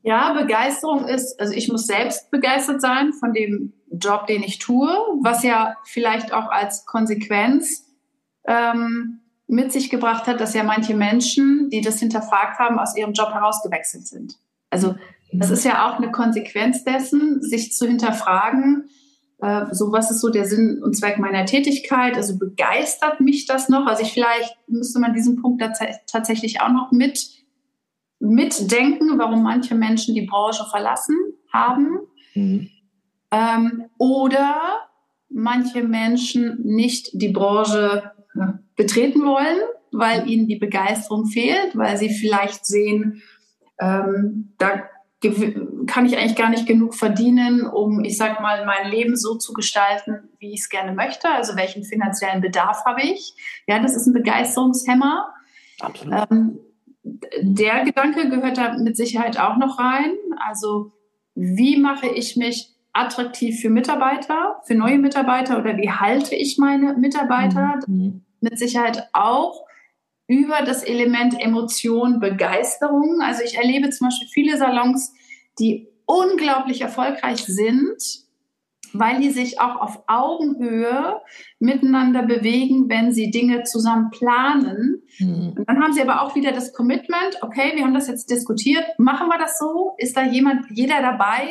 Ja, 0.01 0.33
Begeisterung 0.33 1.05
ist, 1.05 1.37
also 1.39 1.53
ich 1.53 1.67
muss 1.67 1.85
selbst 1.85 2.31
begeistert 2.31 2.81
sein 2.81 3.11
von 3.11 3.33
dem 3.33 3.73
Job, 3.91 4.25
den 4.27 4.43
ich 4.43 4.59
tue, 4.59 4.87
was 5.21 5.43
ja 5.43 5.75
vielleicht 5.83 6.33
auch 6.33 6.49
als 6.49 6.85
Konsequenz 6.85 7.85
ähm, 8.45 9.19
mit 9.47 9.73
sich 9.73 9.89
gebracht 9.89 10.25
hat, 10.27 10.39
dass 10.39 10.53
ja 10.53 10.63
manche 10.63 10.95
Menschen, 10.95 11.69
die 11.69 11.81
das 11.81 11.99
hinterfragt 11.99 12.59
haben, 12.59 12.79
aus 12.79 12.95
ihrem 12.95 13.11
Job 13.11 13.33
herausgewechselt 13.33 14.07
sind. 14.07 14.37
Also 14.69 14.95
das 15.31 15.51
ist 15.51 15.65
ja 15.65 15.87
auch 15.87 15.97
eine 15.97 16.11
Konsequenz 16.11 16.83
dessen, 16.83 17.41
sich 17.41 17.73
zu 17.73 17.87
hinterfragen, 17.87 18.89
äh, 19.39 19.65
so 19.71 19.91
was 19.91 20.09
ist 20.09 20.21
so 20.21 20.29
der 20.29 20.45
Sinn 20.45 20.81
und 20.83 20.95
Zweck 20.95 21.19
meiner 21.19 21.45
Tätigkeit? 21.45 22.15
Also 22.15 22.37
begeistert 22.37 23.21
mich 23.21 23.45
das 23.45 23.69
noch? 23.69 23.85
Also 23.85 24.03
ich 24.03 24.13
vielleicht 24.13 24.55
müsste 24.67 24.99
man 24.99 25.13
diesen 25.13 25.41
Punkt 25.41 25.63
tatsächlich 26.07 26.61
auch 26.61 26.71
noch 26.71 26.91
mit 26.91 27.29
mitdenken, 28.19 29.17
warum 29.19 29.43
manche 29.43 29.75
Menschen 29.75 30.15
die 30.15 30.25
Branche 30.25 30.65
verlassen 30.69 31.15
haben. 31.53 31.99
Mhm. 32.33 32.69
Ähm, 33.31 33.85
oder 33.99 34.55
manche 35.29 35.83
Menschen 35.83 36.59
nicht 36.63 37.09
die 37.13 37.29
Branche 37.29 38.11
äh, 38.33 38.53
betreten 38.75 39.23
wollen, 39.25 39.59
weil 39.91 40.27
ihnen 40.27 40.47
die 40.47 40.55
Begeisterung 40.55 41.25
fehlt, 41.25 41.75
weil 41.75 41.97
sie 41.97 42.09
vielleicht 42.09 42.65
sehen, 42.65 43.21
ähm, 43.79 44.53
da 44.57 44.83
kann 45.87 46.05
ich 46.05 46.17
eigentlich 46.17 46.35
gar 46.35 46.49
nicht 46.49 46.67
genug 46.67 46.93
verdienen, 46.93 47.65
um, 47.65 48.03
ich 48.03 48.17
sag 48.17 48.39
mal, 48.39 48.65
mein 48.65 48.91
Leben 48.91 49.15
so 49.15 49.35
zu 49.35 49.51
gestalten, 49.53 50.29
wie 50.37 50.53
ich 50.53 50.61
es 50.61 50.69
gerne 50.69 50.93
möchte. 50.93 51.27
Also 51.29 51.55
welchen 51.55 51.83
finanziellen 51.83 52.41
Bedarf 52.41 52.85
habe 52.85 53.01
ich? 53.01 53.33
Ja, 53.65 53.79
das 53.79 53.95
ist 53.95 54.05
ein 54.05 54.13
Begeisterungshemmer. 54.13 55.33
Absolut. 55.79 56.27
Ähm, 56.29 56.59
der 57.41 57.83
Gedanke 57.83 58.29
gehört 58.29 58.57
da 58.57 58.77
mit 58.77 58.95
Sicherheit 58.95 59.39
auch 59.39 59.57
noch 59.57 59.79
rein. 59.79 60.13
Also 60.45 60.91
wie 61.33 61.77
mache 61.77 62.07
ich 62.07 62.35
mich 62.35 62.75
attraktiv 62.93 63.59
für 63.59 63.69
Mitarbeiter, 63.69 64.61
für 64.65 64.75
neue 64.75 64.97
Mitarbeiter 64.97 65.59
oder 65.59 65.77
wie 65.77 65.89
halte 65.89 66.35
ich 66.35 66.57
meine 66.57 66.93
Mitarbeiter? 66.93 67.79
Mhm. 67.87 68.23
Mit 68.39 68.59
Sicherheit 68.59 69.09
auch 69.13 69.66
über 70.27 70.61
das 70.61 70.83
Element 70.83 71.39
Emotion, 71.39 72.19
Begeisterung. 72.19 73.21
Also 73.21 73.43
ich 73.43 73.55
erlebe 73.55 73.89
zum 73.89 74.07
Beispiel 74.07 74.27
viele 74.27 74.57
Salons, 74.57 75.13
die 75.59 75.87
unglaublich 76.05 76.81
erfolgreich 76.81 77.45
sind, 77.45 78.26
weil 78.93 79.19
die 79.19 79.29
sich 79.29 79.59
auch 79.59 79.81
auf 79.81 80.03
Augenhöhe 80.07 81.21
miteinander 81.59 82.23
bewegen, 82.23 82.89
wenn 82.89 83.11
sie 83.11 83.31
Dinge 83.31 83.63
zusammen 83.63 84.09
planen. 84.11 85.03
Mhm. 85.19 85.53
Und 85.57 85.67
dann 85.67 85.81
haben 85.81 85.93
sie 85.93 86.01
aber 86.01 86.21
auch 86.21 86.35
wieder 86.35 86.51
das 86.51 86.73
Commitment, 86.73 87.37
okay, 87.41 87.73
wir 87.75 87.83
haben 87.83 87.93
das 87.93 88.07
jetzt 88.07 88.29
diskutiert, 88.29 88.85
machen 88.97 89.27
wir 89.27 89.37
das 89.37 89.57
so? 89.57 89.95
Ist 89.97 90.15
da 90.15 90.23
jemand, 90.23 90.65
jeder 90.69 91.01
dabei? 91.01 91.47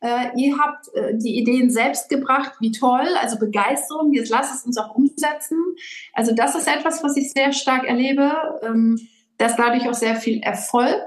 Äh, 0.00 0.28
ihr 0.36 0.58
habt 0.58 0.86
äh, 0.94 1.16
die 1.16 1.38
Ideen 1.38 1.70
selbst 1.70 2.08
gebracht, 2.08 2.52
wie 2.60 2.72
toll, 2.72 3.08
also 3.20 3.38
Begeisterung, 3.38 4.12
jetzt 4.12 4.30
lasst 4.30 4.54
es 4.54 4.64
uns 4.64 4.78
auch 4.78 4.94
umsetzen. 4.94 5.58
Also 6.12 6.34
das 6.34 6.54
ist 6.54 6.68
etwas, 6.68 7.02
was 7.02 7.16
ich 7.16 7.32
sehr 7.32 7.52
stark 7.52 7.86
erlebe, 7.86 8.32
ähm, 8.62 8.98
dass 9.38 9.56
dadurch 9.56 9.88
auch 9.88 9.94
sehr 9.94 10.16
viel 10.16 10.40
Erfolg 10.40 11.04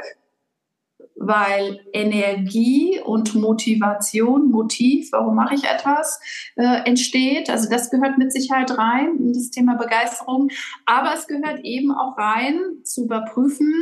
weil 1.27 1.79
Energie 1.93 2.99
und 3.03 3.35
Motivation, 3.35 4.51
Motiv, 4.51 5.11
warum 5.11 5.35
mache 5.35 5.55
ich 5.55 5.63
etwas, 5.63 6.19
äh, 6.55 6.87
entsteht. 6.87 7.49
Also 7.49 7.69
das 7.69 7.89
gehört 7.89 8.17
mit 8.17 8.31
Sicherheit 8.31 8.77
rein 8.77 9.17
in 9.17 9.33
das 9.33 9.49
Thema 9.49 9.75
Begeisterung. 9.75 10.49
Aber 10.85 11.13
es 11.13 11.27
gehört 11.27 11.59
eben 11.63 11.91
auch 11.91 12.17
rein, 12.17 12.59
zu 12.83 13.05
überprüfen, 13.05 13.73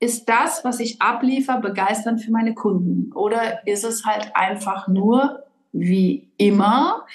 ist 0.00 0.28
das, 0.28 0.64
was 0.64 0.80
ich 0.80 1.00
abliefer, 1.00 1.60
begeisternd 1.60 2.20
für 2.20 2.30
meine 2.30 2.54
Kunden? 2.54 3.12
Oder 3.14 3.66
ist 3.66 3.84
es 3.84 4.04
halt 4.04 4.32
einfach 4.34 4.86
nur 4.88 5.44
wie 5.72 6.30
immer? 6.36 7.06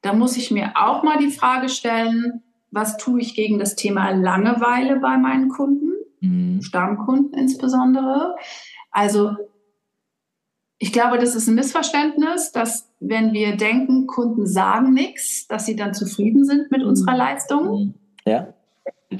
Da 0.00 0.12
muss 0.12 0.36
ich 0.36 0.50
mir 0.50 0.72
auch 0.74 1.02
mal 1.02 1.18
die 1.18 1.30
Frage 1.30 1.68
stellen, 1.68 2.42
was 2.70 2.96
tue 2.96 3.20
ich 3.20 3.34
gegen 3.34 3.58
das 3.58 3.76
Thema 3.76 4.10
Langeweile 4.10 4.96
bei 4.96 5.16
meinen 5.16 5.48
Kunden, 5.48 5.92
mhm. 6.20 6.62
Stammkunden 6.62 7.38
insbesondere? 7.38 8.36
Also 8.98 9.36
ich 10.78 10.92
glaube, 10.92 11.18
das 11.18 11.36
ist 11.36 11.46
ein 11.46 11.54
Missverständnis, 11.54 12.50
dass 12.50 12.90
wenn 12.98 13.32
wir 13.32 13.56
denken, 13.56 14.08
Kunden 14.08 14.44
sagen 14.44 14.92
nichts, 14.92 15.46
dass 15.46 15.66
sie 15.66 15.76
dann 15.76 15.94
zufrieden 15.94 16.44
sind 16.44 16.72
mit 16.72 16.82
unserer 16.82 17.12
mhm. 17.12 17.18
Leistung. 17.18 17.94
Ja. 18.24 18.52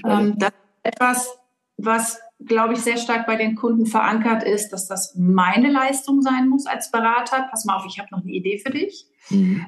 Ähm, 0.04 0.34
das 0.36 0.50
ist 0.50 0.56
etwas, 0.82 1.38
was, 1.76 2.20
glaube 2.44 2.74
ich, 2.74 2.80
sehr 2.80 2.96
stark 2.96 3.24
bei 3.28 3.36
den 3.36 3.54
Kunden 3.54 3.86
verankert 3.86 4.42
ist, 4.42 4.70
dass 4.70 4.88
das 4.88 5.14
meine 5.16 5.70
Leistung 5.70 6.22
sein 6.22 6.48
muss 6.48 6.66
als 6.66 6.90
Berater. 6.90 7.46
Pass 7.48 7.64
mal 7.64 7.76
auf, 7.76 7.86
ich 7.86 8.00
habe 8.00 8.08
noch 8.10 8.22
eine 8.22 8.32
Idee 8.32 8.58
für 8.58 8.72
dich. 8.72 9.06
Mhm. 9.30 9.64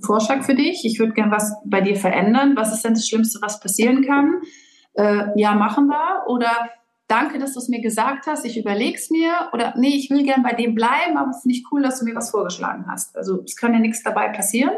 Vorschlag 0.00 0.44
für 0.44 0.54
dich. 0.54 0.84
Ich 0.84 0.98
würde 0.98 1.14
gern 1.14 1.30
was 1.30 1.54
bei 1.64 1.80
dir 1.80 1.96
verändern. 1.96 2.56
Was 2.56 2.74
ist 2.74 2.84
denn 2.84 2.92
das 2.92 3.08
Schlimmste, 3.08 3.38
was 3.40 3.58
passieren 3.58 4.04
kann? 4.04 4.42
Äh, 4.92 5.28
ja, 5.40 5.54
machen 5.54 5.86
wir. 5.86 6.24
Oder 6.26 6.68
danke, 7.14 7.38
dass 7.38 7.52
du 7.52 7.60
es 7.60 7.68
mir 7.68 7.80
gesagt 7.80 8.26
hast, 8.26 8.44
ich 8.44 8.58
überlege 8.58 8.96
es 8.96 9.08
mir 9.08 9.48
oder 9.52 9.74
nee, 9.76 9.96
ich 9.96 10.10
will 10.10 10.24
gern 10.24 10.42
bei 10.42 10.52
dem 10.52 10.74
bleiben, 10.74 11.16
aber 11.16 11.32
finde 11.32 11.56
ich 11.56 11.64
cool, 11.70 11.80
dass 11.82 12.00
du 12.00 12.04
mir 12.04 12.16
was 12.16 12.30
vorgeschlagen 12.30 12.86
hast. 12.88 13.16
Also 13.16 13.42
es 13.44 13.54
kann 13.54 13.72
ja 13.72 13.78
nichts 13.78 14.02
dabei 14.02 14.28
passieren. 14.30 14.74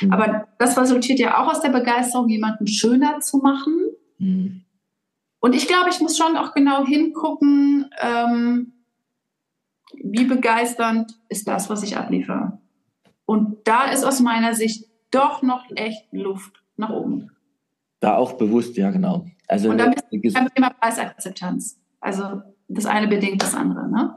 Mhm. 0.00 0.12
Aber 0.12 0.48
das 0.58 0.76
resultiert 0.76 1.20
ja 1.20 1.38
auch 1.38 1.48
aus 1.48 1.60
der 1.60 1.68
Begeisterung, 1.68 2.28
jemanden 2.28 2.66
schöner 2.66 3.20
zu 3.20 3.38
machen. 3.38 3.76
Mhm. 4.18 4.64
Und 5.38 5.54
ich 5.54 5.68
glaube, 5.68 5.90
ich 5.90 6.00
muss 6.00 6.18
schon 6.18 6.36
auch 6.36 6.54
genau 6.54 6.84
hingucken, 6.84 7.88
ähm, 8.00 8.72
wie 9.94 10.24
begeisternd 10.24 11.12
ist 11.28 11.46
das, 11.46 11.70
was 11.70 11.84
ich 11.84 11.96
abliefere. 11.96 12.58
Und 13.26 13.58
da 13.64 13.84
ist 13.90 14.04
aus 14.04 14.18
meiner 14.18 14.54
Sicht 14.54 14.86
doch 15.12 15.42
noch 15.42 15.64
echt 15.76 16.12
Luft 16.12 16.64
nach 16.76 16.90
oben. 16.90 17.30
Da 18.06 18.18
auch 18.18 18.34
bewusst, 18.34 18.76
ja, 18.76 18.92
genau. 18.92 19.26
Also 19.48 19.68
und 19.68 19.78
dann 19.78 19.90
bist 19.90 20.04
du 20.12 20.32
beim 20.32 20.48
Thema 20.54 20.70
Preisakzeptanz. 20.70 21.80
Also 21.98 22.40
das 22.68 22.86
eine 22.86 23.08
bedingt 23.08 23.42
das 23.42 23.52
andere, 23.52 23.90
ne? 23.90 24.14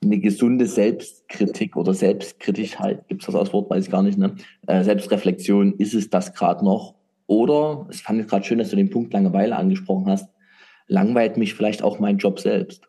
Eine 0.00 0.20
gesunde 0.20 0.66
Selbstkritik 0.66 1.76
oder 1.76 1.92
Selbstkritischheit, 1.92 3.08
gibt 3.08 3.22
es 3.22 3.26
das 3.26 3.34
als 3.34 3.52
Wort, 3.52 3.68
weiß 3.68 3.86
ich 3.86 3.90
gar 3.90 4.04
nicht, 4.04 4.16
ne? 4.16 4.36
Äh, 4.68 4.84
Selbstreflexion, 4.84 5.72
ist 5.78 5.92
es 5.92 6.08
das 6.08 6.34
gerade 6.34 6.64
noch? 6.64 6.94
Oder, 7.26 7.88
es 7.90 8.00
fand 8.00 8.20
ich 8.20 8.28
gerade 8.28 8.44
schön, 8.44 8.58
dass 8.58 8.70
du 8.70 8.76
den 8.76 8.90
Punkt 8.90 9.12
Langeweile 9.12 9.56
angesprochen 9.56 10.06
hast, 10.06 10.30
langweilt 10.86 11.36
mich 11.36 11.54
vielleicht 11.54 11.82
auch 11.82 11.98
mein 11.98 12.18
Job 12.18 12.38
selbst. 12.38 12.88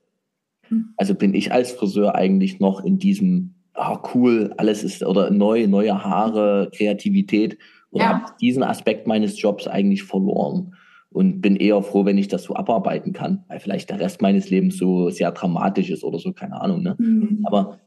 Hm. 0.67 0.93
Also 0.97 1.15
bin 1.15 1.33
ich 1.33 1.51
als 1.51 1.71
Friseur 1.71 2.13
eigentlich 2.13 2.59
noch 2.59 2.83
in 2.83 2.99
diesem, 2.99 3.55
ah 3.73 3.99
cool, 4.13 4.53
alles 4.57 4.83
ist, 4.83 5.03
oder 5.03 5.31
neu, 5.31 5.65
neue 5.65 6.03
Haare, 6.03 6.69
Kreativität, 6.75 7.57
oder 7.93 8.03
ja. 8.03 8.09
habe 8.09 8.33
diesen 8.41 8.63
Aspekt 8.63 9.07
meines 9.07 9.41
Jobs 9.41 9.67
eigentlich 9.67 10.03
verloren 10.03 10.75
und 11.09 11.41
bin 11.41 11.55
eher 11.55 11.81
froh, 11.81 12.05
wenn 12.05 12.17
ich 12.17 12.27
das 12.27 12.43
so 12.43 12.55
abarbeiten 12.55 13.13
kann, 13.13 13.45
weil 13.47 13.59
vielleicht 13.59 13.89
der 13.89 13.99
Rest 13.99 14.21
meines 14.21 14.49
Lebens 14.49 14.77
so 14.77 15.09
sehr 15.09 15.31
dramatisch 15.31 15.89
ist 15.89 16.03
oder 16.03 16.19
so, 16.19 16.33
keine 16.33 16.59
Ahnung. 16.59 16.81
Ne? 16.81 16.95
Mhm. 16.97 17.43
Aber 17.45 17.79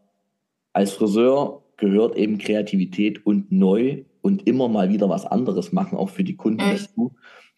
als 0.73 0.93
Friseur 0.93 1.63
gehört 1.77 2.17
eben 2.17 2.39
Kreativität 2.39 3.27
und 3.27 3.51
neu 3.51 4.05
und 4.23 4.47
immer 4.47 4.69
mal 4.69 4.91
wieder 4.91 5.09
was 5.09 5.27
anderes 5.27 5.73
machen, 5.73 5.99
auch 5.99 6.09
für 6.09 6.25
die 6.25 6.37
Kunden 6.37 6.61
Echt? 6.61 6.91
dazu. 6.91 7.15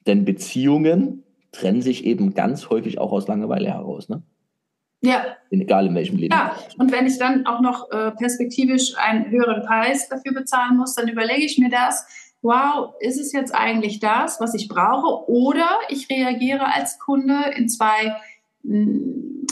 Denn 0.06 0.24
Beziehungen 0.24 1.22
trennen 1.52 1.82
sich 1.82 2.04
eben 2.04 2.34
ganz 2.34 2.70
häufig 2.70 2.98
auch 2.98 3.12
aus 3.12 3.28
Langeweile 3.28 3.68
heraus. 3.68 4.08
Ne? 4.08 4.22
Ja. 5.00 5.36
Egal 5.50 5.86
in 5.86 5.94
welchem 5.94 6.16
Leben. 6.16 6.34
Ja, 6.34 6.56
und 6.78 6.90
wenn 6.92 7.06
ich 7.06 7.18
dann 7.18 7.46
auch 7.46 7.60
noch 7.60 7.90
äh, 7.90 8.10
perspektivisch 8.12 8.94
einen 8.96 9.30
höheren 9.30 9.62
Preis 9.62 10.08
dafür 10.08 10.32
bezahlen 10.32 10.76
muss, 10.76 10.94
dann 10.94 11.08
überlege 11.08 11.44
ich 11.44 11.58
mir 11.58 11.70
das 11.70 12.06
wow, 12.42 12.94
ist 13.00 13.18
es 13.18 13.32
jetzt 13.32 13.54
eigentlich 13.54 14.00
das, 14.00 14.40
was 14.40 14.54
ich 14.54 14.68
brauche? 14.68 15.28
Oder 15.30 15.68
ich 15.88 16.08
reagiere 16.08 16.72
als 16.72 16.98
Kunde 16.98 17.36
in 17.56 17.68
zwei 17.68 18.16
hm, 18.62 19.46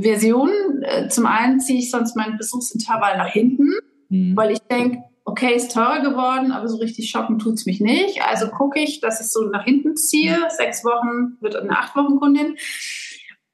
Versionen. 0.00 0.82
Äh, 0.82 1.08
zum 1.08 1.26
einen 1.26 1.60
ziehe 1.60 1.78
ich 1.78 1.90
sonst 1.90 2.16
mein 2.16 2.36
Besuchsintervall 2.36 3.16
nach 3.16 3.30
hinten, 3.30 3.70
mhm. 4.08 4.36
weil 4.36 4.52
ich 4.52 4.60
denke, 4.60 5.02
okay, 5.24 5.54
ist 5.54 5.72
teurer 5.72 6.00
geworden, 6.00 6.52
aber 6.52 6.68
so 6.68 6.78
richtig 6.78 7.10
shoppen 7.10 7.38
tut's 7.38 7.66
mich 7.66 7.80
nicht. 7.80 8.22
Also 8.22 8.48
gucke 8.48 8.80
ich, 8.80 9.00
dass 9.00 9.20
ich 9.20 9.30
so 9.30 9.44
nach 9.44 9.64
hinten 9.64 9.96
ziehe. 9.96 10.36
Sechs 10.50 10.84
Wochen 10.84 11.36
wird 11.40 11.56
eine 11.56 11.78
acht 11.78 11.96
Wochen 11.96 12.16
Kundin. 12.16 12.56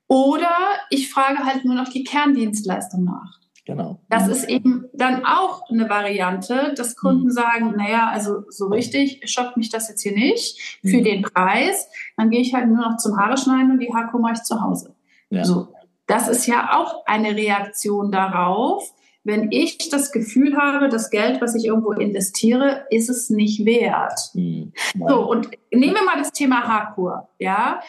Oder 0.08 0.54
ich 0.90 1.10
frage 1.10 1.44
halt 1.44 1.64
nur 1.64 1.74
noch 1.74 1.88
die 1.88 2.04
Kerndienstleistung 2.04 3.04
nach. 3.04 3.40
Genau. 3.66 3.98
Das 4.08 4.28
ist 4.28 4.48
eben 4.48 4.88
dann 4.92 5.24
auch 5.24 5.68
eine 5.68 5.90
Variante, 5.90 6.72
dass 6.76 6.94
Kunden 6.94 7.24
mhm. 7.24 7.30
sagen, 7.30 7.74
naja, 7.76 8.08
also 8.08 8.44
so 8.48 8.68
richtig 8.68 9.20
schockt 9.24 9.56
mich 9.56 9.70
das 9.70 9.88
jetzt 9.88 10.02
hier 10.02 10.12
nicht 10.12 10.78
für 10.82 10.98
mhm. 10.98 11.04
den 11.04 11.22
Preis. 11.22 11.88
Dann 12.16 12.30
gehe 12.30 12.40
ich 12.40 12.54
halt 12.54 12.68
nur 12.68 12.78
noch 12.78 12.96
zum 12.96 13.18
Haare 13.18 13.36
schneiden 13.36 13.72
und 13.72 13.80
die 13.80 13.92
Haarkur 13.92 14.20
mache 14.20 14.34
ich 14.34 14.42
zu 14.42 14.62
Hause. 14.62 14.94
Ja. 15.30 15.44
So. 15.44 15.68
Das 16.06 16.28
ist 16.28 16.46
ja 16.46 16.78
auch 16.78 17.04
eine 17.06 17.34
Reaktion 17.34 18.12
darauf, 18.12 18.94
wenn 19.24 19.50
ich 19.50 19.90
das 19.90 20.12
Gefühl 20.12 20.56
habe, 20.56 20.88
das 20.88 21.10
Geld, 21.10 21.40
was 21.40 21.56
ich 21.56 21.64
irgendwo 21.64 21.90
investiere, 21.90 22.86
ist 22.90 23.10
es 23.10 23.28
nicht 23.28 23.64
wert. 23.64 24.30
Mhm. 24.34 24.72
So, 25.08 25.28
und 25.28 25.50
nehmen 25.72 25.96
wir 25.96 26.04
mal 26.04 26.18
das 26.18 26.30
Thema 26.30 26.62
Haarkur, 26.68 27.28
ja. 27.40 27.80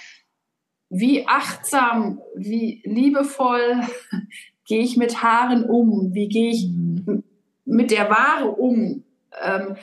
Wie 0.90 1.28
achtsam, 1.28 2.22
wie 2.36 2.82
liebevoll 2.84 3.82
gehe 4.68 4.82
ich 4.82 4.98
mit 4.98 5.24
Haaren 5.24 5.64
um? 5.64 6.14
Wie 6.14 6.28
gehe 6.28 6.52
ich 6.52 6.68
mhm. 6.68 7.24
mit 7.66 7.92
der 7.92 8.10
Ware 8.10 8.52
um? 8.52 9.04
Ähm, 9.42 9.76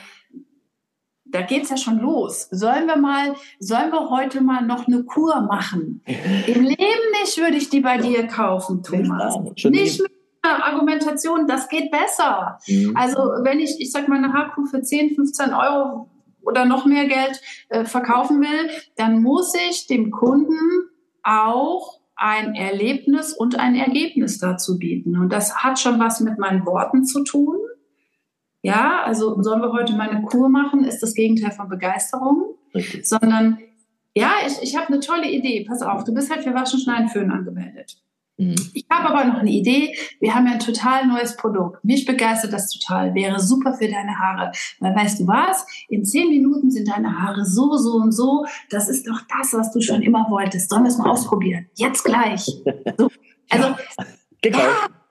da 1.24 1.43
geht's 1.43 1.70
ja 1.70 1.76
schon 1.76 1.99
los. 1.99 2.47
Sollen 2.53 2.87
wir 2.87 2.97
mal, 2.97 3.35
sollen 3.59 3.91
wir 3.91 4.09
heute 4.11 4.41
mal 4.41 4.64
noch 4.64 4.87
eine 4.87 5.03
Kur 5.03 5.41
machen? 5.41 6.03
Im 6.47 6.62
Leben 6.62 7.11
nicht 7.20 7.37
würde 7.39 7.57
ich 7.57 7.70
die 7.70 7.80
bei 7.80 7.99
dir 7.99 8.26
kaufen, 8.28 8.82
Thomas. 8.82 9.37
Nicht 9.64 10.01
mit 10.01 10.12
der 10.45 10.64
Argumentation, 10.64 11.49
das 11.49 11.68
geht 11.68 11.91
besser. 11.91 12.59
Mhm. 12.68 12.97
Also 12.97 13.18
wenn 13.43 13.59
ich, 13.59 13.80
ich 13.80 13.91
sag 13.91 14.07
mal, 14.07 14.18
eine 14.18 14.32
Haarkur 14.32 14.66
für 14.66 14.82
10, 14.82 15.16
15 15.16 15.53
Euro 15.55 16.09
oder 16.43 16.66
noch 16.66 16.85
mehr 16.85 17.07
Geld 17.07 17.41
äh, 17.70 17.85
verkaufen 17.85 18.41
will, 18.41 18.70
dann 18.97 19.22
muss 19.22 19.55
ich 19.68 19.87
dem 19.87 20.11
Kunden 20.11 20.91
auch 21.22 21.99
ein 22.16 22.54
Erlebnis 22.54 23.32
und 23.32 23.58
ein 23.58 23.74
Ergebnis 23.74 24.38
dazu 24.38 24.78
bieten. 24.78 25.18
Und 25.18 25.32
das 25.32 25.56
hat 25.56 25.78
schon 25.78 25.98
was 25.98 26.20
mit 26.20 26.38
meinen 26.38 26.64
Worten 26.66 27.04
zu 27.04 27.24
tun. 27.24 27.56
Ja, 28.62 29.02
also 29.04 29.42
sollen 29.42 29.60
wir 29.60 29.72
heute 29.72 29.92
mal 29.94 30.08
eine 30.08 30.22
Kur 30.22 30.48
machen, 30.48 30.84
ist 30.84 31.02
das 31.02 31.14
Gegenteil 31.14 31.50
von 31.50 31.68
Begeisterung, 31.68 32.54
Richtig. 32.74 33.06
sondern 33.06 33.58
ja, 34.16 34.32
ich, 34.46 34.62
ich 34.62 34.76
habe 34.76 34.88
eine 34.88 35.00
tolle 35.00 35.30
Idee. 35.30 35.64
Pass 35.68 35.82
auf, 35.82 36.04
du 36.04 36.14
bist 36.14 36.30
halt 36.30 36.44
für 36.44 36.54
Waschen, 36.54 36.80
Schneiden, 36.80 37.08
Föhn 37.08 37.30
angemeldet. 37.30 38.03
Mhm. 38.37 38.57
Ich 38.74 38.85
habe 38.91 39.11
aber 39.11 39.24
noch 39.24 39.39
eine 39.39 39.51
Idee. 39.51 39.95
Wir 40.20 40.35
haben 40.35 40.47
ja 40.47 40.55
ein 40.55 40.59
total 40.59 41.07
neues 41.07 41.37
Produkt. 41.37 41.85
Mich 41.85 42.05
begeistert 42.05 42.53
das 42.53 42.68
total. 42.68 43.14
Wäre 43.14 43.41
super 43.41 43.74
für 43.74 43.89
deine 43.89 44.18
Haare. 44.18 44.53
Weil 44.80 44.95
weißt 44.95 45.20
du 45.20 45.26
was? 45.26 45.66
In 45.89 46.05
zehn 46.05 46.28
Minuten 46.28 46.70
sind 46.70 46.89
deine 46.89 47.20
Haare 47.20 47.45
so, 47.45 47.76
so 47.76 47.95
und 47.95 48.12
so. 48.12 48.45
Das 48.70 48.89
ist 48.89 49.07
doch 49.07 49.20
das, 49.39 49.53
was 49.53 49.72
du 49.72 49.80
schon 49.80 50.03
immer 50.03 50.26
wolltest. 50.30 50.70
Sollen 50.70 50.82
wir 50.82 50.89
es 50.89 50.99
mal 50.99 51.11
ausprobieren? 51.11 51.66
Jetzt 51.74 52.05
gleich. 52.05 52.47
So. 52.97 53.11
Also, 53.51 53.74
ja, 54.45 54.89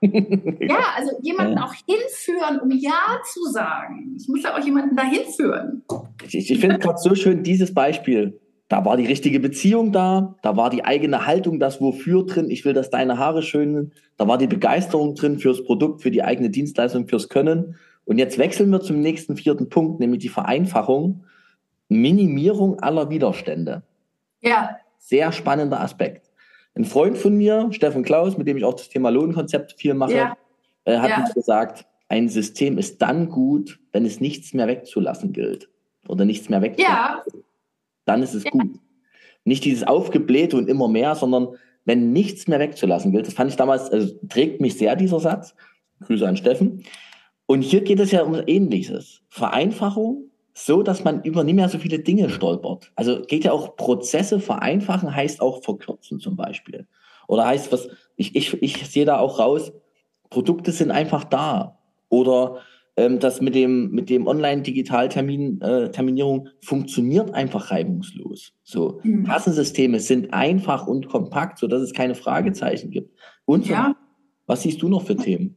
ja, 0.60 0.78
also 0.96 1.12
jemanden 1.22 1.58
auch 1.58 1.72
hinführen, 1.86 2.60
um 2.60 2.70
Ja 2.70 3.20
zu 3.32 3.44
sagen. 3.50 4.16
Ich 4.16 4.28
muss 4.28 4.42
ja 4.42 4.56
auch 4.56 4.64
jemanden 4.64 4.96
dahin 4.96 5.24
führen. 5.34 5.82
Ich, 6.26 6.50
ich 6.50 6.60
finde 6.60 6.78
gerade 6.78 6.98
so 6.98 7.14
schön 7.14 7.42
dieses 7.42 7.72
Beispiel 7.72 8.40
da 8.74 8.84
war 8.84 8.96
die 8.96 9.06
richtige 9.06 9.38
Beziehung 9.38 9.92
da, 9.92 10.34
da 10.42 10.56
war 10.56 10.68
die 10.68 10.84
eigene 10.84 11.26
Haltung, 11.26 11.60
das 11.60 11.80
Wofür 11.80 12.26
drin, 12.26 12.50
ich 12.50 12.64
will, 12.64 12.72
dass 12.72 12.90
deine 12.90 13.18
Haare 13.18 13.40
schön 13.40 13.72
sind, 13.72 13.92
da 14.16 14.26
war 14.26 14.36
die 14.36 14.48
Begeisterung 14.48 15.14
drin 15.14 15.38
fürs 15.38 15.62
Produkt, 15.62 16.02
für 16.02 16.10
die 16.10 16.24
eigene 16.24 16.50
Dienstleistung, 16.50 17.06
fürs 17.06 17.28
Können. 17.28 17.76
Und 18.04 18.18
jetzt 18.18 18.36
wechseln 18.36 18.70
wir 18.70 18.80
zum 18.80 19.00
nächsten 19.00 19.36
vierten 19.36 19.68
Punkt, 19.68 20.00
nämlich 20.00 20.22
die 20.22 20.28
Vereinfachung, 20.28 21.22
Minimierung 21.88 22.80
aller 22.80 23.10
Widerstände. 23.10 23.84
Ja. 24.40 24.76
Sehr 24.98 25.30
spannender 25.30 25.80
Aspekt. 25.80 26.32
Ein 26.74 26.84
Freund 26.84 27.16
von 27.16 27.36
mir, 27.36 27.68
Steffen 27.70 28.02
Klaus, 28.02 28.36
mit 28.36 28.48
dem 28.48 28.56
ich 28.56 28.64
auch 28.64 28.74
das 28.74 28.88
Thema 28.88 29.10
Lohnkonzept 29.10 29.74
viel 29.78 29.94
mache, 29.94 30.16
ja. 30.16 30.36
äh, 30.84 30.98
hat 30.98 31.10
ja. 31.10 31.20
uns 31.20 31.32
gesagt, 31.32 31.86
ein 32.08 32.28
System 32.28 32.76
ist 32.78 33.00
dann 33.00 33.28
gut, 33.28 33.78
wenn 33.92 34.04
es 34.04 34.20
nichts 34.20 34.52
mehr 34.52 34.66
wegzulassen 34.66 35.32
gilt. 35.32 35.68
Oder 36.08 36.24
nichts 36.24 36.48
mehr 36.48 36.60
wegzulassen. 36.60 36.92
Ja 36.92 37.22
dann 38.04 38.22
ist 38.22 38.34
es 38.34 38.44
ja. 38.44 38.50
gut. 38.50 38.78
Nicht 39.44 39.64
dieses 39.64 39.84
Aufgeblähte 39.86 40.56
und 40.56 40.68
immer 40.68 40.88
mehr, 40.88 41.14
sondern 41.14 41.48
wenn 41.84 42.12
nichts 42.12 42.48
mehr 42.48 42.60
wegzulassen 42.60 43.12
gilt. 43.12 43.26
Das 43.26 43.34
fand 43.34 43.50
ich 43.50 43.56
damals, 43.56 43.90
also 43.90 44.14
trägt 44.28 44.60
mich 44.60 44.78
sehr 44.78 44.96
dieser 44.96 45.20
Satz. 45.20 45.54
Grüße 46.00 46.26
an 46.26 46.36
Steffen. 46.36 46.84
Und 47.46 47.62
hier 47.62 47.82
geht 47.82 48.00
es 48.00 48.10
ja 48.10 48.22
um 48.22 48.40
Ähnliches. 48.46 49.20
Vereinfachung, 49.28 50.30
so 50.54 50.82
dass 50.82 51.04
man 51.04 51.22
über 51.24 51.44
nicht 51.44 51.56
mehr 51.56 51.68
so 51.68 51.78
viele 51.78 51.98
Dinge 51.98 52.30
stolpert. 52.30 52.90
Also 52.96 53.22
geht 53.22 53.44
ja 53.44 53.52
auch 53.52 53.76
Prozesse 53.76 54.40
vereinfachen, 54.40 55.14
heißt 55.14 55.40
auch 55.40 55.62
verkürzen 55.62 56.20
zum 56.20 56.36
Beispiel. 56.36 56.86
Oder 57.26 57.46
heißt 57.46 57.72
was, 57.72 57.88
ich, 58.16 58.34
ich, 58.34 58.62
ich 58.62 58.86
sehe 58.88 59.04
da 59.04 59.18
auch 59.18 59.38
raus, 59.38 59.72
Produkte 60.30 60.72
sind 60.72 60.90
einfach 60.90 61.24
da. 61.24 61.78
Oder 62.08 62.60
ähm, 62.96 63.18
das 63.18 63.40
mit 63.40 63.54
dem, 63.54 63.90
mit 63.90 64.08
dem 64.08 64.26
Online-Digital-Termin, 64.26 65.60
äh, 65.60 66.40
funktioniert 66.64 67.34
einfach 67.34 67.70
reibungslos. 67.70 68.52
So, 68.62 69.00
mhm. 69.02 69.24
Kassensysteme 69.24 70.00
sind 70.00 70.32
einfach 70.32 70.86
und 70.86 71.08
kompakt, 71.08 71.58
so 71.58 71.66
dass 71.66 71.82
es 71.82 71.92
keine 71.92 72.14
Fragezeichen 72.14 72.90
gibt. 72.90 73.18
Und 73.44 73.66
ja. 73.66 73.96
was 74.46 74.62
siehst 74.62 74.80
du 74.82 74.88
noch 74.88 75.06
für 75.06 75.16
Themen? 75.16 75.56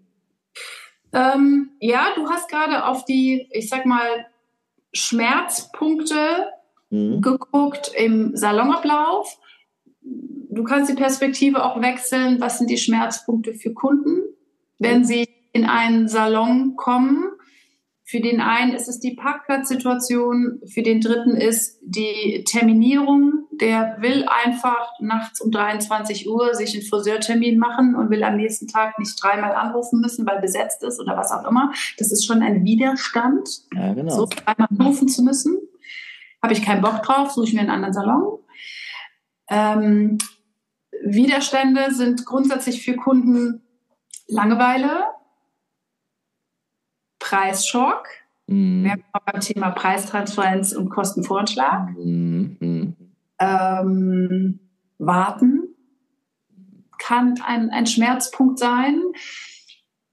Ähm, 1.13 1.71
ja, 1.79 2.07
du 2.15 2.27
hast 2.27 2.49
gerade 2.49 2.85
auf 2.85 3.05
die, 3.05 3.47
ich 3.51 3.69
sag 3.69 3.85
mal, 3.85 4.25
Schmerzpunkte 4.93 6.49
mhm. 6.89 7.21
geguckt 7.21 7.91
im 7.95 8.35
Salonablauf. 8.35 9.37
Du 10.01 10.63
kannst 10.63 10.89
die 10.89 10.95
Perspektive 10.95 11.63
auch 11.63 11.81
wechseln. 11.81 12.41
Was 12.41 12.57
sind 12.57 12.69
die 12.69 12.77
Schmerzpunkte 12.77 13.53
für 13.53 13.73
Kunden, 13.73 14.23
wenn 14.79 15.05
sie 15.05 15.27
in 15.57 15.65
einen 15.65 16.07
Salon 16.07 16.75
kommen? 16.75 17.23
Für 18.03 18.21
den 18.21 18.39
einen 18.39 18.73
ist 18.73 18.87
es 18.87 18.99
die 18.99 19.15
Parkplatzsituation, 19.15 20.61
für 20.65 20.81
den 20.81 21.01
dritten 21.01 21.35
ist 21.35 21.79
die 21.81 22.45
Terminierung. 22.47 23.47
Der 23.51 23.97
will 23.99 24.25
einfach 24.29 24.91
nachts 25.01 25.41
um 25.41 25.51
23 25.51 26.29
Uhr 26.29 26.53
sich 26.53 26.73
einen 26.73 26.85
Friseurtermin 26.85 27.57
machen 27.59 27.95
und 27.95 28.09
will 28.09 28.23
am 28.23 28.37
nächsten 28.37 28.67
Tag 28.67 28.97
nicht 28.97 29.21
dreimal 29.21 29.53
anrufen 29.53 29.99
müssen, 29.99 30.25
weil 30.25 30.39
besetzt 30.39 30.83
ist 30.83 31.01
oder 31.01 31.17
was 31.17 31.33
auch 31.33 31.45
immer. 31.49 31.73
Das 31.97 32.13
ist 32.13 32.25
schon 32.25 32.41
ein 32.41 32.63
Widerstand, 32.63 33.49
ja, 33.75 33.93
genau. 33.93 34.15
so 34.15 34.25
dreimal 34.27 34.69
anrufen 34.69 35.09
zu 35.09 35.23
müssen. 35.23 35.57
Habe 36.41 36.53
ich 36.53 36.61
keinen 36.61 36.81
Bock 36.81 37.03
drauf, 37.03 37.31
suche 37.31 37.47
ich 37.47 37.53
mir 37.53 37.61
einen 37.61 37.71
anderen 37.71 37.93
Salon. 37.93 38.39
Ähm, 39.49 40.17
Widerstände 41.03 41.93
sind 41.93 42.25
grundsätzlich 42.25 42.85
für 42.85 42.95
Kunden 42.95 43.63
Langeweile, 44.27 45.05
Preisschock. 47.27 48.07
Mhm. 48.47 48.83
Wir 48.83 48.91
haben 48.91 49.03
beim 49.25 49.41
Thema 49.41 49.71
Preistransparenz 49.71 50.73
und 50.73 50.89
Kostenvoranschlag. 50.89 51.89
Mhm. 51.97 52.95
Ähm, 53.39 54.59
warten 54.97 55.67
kann 56.97 57.35
ein, 57.45 57.69
ein 57.69 57.85
Schmerzpunkt 57.85 58.59
sein. 58.59 59.01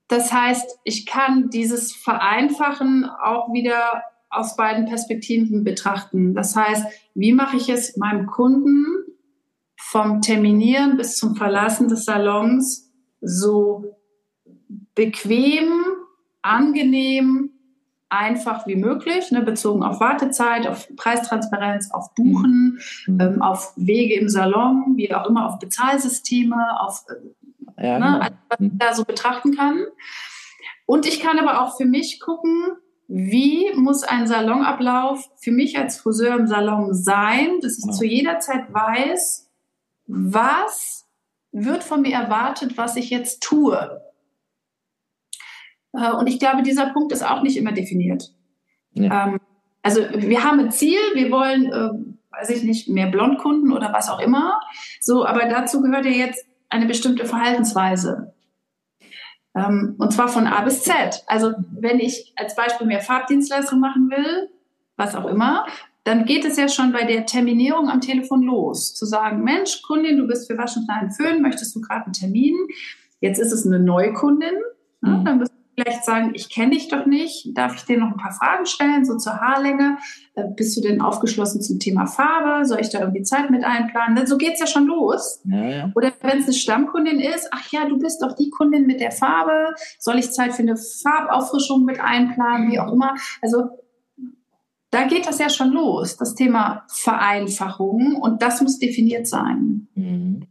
Das 0.07 0.31
heißt, 0.31 0.79
ich 0.83 1.05
kann 1.05 1.49
dieses 1.49 1.93
Vereinfachen 1.93 3.05
auch 3.05 3.51
wieder 3.53 4.03
aus 4.29 4.55
beiden 4.55 4.85
Perspektiven 4.85 5.63
betrachten. 5.63 6.35
Das 6.35 6.55
heißt, 6.55 6.85
wie 7.15 7.31
mache 7.31 7.57
ich 7.57 7.69
es 7.69 7.97
meinem 7.97 8.27
Kunden 8.27 8.85
vom 9.77 10.21
Terminieren 10.21 10.97
bis 10.97 11.17
zum 11.17 11.35
Verlassen 11.35 11.87
des 11.87 12.05
Salons 12.05 12.91
so 13.21 13.97
bequem 14.93 15.69
angenehm, 16.45 17.51
einfach 18.09 18.67
wie 18.67 18.75
möglich, 18.75 19.31
ne, 19.31 19.41
bezogen 19.41 19.83
auf 19.83 19.99
Wartezeit, 19.99 20.67
auf 20.67 20.87
Preistransparenz, 20.95 21.91
auf 21.91 22.13
Buchen, 22.13 22.79
mhm. 23.07 23.19
ähm, 23.19 23.41
auf 23.41 23.73
Wege 23.75 24.15
im 24.15 24.29
Salon, 24.29 24.93
wie 24.95 25.13
auch 25.13 25.27
immer, 25.27 25.47
auf 25.47 25.59
Bezahlsysteme, 25.59 26.79
auf 26.79 27.03
äh, 27.77 27.87
ja, 27.87 27.99
ne, 27.99 28.05
genau. 28.05 28.19
alles, 28.19 28.37
was 28.49 28.59
ich 28.59 28.71
da 28.73 28.93
so 28.93 29.05
betrachten 29.05 29.55
kann. 29.55 29.85
Und 30.85 31.07
ich 31.07 31.19
kann 31.19 31.39
aber 31.39 31.61
auch 31.61 31.77
für 31.77 31.85
mich 31.85 32.19
gucken, 32.19 32.77
wie 33.07 33.71
muss 33.75 34.03
ein 34.03 34.27
Salonablauf 34.27 35.29
für 35.37 35.51
mich 35.51 35.77
als 35.77 35.97
Friseur 35.97 36.35
im 36.35 36.47
Salon 36.47 36.93
sein, 36.93 37.59
dass 37.61 37.77
ich 37.77 37.83
genau. 37.83 37.97
zu 37.97 38.05
jeder 38.05 38.39
Zeit 38.39 38.71
weiß, 38.73 39.49
was 40.07 41.05
wird 41.51 41.83
von 41.83 42.01
mir 42.01 42.13
erwartet, 42.13 42.77
was 42.77 42.95
ich 42.95 43.09
jetzt 43.09 43.41
tue. 43.41 44.01
Äh, 45.97 46.11
und 46.11 46.27
ich 46.27 46.39
glaube, 46.39 46.63
dieser 46.63 46.87
Punkt 46.87 47.11
ist 47.11 47.25
auch 47.25 47.41
nicht 47.41 47.57
immer 47.57 47.71
definiert. 47.71 48.33
Ja. 48.93 49.27
Ähm, 49.27 49.39
also 49.81 50.01
wir 50.15 50.43
haben 50.43 50.59
ein 50.59 50.71
Ziel, 50.71 50.99
wir 51.13 51.31
wollen, 51.31 51.65
äh, 51.67 52.37
weiß 52.37 52.49
ich 52.49 52.63
nicht, 52.63 52.89
mehr 52.89 53.07
Blondkunden 53.07 53.71
oder 53.71 53.93
was 53.93 54.09
auch 54.09 54.19
immer. 54.19 54.59
So, 54.99 55.25
aber 55.25 55.47
dazu 55.47 55.81
gehört 55.81 56.05
ja 56.05 56.11
jetzt 56.11 56.45
eine 56.69 56.85
bestimmte 56.85 57.25
Verhaltensweise. 57.25 58.33
Ähm, 59.55 59.95
und 59.99 60.11
zwar 60.11 60.27
von 60.27 60.47
A 60.47 60.61
bis 60.61 60.83
Z. 60.83 61.23
Also 61.27 61.53
wenn 61.71 61.99
ich 61.99 62.33
als 62.35 62.55
Beispiel 62.55 62.87
mehr 62.87 63.01
Farbdienstleistung 63.01 63.79
machen 63.79 64.09
will, 64.09 64.49
was 64.97 65.15
auch 65.15 65.25
immer, 65.25 65.65
dann 66.03 66.25
geht 66.25 66.45
es 66.45 66.57
ja 66.57 66.67
schon 66.67 66.91
bei 66.91 67.03
der 67.03 67.25
Terminierung 67.25 67.89
am 67.89 68.01
Telefon 68.01 68.43
los. 68.43 68.93
Zu 68.93 69.05
sagen, 69.05 69.43
Mensch, 69.43 69.81
Kundin, 69.81 70.17
du 70.17 70.27
bist 70.27 70.47
für 70.47 70.57
Waschen, 70.57 70.83
Schneiden, 70.85 71.11
Föhn, 71.11 71.41
möchtest 71.41 71.75
du 71.75 71.81
gerade 71.81 72.05
einen 72.05 72.13
Termin? 72.13 72.55
Jetzt 73.21 73.39
ist 73.39 73.51
es 73.51 73.65
eine 73.65 73.79
Neukundin. 73.79 74.53
Mhm. 75.01 75.25
Dann 75.25 75.39
bist 75.39 75.54
vielleicht 75.75 76.05
sagen, 76.05 76.31
ich 76.33 76.49
kenne 76.49 76.71
dich 76.71 76.87
doch 76.87 77.05
nicht, 77.05 77.49
darf 77.57 77.75
ich 77.75 77.83
dir 77.83 77.97
noch 77.97 78.11
ein 78.11 78.17
paar 78.17 78.31
Fragen 78.31 78.65
stellen, 78.65 79.05
so 79.05 79.17
zur 79.17 79.39
Haarlänge? 79.39 79.97
Äh, 80.35 80.45
bist 80.55 80.75
du 80.77 80.81
denn 80.81 81.01
aufgeschlossen 81.01 81.61
zum 81.61 81.79
Thema 81.79 82.05
Farbe? 82.05 82.65
Soll 82.65 82.79
ich 82.79 82.89
da 82.89 82.99
irgendwie 82.99 83.23
Zeit 83.23 83.51
mit 83.51 83.63
einplanen? 83.63 84.25
So 84.25 84.37
geht's 84.37 84.59
ja 84.59 84.67
schon 84.67 84.87
los. 84.87 85.41
Ja, 85.45 85.63
ja. 85.63 85.91
Oder 85.95 86.13
wenn 86.21 86.39
es 86.39 86.45
eine 86.45 86.53
Stammkundin 86.53 87.19
ist, 87.19 87.49
ach 87.51 87.71
ja, 87.71 87.87
du 87.87 87.97
bist 87.97 88.21
doch 88.21 88.33
die 88.35 88.49
Kundin 88.49 88.85
mit 88.87 88.99
der 89.01 89.11
Farbe, 89.11 89.75
soll 89.99 90.17
ich 90.17 90.31
Zeit 90.31 90.53
für 90.53 90.61
eine 90.61 90.77
Farbauffrischung 90.77 91.83
mit 91.83 91.99
einplanen, 91.99 92.71
wie 92.71 92.79
auch 92.79 92.91
immer. 92.91 93.15
Also 93.41 93.69
da 94.91 95.03
geht 95.03 95.27
das 95.27 95.39
ja 95.39 95.49
schon 95.49 95.71
los, 95.71 96.15
das 96.15 96.35
Thema 96.35 96.85
Vereinfachung 96.87 98.15
und 98.15 98.41
das 98.41 98.61
muss 98.61 98.79
definiert 98.79 99.27
sein. 99.27 99.87
Mhm. 99.93 100.47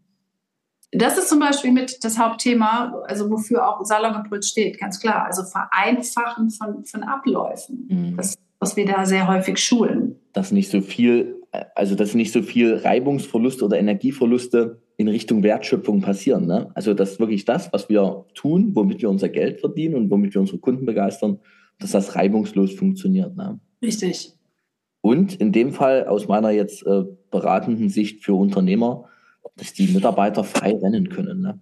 Das 0.95 1.18
ist 1.18 1.28
zum 1.28 1.40
Beispiel 1.40 1.72
mit 1.72 2.05
das 2.05 2.18
Hauptthema, 2.18 3.03
also 3.07 3.30
wofür 3.30 3.68
auch 3.68 3.84
Salonimpuls 3.84 4.49
steht, 4.49 4.78
ganz 4.78 5.01
klar. 5.01 5.26
Also 5.26 5.42
Vereinfachen 5.42 6.51
von, 6.51 6.84
von 6.84 7.03
Abläufen. 7.03 7.88
Mhm. 7.88 8.16
Das, 8.16 8.34
was 8.61 8.76
wir 8.76 8.86
da 8.86 9.05
sehr 9.05 9.26
häufig 9.28 9.59
schulen. 9.59 10.16
Dass 10.32 10.53
nicht 10.53 10.70
so 10.70 10.80
viel, 10.80 11.36
also 11.74 11.95
dass 11.95 12.14
nicht 12.14 12.32
so 12.32 12.42
viel 12.42 12.76
Reibungsverluste 12.76 13.64
oder 13.64 13.78
Energieverluste 13.78 14.80
in 14.97 15.09
Richtung 15.09 15.42
Wertschöpfung 15.42 16.01
passieren. 16.01 16.47
Ne? 16.47 16.70
Also 16.74 16.95
dass 16.95 17.18
wirklich 17.18 17.45
das, 17.45 17.72
was 17.72 17.88
wir 17.88 18.26
tun, 18.34 18.70
womit 18.74 19.03
wir 19.03 19.11
unser 19.11 19.28
Geld 19.28 19.61
verdienen 19.61 19.97
und 19.97 20.11
womit 20.11 20.34
wir 20.34 20.40
unsere 20.40 20.59
Kunden 20.59 20.86
begeistern, 20.86 21.40
dass 21.78 21.90
das 21.90 22.14
reibungslos 22.14 22.72
funktioniert. 22.72 23.36
Ne? 23.36 23.59
Richtig. 23.82 24.34
Und 25.01 25.34
in 25.34 25.53
dem 25.53 25.72
Fall 25.72 26.07
aus 26.07 26.28
meiner 26.28 26.51
jetzt 26.51 26.86
äh, 26.86 27.05
beratenden 27.30 27.90
Sicht 27.90 28.24
für 28.24 28.34
Unternehmer, 28.34 29.05
dass 29.57 29.72
die 29.72 29.88
Mitarbeiter 29.88 30.45
frei 30.45 30.76
rennen 30.82 31.09
können. 31.09 31.40
Ne? 31.40 31.61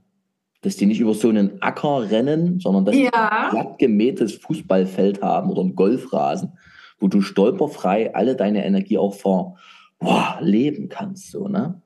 Dass 0.63 0.77
die 0.77 0.87
nicht 0.87 1.01
über 1.01 1.15
so 1.15 1.29
einen 1.29 1.61
Acker 1.61 2.11
rennen, 2.11 2.61
sondern 2.61 2.85
dass 2.85 2.97
ja. 2.97 3.11
die 3.11 3.15
ein 3.15 3.51
glatt 3.51 3.79
gemähtes 3.79 4.35
Fußballfeld 4.35 5.23
haben 5.23 5.51
oder 5.51 5.63
einen 5.63 5.75
Golfrasen, 5.75 6.59
wo 6.99 7.09
du 7.09 7.21
stolperfrei 7.21 8.15
alle 8.15 8.37
deine 8.37 8.65
Energie 8.65 8.99
auch 8.99 9.15
vor 9.15 9.59
boah, 9.99 10.39
leben 10.41 10.89
kannst. 10.89 11.31
So, 11.31 11.49
ne? 11.49 11.81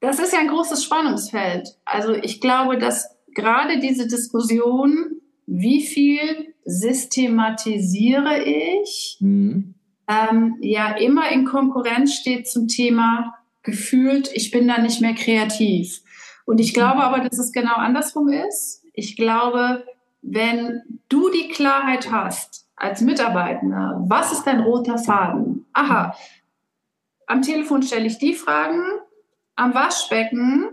Das 0.00 0.18
ist 0.18 0.32
ja 0.32 0.40
ein 0.40 0.48
großes 0.48 0.84
Spannungsfeld. 0.84 1.76
Also 1.84 2.14
ich 2.14 2.40
glaube, 2.40 2.78
dass 2.78 3.16
gerade 3.34 3.78
diese 3.80 4.06
Diskussion, 4.06 5.20
wie 5.46 5.82
viel 5.82 6.54
systematisiere 6.64 8.42
ich, 8.44 9.18
mhm. 9.20 9.74
ähm, 10.08 10.56
ja 10.60 10.96
immer 10.96 11.30
in 11.30 11.44
Konkurrenz 11.44 12.14
steht 12.14 12.48
zum 12.48 12.68
Thema 12.68 13.34
gefühlt, 13.62 14.30
ich 14.32 14.50
bin 14.50 14.68
da 14.68 14.78
nicht 14.78 15.00
mehr 15.00 15.14
kreativ. 15.14 16.00
Und 16.46 16.60
ich 16.60 16.72
glaube 16.72 17.02
aber, 17.02 17.20
dass 17.20 17.38
es 17.38 17.52
genau 17.52 17.74
andersrum 17.74 18.28
ist. 18.28 18.84
Ich 18.92 19.16
glaube, 19.16 19.84
wenn 20.22 20.82
du 21.08 21.30
die 21.30 21.48
Klarheit 21.48 22.10
hast 22.10 22.66
als 22.76 23.00
Mitarbeitender, 23.00 24.02
was 24.06 24.32
ist 24.32 24.44
dein 24.44 24.60
roter 24.60 24.98
Faden? 24.98 25.66
Aha, 25.72 26.16
am 27.26 27.42
Telefon 27.42 27.82
stelle 27.82 28.06
ich 28.06 28.18
die 28.18 28.34
Fragen, 28.34 28.82
am 29.54 29.74
Waschbecken 29.74 30.70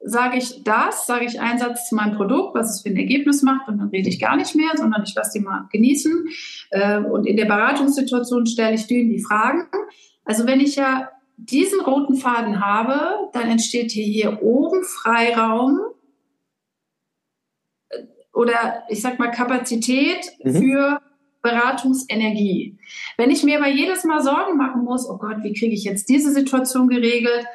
sage 0.00 0.38
ich 0.38 0.64
das, 0.64 1.06
sage 1.06 1.26
ich 1.26 1.40
einen 1.40 1.58
Satz 1.58 1.88
zu 1.88 1.94
meinem 1.94 2.16
Produkt, 2.16 2.54
was 2.54 2.70
es 2.70 2.82
für 2.82 2.88
ein 2.88 2.96
Ergebnis 2.96 3.42
macht 3.42 3.68
und 3.68 3.78
dann 3.78 3.88
rede 3.88 4.08
ich 4.08 4.20
gar 4.20 4.36
nicht 4.36 4.54
mehr, 4.56 4.70
sondern 4.74 5.04
ich 5.04 5.14
lasse 5.14 5.38
die 5.38 5.44
mal 5.44 5.68
genießen. 5.70 6.26
Äh, 6.70 6.98
und 6.98 7.26
in 7.26 7.36
der 7.36 7.44
Beratungssituation 7.44 8.46
stelle 8.46 8.74
ich 8.74 8.86
denen 8.86 9.10
die 9.10 9.22
Fragen. 9.22 9.68
Also 10.24 10.46
wenn 10.46 10.60
ich 10.60 10.76
ja 10.76 11.10
diesen 11.44 11.80
roten 11.80 12.16
Faden 12.16 12.64
habe, 12.64 13.30
dann 13.32 13.48
entsteht 13.48 13.90
hier, 13.92 14.04
hier 14.04 14.42
oben 14.42 14.84
Freiraum 14.84 15.80
äh, 17.88 17.98
oder 18.32 18.84
ich 18.88 19.02
sag 19.02 19.18
mal 19.18 19.30
Kapazität 19.30 20.32
mhm. 20.42 20.54
für 20.54 21.00
Beratungsenergie. 21.42 22.78
Wenn 23.16 23.30
ich 23.30 23.42
mir 23.42 23.58
aber 23.58 23.68
jedes 23.68 24.04
Mal 24.04 24.22
Sorgen 24.22 24.56
machen 24.56 24.84
muss, 24.84 25.08
oh 25.08 25.18
Gott, 25.18 25.42
wie 25.42 25.52
kriege 25.52 25.74
ich 25.74 25.84
jetzt 25.84 26.08
diese 26.08 26.30
Situation 26.32 26.88
geregelt, 26.88 27.46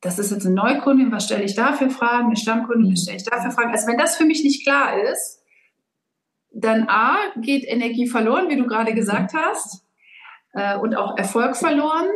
das 0.00 0.18
ist 0.18 0.30
jetzt 0.30 0.46
eine 0.46 0.54
Neukundin, 0.54 1.10
was 1.10 1.24
stelle 1.24 1.44
ich 1.44 1.54
da 1.54 1.72
für 1.72 1.90
Fragen, 1.90 2.26
eine 2.26 2.36
Stammkundin, 2.36 2.92
was 2.92 3.02
stelle 3.02 3.16
ich 3.16 3.24
da 3.24 3.40
für 3.40 3.50
Fragen. 3.50 3.72
Also 3.72 3.86
wenn 3.86 3.98
das 3.98 4.16
für 4.16 4.24
mich 4.24 4.44
nicht 4.44 4.64
klar 4.64 5.00
ist, 5.12 5.42
dann 6.52 6.88
A, 6.88 7.16
geht 7.36 7.64
Energie 7.66 8.06
verloren, 8.06 8.48
wie 8.48 8.56
du 8.56 8.66
gerade 8.66 8.94
gesagt 8.94 9.32
hast, 9.34 9.84
äh, 10.52 10.76
und 10.78 10.96
auch 10.96 11.16
Erfolg 11.16 11.56
verloren. 11.56 12.06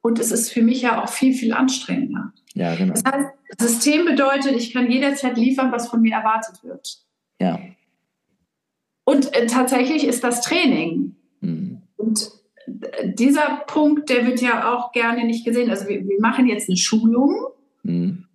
Und 0.00 0.18
es 0.18 0.30
ist 0.30 0.50
für 0.52 0.62
mich 0.62 0.82
ja 0.82 1.02
auch 1.02 1.08
viel, 1.08 1.34
viel 1.34 1.52
anstrengender. 1.52 2.32
Ja, 2.54 2.74
genau. 2.74 2.94
Das 2.94 3.04
heißt, 3.04 3.28
System 3.58 4.04
bedeutet, 4.04 4.52
ich 4.52 4.72
kann 4.72 4.90
jederzeit 4.90 5.36
liefern, 5.36 5.72
was 5.72 5.88
von 5.88 6.00
mir 6.00 6.14
erwartet 6.14 6.62
wird. 6.62 6.98
Ja. 7.40 7.58
Und 9.04 9.34
äh, 9.34 9.46
tatsächlich 9.46 10.04
ist 10.04 10.22
das 10.22 10.42
Training. 10.42 11.16
Mhm. 11.40 11.82
Und 11.96 12.30
äh, 12.66 13.12
dieser 13.12 13.64
Punkt, 13.66 14.10
der 14.10 14.26
wird 14.26 14.40
ja 14.40 14.72
auch 14.74 14.92
gerne 14.92 15.24
nicht 15.24 15.44
gesehen. 15.44 15.70
Also 15.70 15.88
wir, 15.88 16.06
wir 16.06 16.20
machen 16.20 16.46
jetzt 16.46 16.68
eine 16.68 16.76
Schulung. 16.76 17.46
Mhm. 17.82 18.26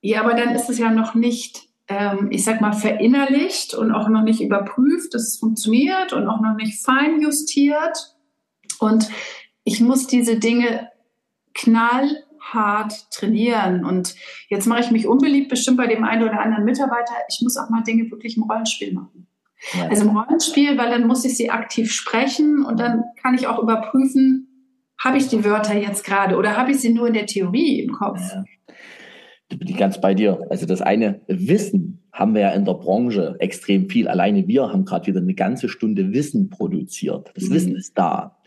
Ja, 0.00 0.22
aber 0.22 0.34
dann 0.34 0.54
ist 0.54 0.68
es 0.68 0.78
ja 0.78 0.90
noch 0.90 1.14
nicht, 1.14 1.68
ähm, 1.88 2.28
ich 2.30 2.44
sag 2.44 2.60
mal, 2.60 2.72
verinnerlicht 2.72 3.74
und 3.74 3.92
auch 3.92 4.08
noch 4.08 4.22
nicht 4.22 4.40
überprüft, 4.40 5.14
dass 5.14 5.22
es 5.22 5.38
funktioniert 5.38 6.12
und 6.12 6.28
auch 6.28 6.40
noch 6.40 6.56
nicht 6.56 6.84
fein 6.84 7.20
justiert. 7.20 8.16
Und 8.80 9.08
ich 9.68 9.80
muss 9.80 10.06
diese 10.06 10.38
Dinge 10.38 10.88
knallhart 11.54 13.10
trainieren. 13.10 13.84
Und 13.84 14.14
jetzt 14.48 14.66
mache 14.66 14.80
ich 14.80 14.90
mich 14.90 15.06
unbeliebt, 15.06 15.50
bestimmt 15.50 15.76
bei 15.76 15.86
dem 15.86 16.04
einen 16.04 16.22
oder 16.22 16.40
anderen 16.40 16.64
Mitarbeiter. 16.64 17.12
Ich 17.28 17.40
muss 17.42 17.58
auch 17.58 17.68
mal 17.68 17.82
Dinge 17.82 18.10
wirklich 18.10 18.38
im 18.38 18.44
Rollenspiel 18.44 18.94
machen. 18.94 19.26
Ja. 19.74 19.88
Also 19.88 20.08
im 20.08 20.16
Rollenspiel, 20.16 20.78
weil 20.78 20.88
dann 20.88 21.06
muss 21.06 21.24
ich 21.26 21.36
sie 21.36 21.50
aktiv 21.50 21.92
sprechen 21.92 22.64
und 22.64 22.80
dann 22.80 23.04
kann 23.20 23.34
ich 23.34 23.46
auch 23.46 23.58
überprüfen, 23.58 24.46
habe 24.98 25.18
ich 25.18 25.28
die 25.28 25.44
Wörter 25.44 25.76
jetzt 25.76 26.04
gerade 26.04 26.36
oder 26.36 26.56
habe 26.56 26.70
ich 26.70 26.80
sie 26.80 26.94
nur 26.94 27.08
in 27.08 27.14
der 27.14 27.26
Theorie 27.26 27.80
im 27.80 27.92
Kopf? 27.92 28.20
Ja. 28.20 28.44
Da 29.50 29.56
bin 29.56 29.68
ich 29.68 29.76
ganz 29.76 30.00
bei 30.00 30.14
dir. 30.14 30.46
Also 30.48 30.64
das 30.64 30.80
eine 30.80 31.20
Wissen 31.26 32.08
haben 32.12 32.34
wir 32.34 32.42
ja 32.42 32.50
in 32.50 32.64
der 32.64 32.74
Branche 32.74 33.36
extrem 33.38 33.90
viel. 33.90 34.08
Alleine 34.08 34.46
wir 34.48 34.72
haben 34.72 34.84
gerade 34.84 35.06
wieder 35.06 35.20
eine 35.20 35.34
ganze 35.34 35.68
Stunde 35.68 36.12
Wissen 36.12 36.48
produziert. 36.48 37.32
Das 37.34 37.44
mhm. 37.44 37.54
Wissen 37.54 37.76
ist 37.76 37.98
da. 37.98 38.37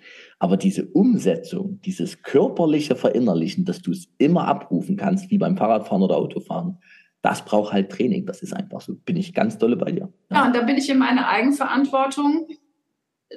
Aber 0.41 0.57
diese 0.57 0.87
Umsetzung, 0.87 1.79
dieses 1.85 2.23
körperliche 2.23 2.95
Verinnerlichen, 2.95 3.63
dass 3.63 3.79
du 3.83 3.91
es 3.91 4.07
immer 4.17 4.47
abrufen 4.47 4.97
kannst, 4.97 5.29
wie 5.29 5.37
beim 5.37 5.55
Fahrradfahren 5.55 6.01
oder 6.01 6.17
Autofahren, 6.17 6.79
das 7.21 7.45
braucht 7.45 7.73
halt 7.73 7.91
Training. 7.91 8.25
Das 8.25 8.41
ist 8.41 8.51
einfach 8.51 8.81
so. 8.81 8.95
Bin 8.95 9.17
ich 9.17 9.35
ganz 9.35 9.59
dolle 9.59 9.75
bei 9.77 9.91
dir. 9.91 10.11
Ja, 10.31 10.37
ja 10.37 10.45
und 10.47 10.55
da 10.55 10.63
bin 10.63 10.77
ich 10.77 10.89
in 10.89 10.97
meiner 10.97 11.27
Eigenverantwortung, 11.27 12.47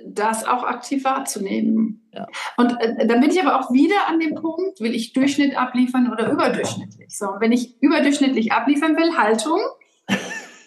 das 0.06 0.46
auch 0.46 0.62
aktiv 0.62 1.04
wahrzunehmen. 1.04 2.08
Ja. 2.14 2.26
Und 2.56 2.72
äh, 2.80 3.06
dann 3.06 3.20
bin 3.20 3.28
ich 3.28 3.38
aber 3.38 3.60
auch 3.60 3.70
wieder 3.70 4.08
an 4.08 4.18
dem 4.18 4.34
Punkt, 4.36 4.80
will 4.80 4.94
ich 4.94 5.12
Durchschnitt 5.12 5.58
abliefern 5.58 6.10
oder 6.10 6.32
überdurchschnittlich. 6.32 7.14
So, 7.14 7.26
wenn 7.38 7.52
ich 7.52 7.82
überdurchschnittlich 7.82 8.50
abliefern 8.52 8.96
will, 8.96 9.14
Haltung, 9.14 9.60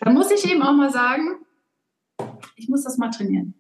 dann 0.02 0.14
muss 0.14 0.30
ich 0.30 0.48
eben 0.48 0.62
auch 0.62 0.74
mal 0.74 0.92
sagen, 0.92 1.40
ich 2.56 2.70
muss 2.70 2.84
das 2.84 3.00
mal 3.00 3.10
trainieren. 3.10 3.56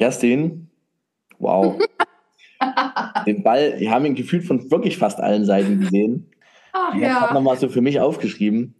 Kerstin, 0.00 0.70
wow. 1.38 1.76
Den 3.26 3.42
Ball, 3.42 3.78
wir 3.78 3.90
haben 3.90 4.06
ihn 4.06 4.14
gefühlt 4.14 4.44
von 4.44 4.70
wirklich 4.70 4.96
fast 4.96 5.20
allen 5.20 5.44
Seiten 5.44 5.78
gesehen. 5.78 6.30
Ach, 6.72 6.94
ich 6.94 7.02
ja. 7.02 7.20
habe 7.20 7.34
nochmal 7.34 7.58
so 7.58 7.68
für 7.68 7.82
mich 7.82 8.00
aufgeschrieben, 8.00 8.74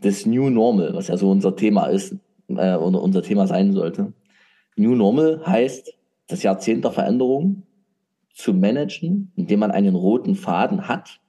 das 0.00 0.26
New 0.26 0.50
Normal, 0.50 0.92
was 0.92 1.08
ja 1.08 1.16
so 1.16 1.30
unser 1.30 1.56
Thema 1.56 1.86
ist, 1.86 2.14
äh, 2.48 2.74
oder 2.74 3.00
unser 3.00 3.22
Thema 3.22 3.46
sein 3.46 3.72
sollte. 3.72 4.12
New 4.76 4.94
Normal 4.94 5.40
heißt, 5.46 5.94
das 6.26 6.42
Jahrzehnt 6.42 6.84
der 6.84 6.92
Veränderung 6.92 7.62
zu 8.34 8.52
managen, 8.52 9.32
indem 9.36 9.60
man 9.60 9.70
einen 9.70 9.94
roten 9.94 10.34
Faden 10.34 10.88
hat, 10.88 11.22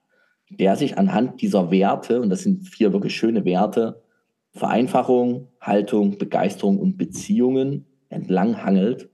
der 0.50 0.76
sich 0.76 0.98
anhand 0.98 1.42
dieser 1.42 1.72
Werte, 1.72 2.20
und 2.20 2.32
das 2.32 2.42
sind 2.42 2.68
vier 2.68 2.92
wirklich 2.92 3.16
schöne 3.16 3.46
Werte, 3.46 4.04
Vereinfachung, 4.52 5.48
Haltung, 5.62 6.18
Begeisterung 6.18 6.80
und 6.80 6.98
Beziehungen 6.98 7.86
entlang 8.10 8.62
hangelt 8.62 9.08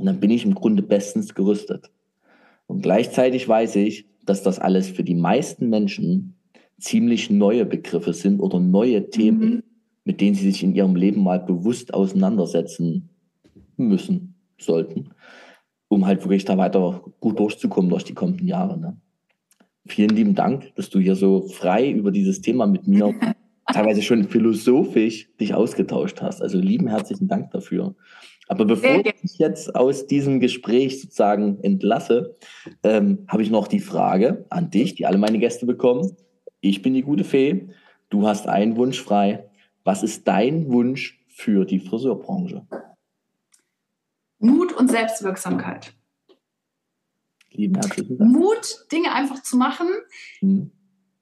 und 0.00 0.06
dann 0.06 0.18
bin 0.18 0.30
ich 0.30 0.46
im 0.46 0.54
Grunde 0.54 0.82
bestens 0.82 1.34
gerüstet. 1.34 1.90
Und 2.66 2.82
gleichzeitig 2.82 3.46
weiß 3.46 3.76
ich, 3.76 4.06
dass 4.24 4.42
das 4.42 4.58
alles 4.58 4.88
für 4.88 5.04
die 5.04 5.14
meisten 5.14 5.68
Menschen 5.68 6.36
ziemlich 6.78 7.28
neue 7.28 7.66
Begriffe 7.66 8.14
sind 8.14 8.40
oder 8.40 8.60
neue 8.60 9.10
Themen, 9.10 9.50
mhm. 9.50 9.62
mit 10.04 10.22
denen 10.22 10.34
sie 10.34 10.50
sich 10.50 10.62
in 10.62 10.74
ihrem 10.74 10.96
Leben 10.96 11.22
mal 11.22 11.38
bewusst 11.38 11.92
auseinandersetzen 11.92 13.10
müssen, 13.76 14.36
sollten, 14.58 15.10
um 15.88 16.06
halt 16.06 16.22
wirklich 16.24 16.46
da 16.46 16.56
weiter 16.56 17.04
gut 17.20 17.38
durchzukommen 17.38 17.90
durch 17.90 18.04
die 18.04 18.14
kommenden 18.14 18.48
Jahre. 18.48 18.80
Ne? 18.80 18.96
Vielen 19.86 20.16
lieben 20.16 20.34
Dank, 20.34 20.74
dass 20.76 20.88
du 20.88 20.98
hier 20.98 21.14
so 21.14 21.42
frei 21.42 21.90
über 21.90 22.10
dieses 22.10 22.40
Thema 22.40 22.66
mit 22.66 22.86
mir 22.86 23.14
teilweise 23.70 24.00
schon 24.00 24.24
philosophisch 24.24 25.28
dich 25.38 25.52
ausgetauscht 25.52 26.22
hast. 26.22 26.40
Also 26.40 26.58
lieben 26.58 26.88
herzlichen 26.88 27.28
Dank 27.28 27.50
dafür. 27.50 27.94
Aber 28.50 28.64
bevor 28.64 28.96
ich 28.96 29.12
dich 29.12 29.38
jetzt 29.38 29.76
aus 29.76 30.08
diesem 30.08 30.40
Gespräch 30.40 31.00
sozusagen 31.00 31.62
entlasse, 31.62 32.36
ähm, 32.82 33.24
habe 33.28 33.44
ich 33.44 33.50
noch 33.50 33.68
die 33.68 33.78
Frage 33.78 34.44
an 34.50 34.72
dich, 34.72 34.96
die 34.96 35.06
alle 35.06 35.18
meine 35.18 35.38
Gäste 35.38 35.66
bekommen. 35.66 36.16
Ich 36.60 36.82
bin 36.82 36.92
die 36.92 37.02
gute 37.02 37.22
Fee. 37.22 37.68
Du 38.08 38.26
hast 38.26 38.48
einen 38.48 38.74
Wunsch 38.74 39.00
frei. 39.00 39.48
Was 39.84 40.02
ist 40.02 40.26
dein 40.26 40.68
Wunsch 40.68 41.24
für 41.28 41.64
die 41.64 41.78
Friseurbranche? 41.78 42.66
Mut 44.40 44.72
und 44.72 44.90
Selbstwirksamkeit. 44.90 45.94
Lieben 47.52 47.76
herzlichen 47.76 48.18
Dank. 48.18 48.32
Mut, 48.32 48.84
Dinge 48.90 49.12
einfach 49.12 49.44
zu 49.44 49.58
machen. 49.58 49.86
Hm. 50.40 50.72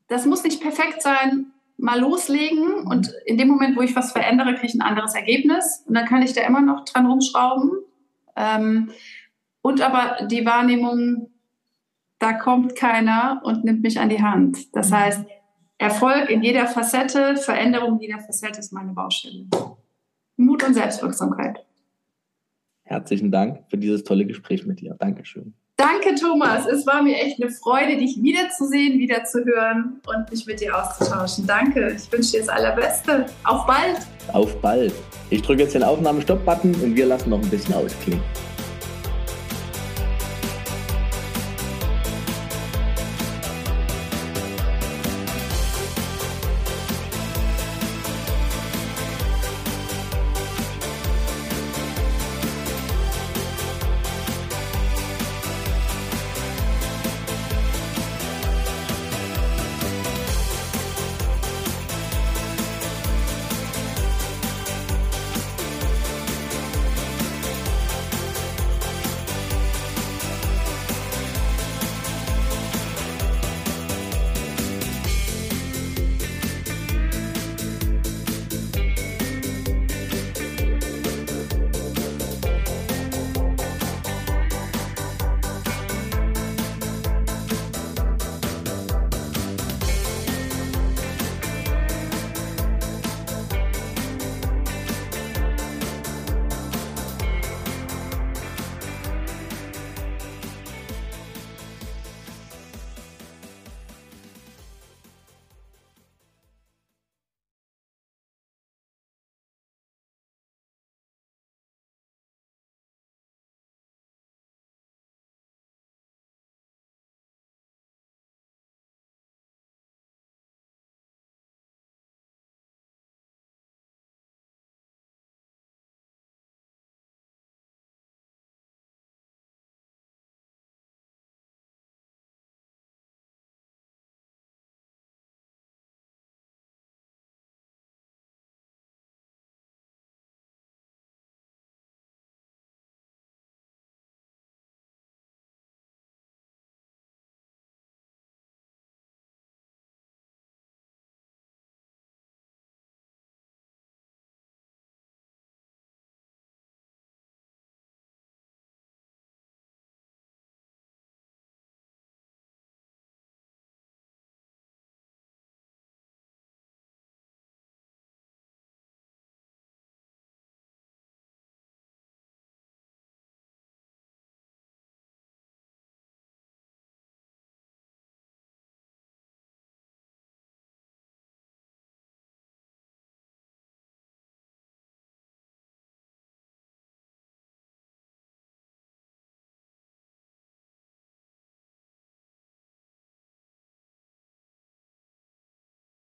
Das 0.06 0.24
muss 0.24 0.44
nicht 0.44 0.62
perfekt 0.62 1.02
sein 1.02 1.52
mal 1.78 2.00
loslegen 2.00 2.86
und 2.86 3.14
in 3.24 3.38
dem 3.38 3.48
Moment, 3.48 3.76
wo 3.76 3.80
ich 3.80 3.96
was 3.96 4.12
verändere, 4.12 4.54
kriege 4.54 4.66
ich 4.66 4.74
ein 4.74 4.82
anderes 4.82 5.14
Ergebnis 5.14 5.84
und 5.86 5.94
dann 5.94 6.06
kann 6.06 6.22
ich 6.22 6.32
da 6.32 6.42
immer 6.42 6.60
noch 6.60 6.84
dran 6.84 7.06
rumschrauben. 7.06 7.70
Ähm, 8.36 8.90
und 9.62 9.80
aber 9.80 10.26
die 10.26 10.44
Wahrnehmung, 10.44 11.30
da 12.18 12.32
kommt 12.32 12.74
keiner 12.74 13.40
und 13.44 13.64
nimmt 13.64 13.82
mich 13.82 14.00
an 14.00 14.08
die 14.08 14.22
Hand. 14.22 14.74
Das 14.74 14.92
heißt, 14.92 15.24
Erfolg 15.78 16.28
in 16.28 16.42
jeder 16.42 16.66
Facette, 16.66 17.36
Veränderung 17.36 17.94
in 17.94 18.02
jeder 18.02 18.18
Facette 18.18 18.58
ist 18.58 18.72
meine 18.72 18.92
Baustelle. 18.92 19.46
Mut 20.36 20.64
und 20.64 20.74
Selbstwirksamkeit. 20.74 21.64
Herzlichen 22.82 23.30
Dank 23.30 23.64
für 23.68 23.78
dieses 23.78 24.02
tolle 24.02 24.26
Gespräch 24.26 24.66
mit 24.66 24.80
dir. 24.80 24.96
Dankeschön. 24.98 25.54
Danke, 25.78 26.16
Thomas. 26.16 26.66
Es 26.66 26.84
war 26.88 27.04
mir 27.04 27.16
echt 27.16 27.40
eine 27.40 27.52
Freude, 27.52 27.96
dich 27.96 28.20
wiederzusehen, 28.20 28.98
wiederzuhören 28.98 30.00
und 30.06 30.28
mich 30.28 30.44
mit 30.44 30.60
dir 30.60 30.76
auszutauschen. 30.76 31.46
Danke. 31.46 31.94
Ich 31.96 32.12
wünsche 32.12 32.32
dir 32.32 32.40
das 32.40 32.48
Allerbeste. 32.48 33.26
Auf 33.44 33.64
bald. 33.64 33.98
Auf 34.32 34.60
bald. 34.60 34.92
Ich 35.30 35.40
drücke 35.40 35.62
jetzt 35.62 35.76
den 35.76 35.84
Aufnahme-Stopp-Button 35.84 36.74
und 36.82 36.96
wir 36.96 37.06
lassen 37.06 37.30
noch 37.30 37.40
ein 37.40 37.48
bisschen 37.48 37.74
ausklingen. 37.74 38.20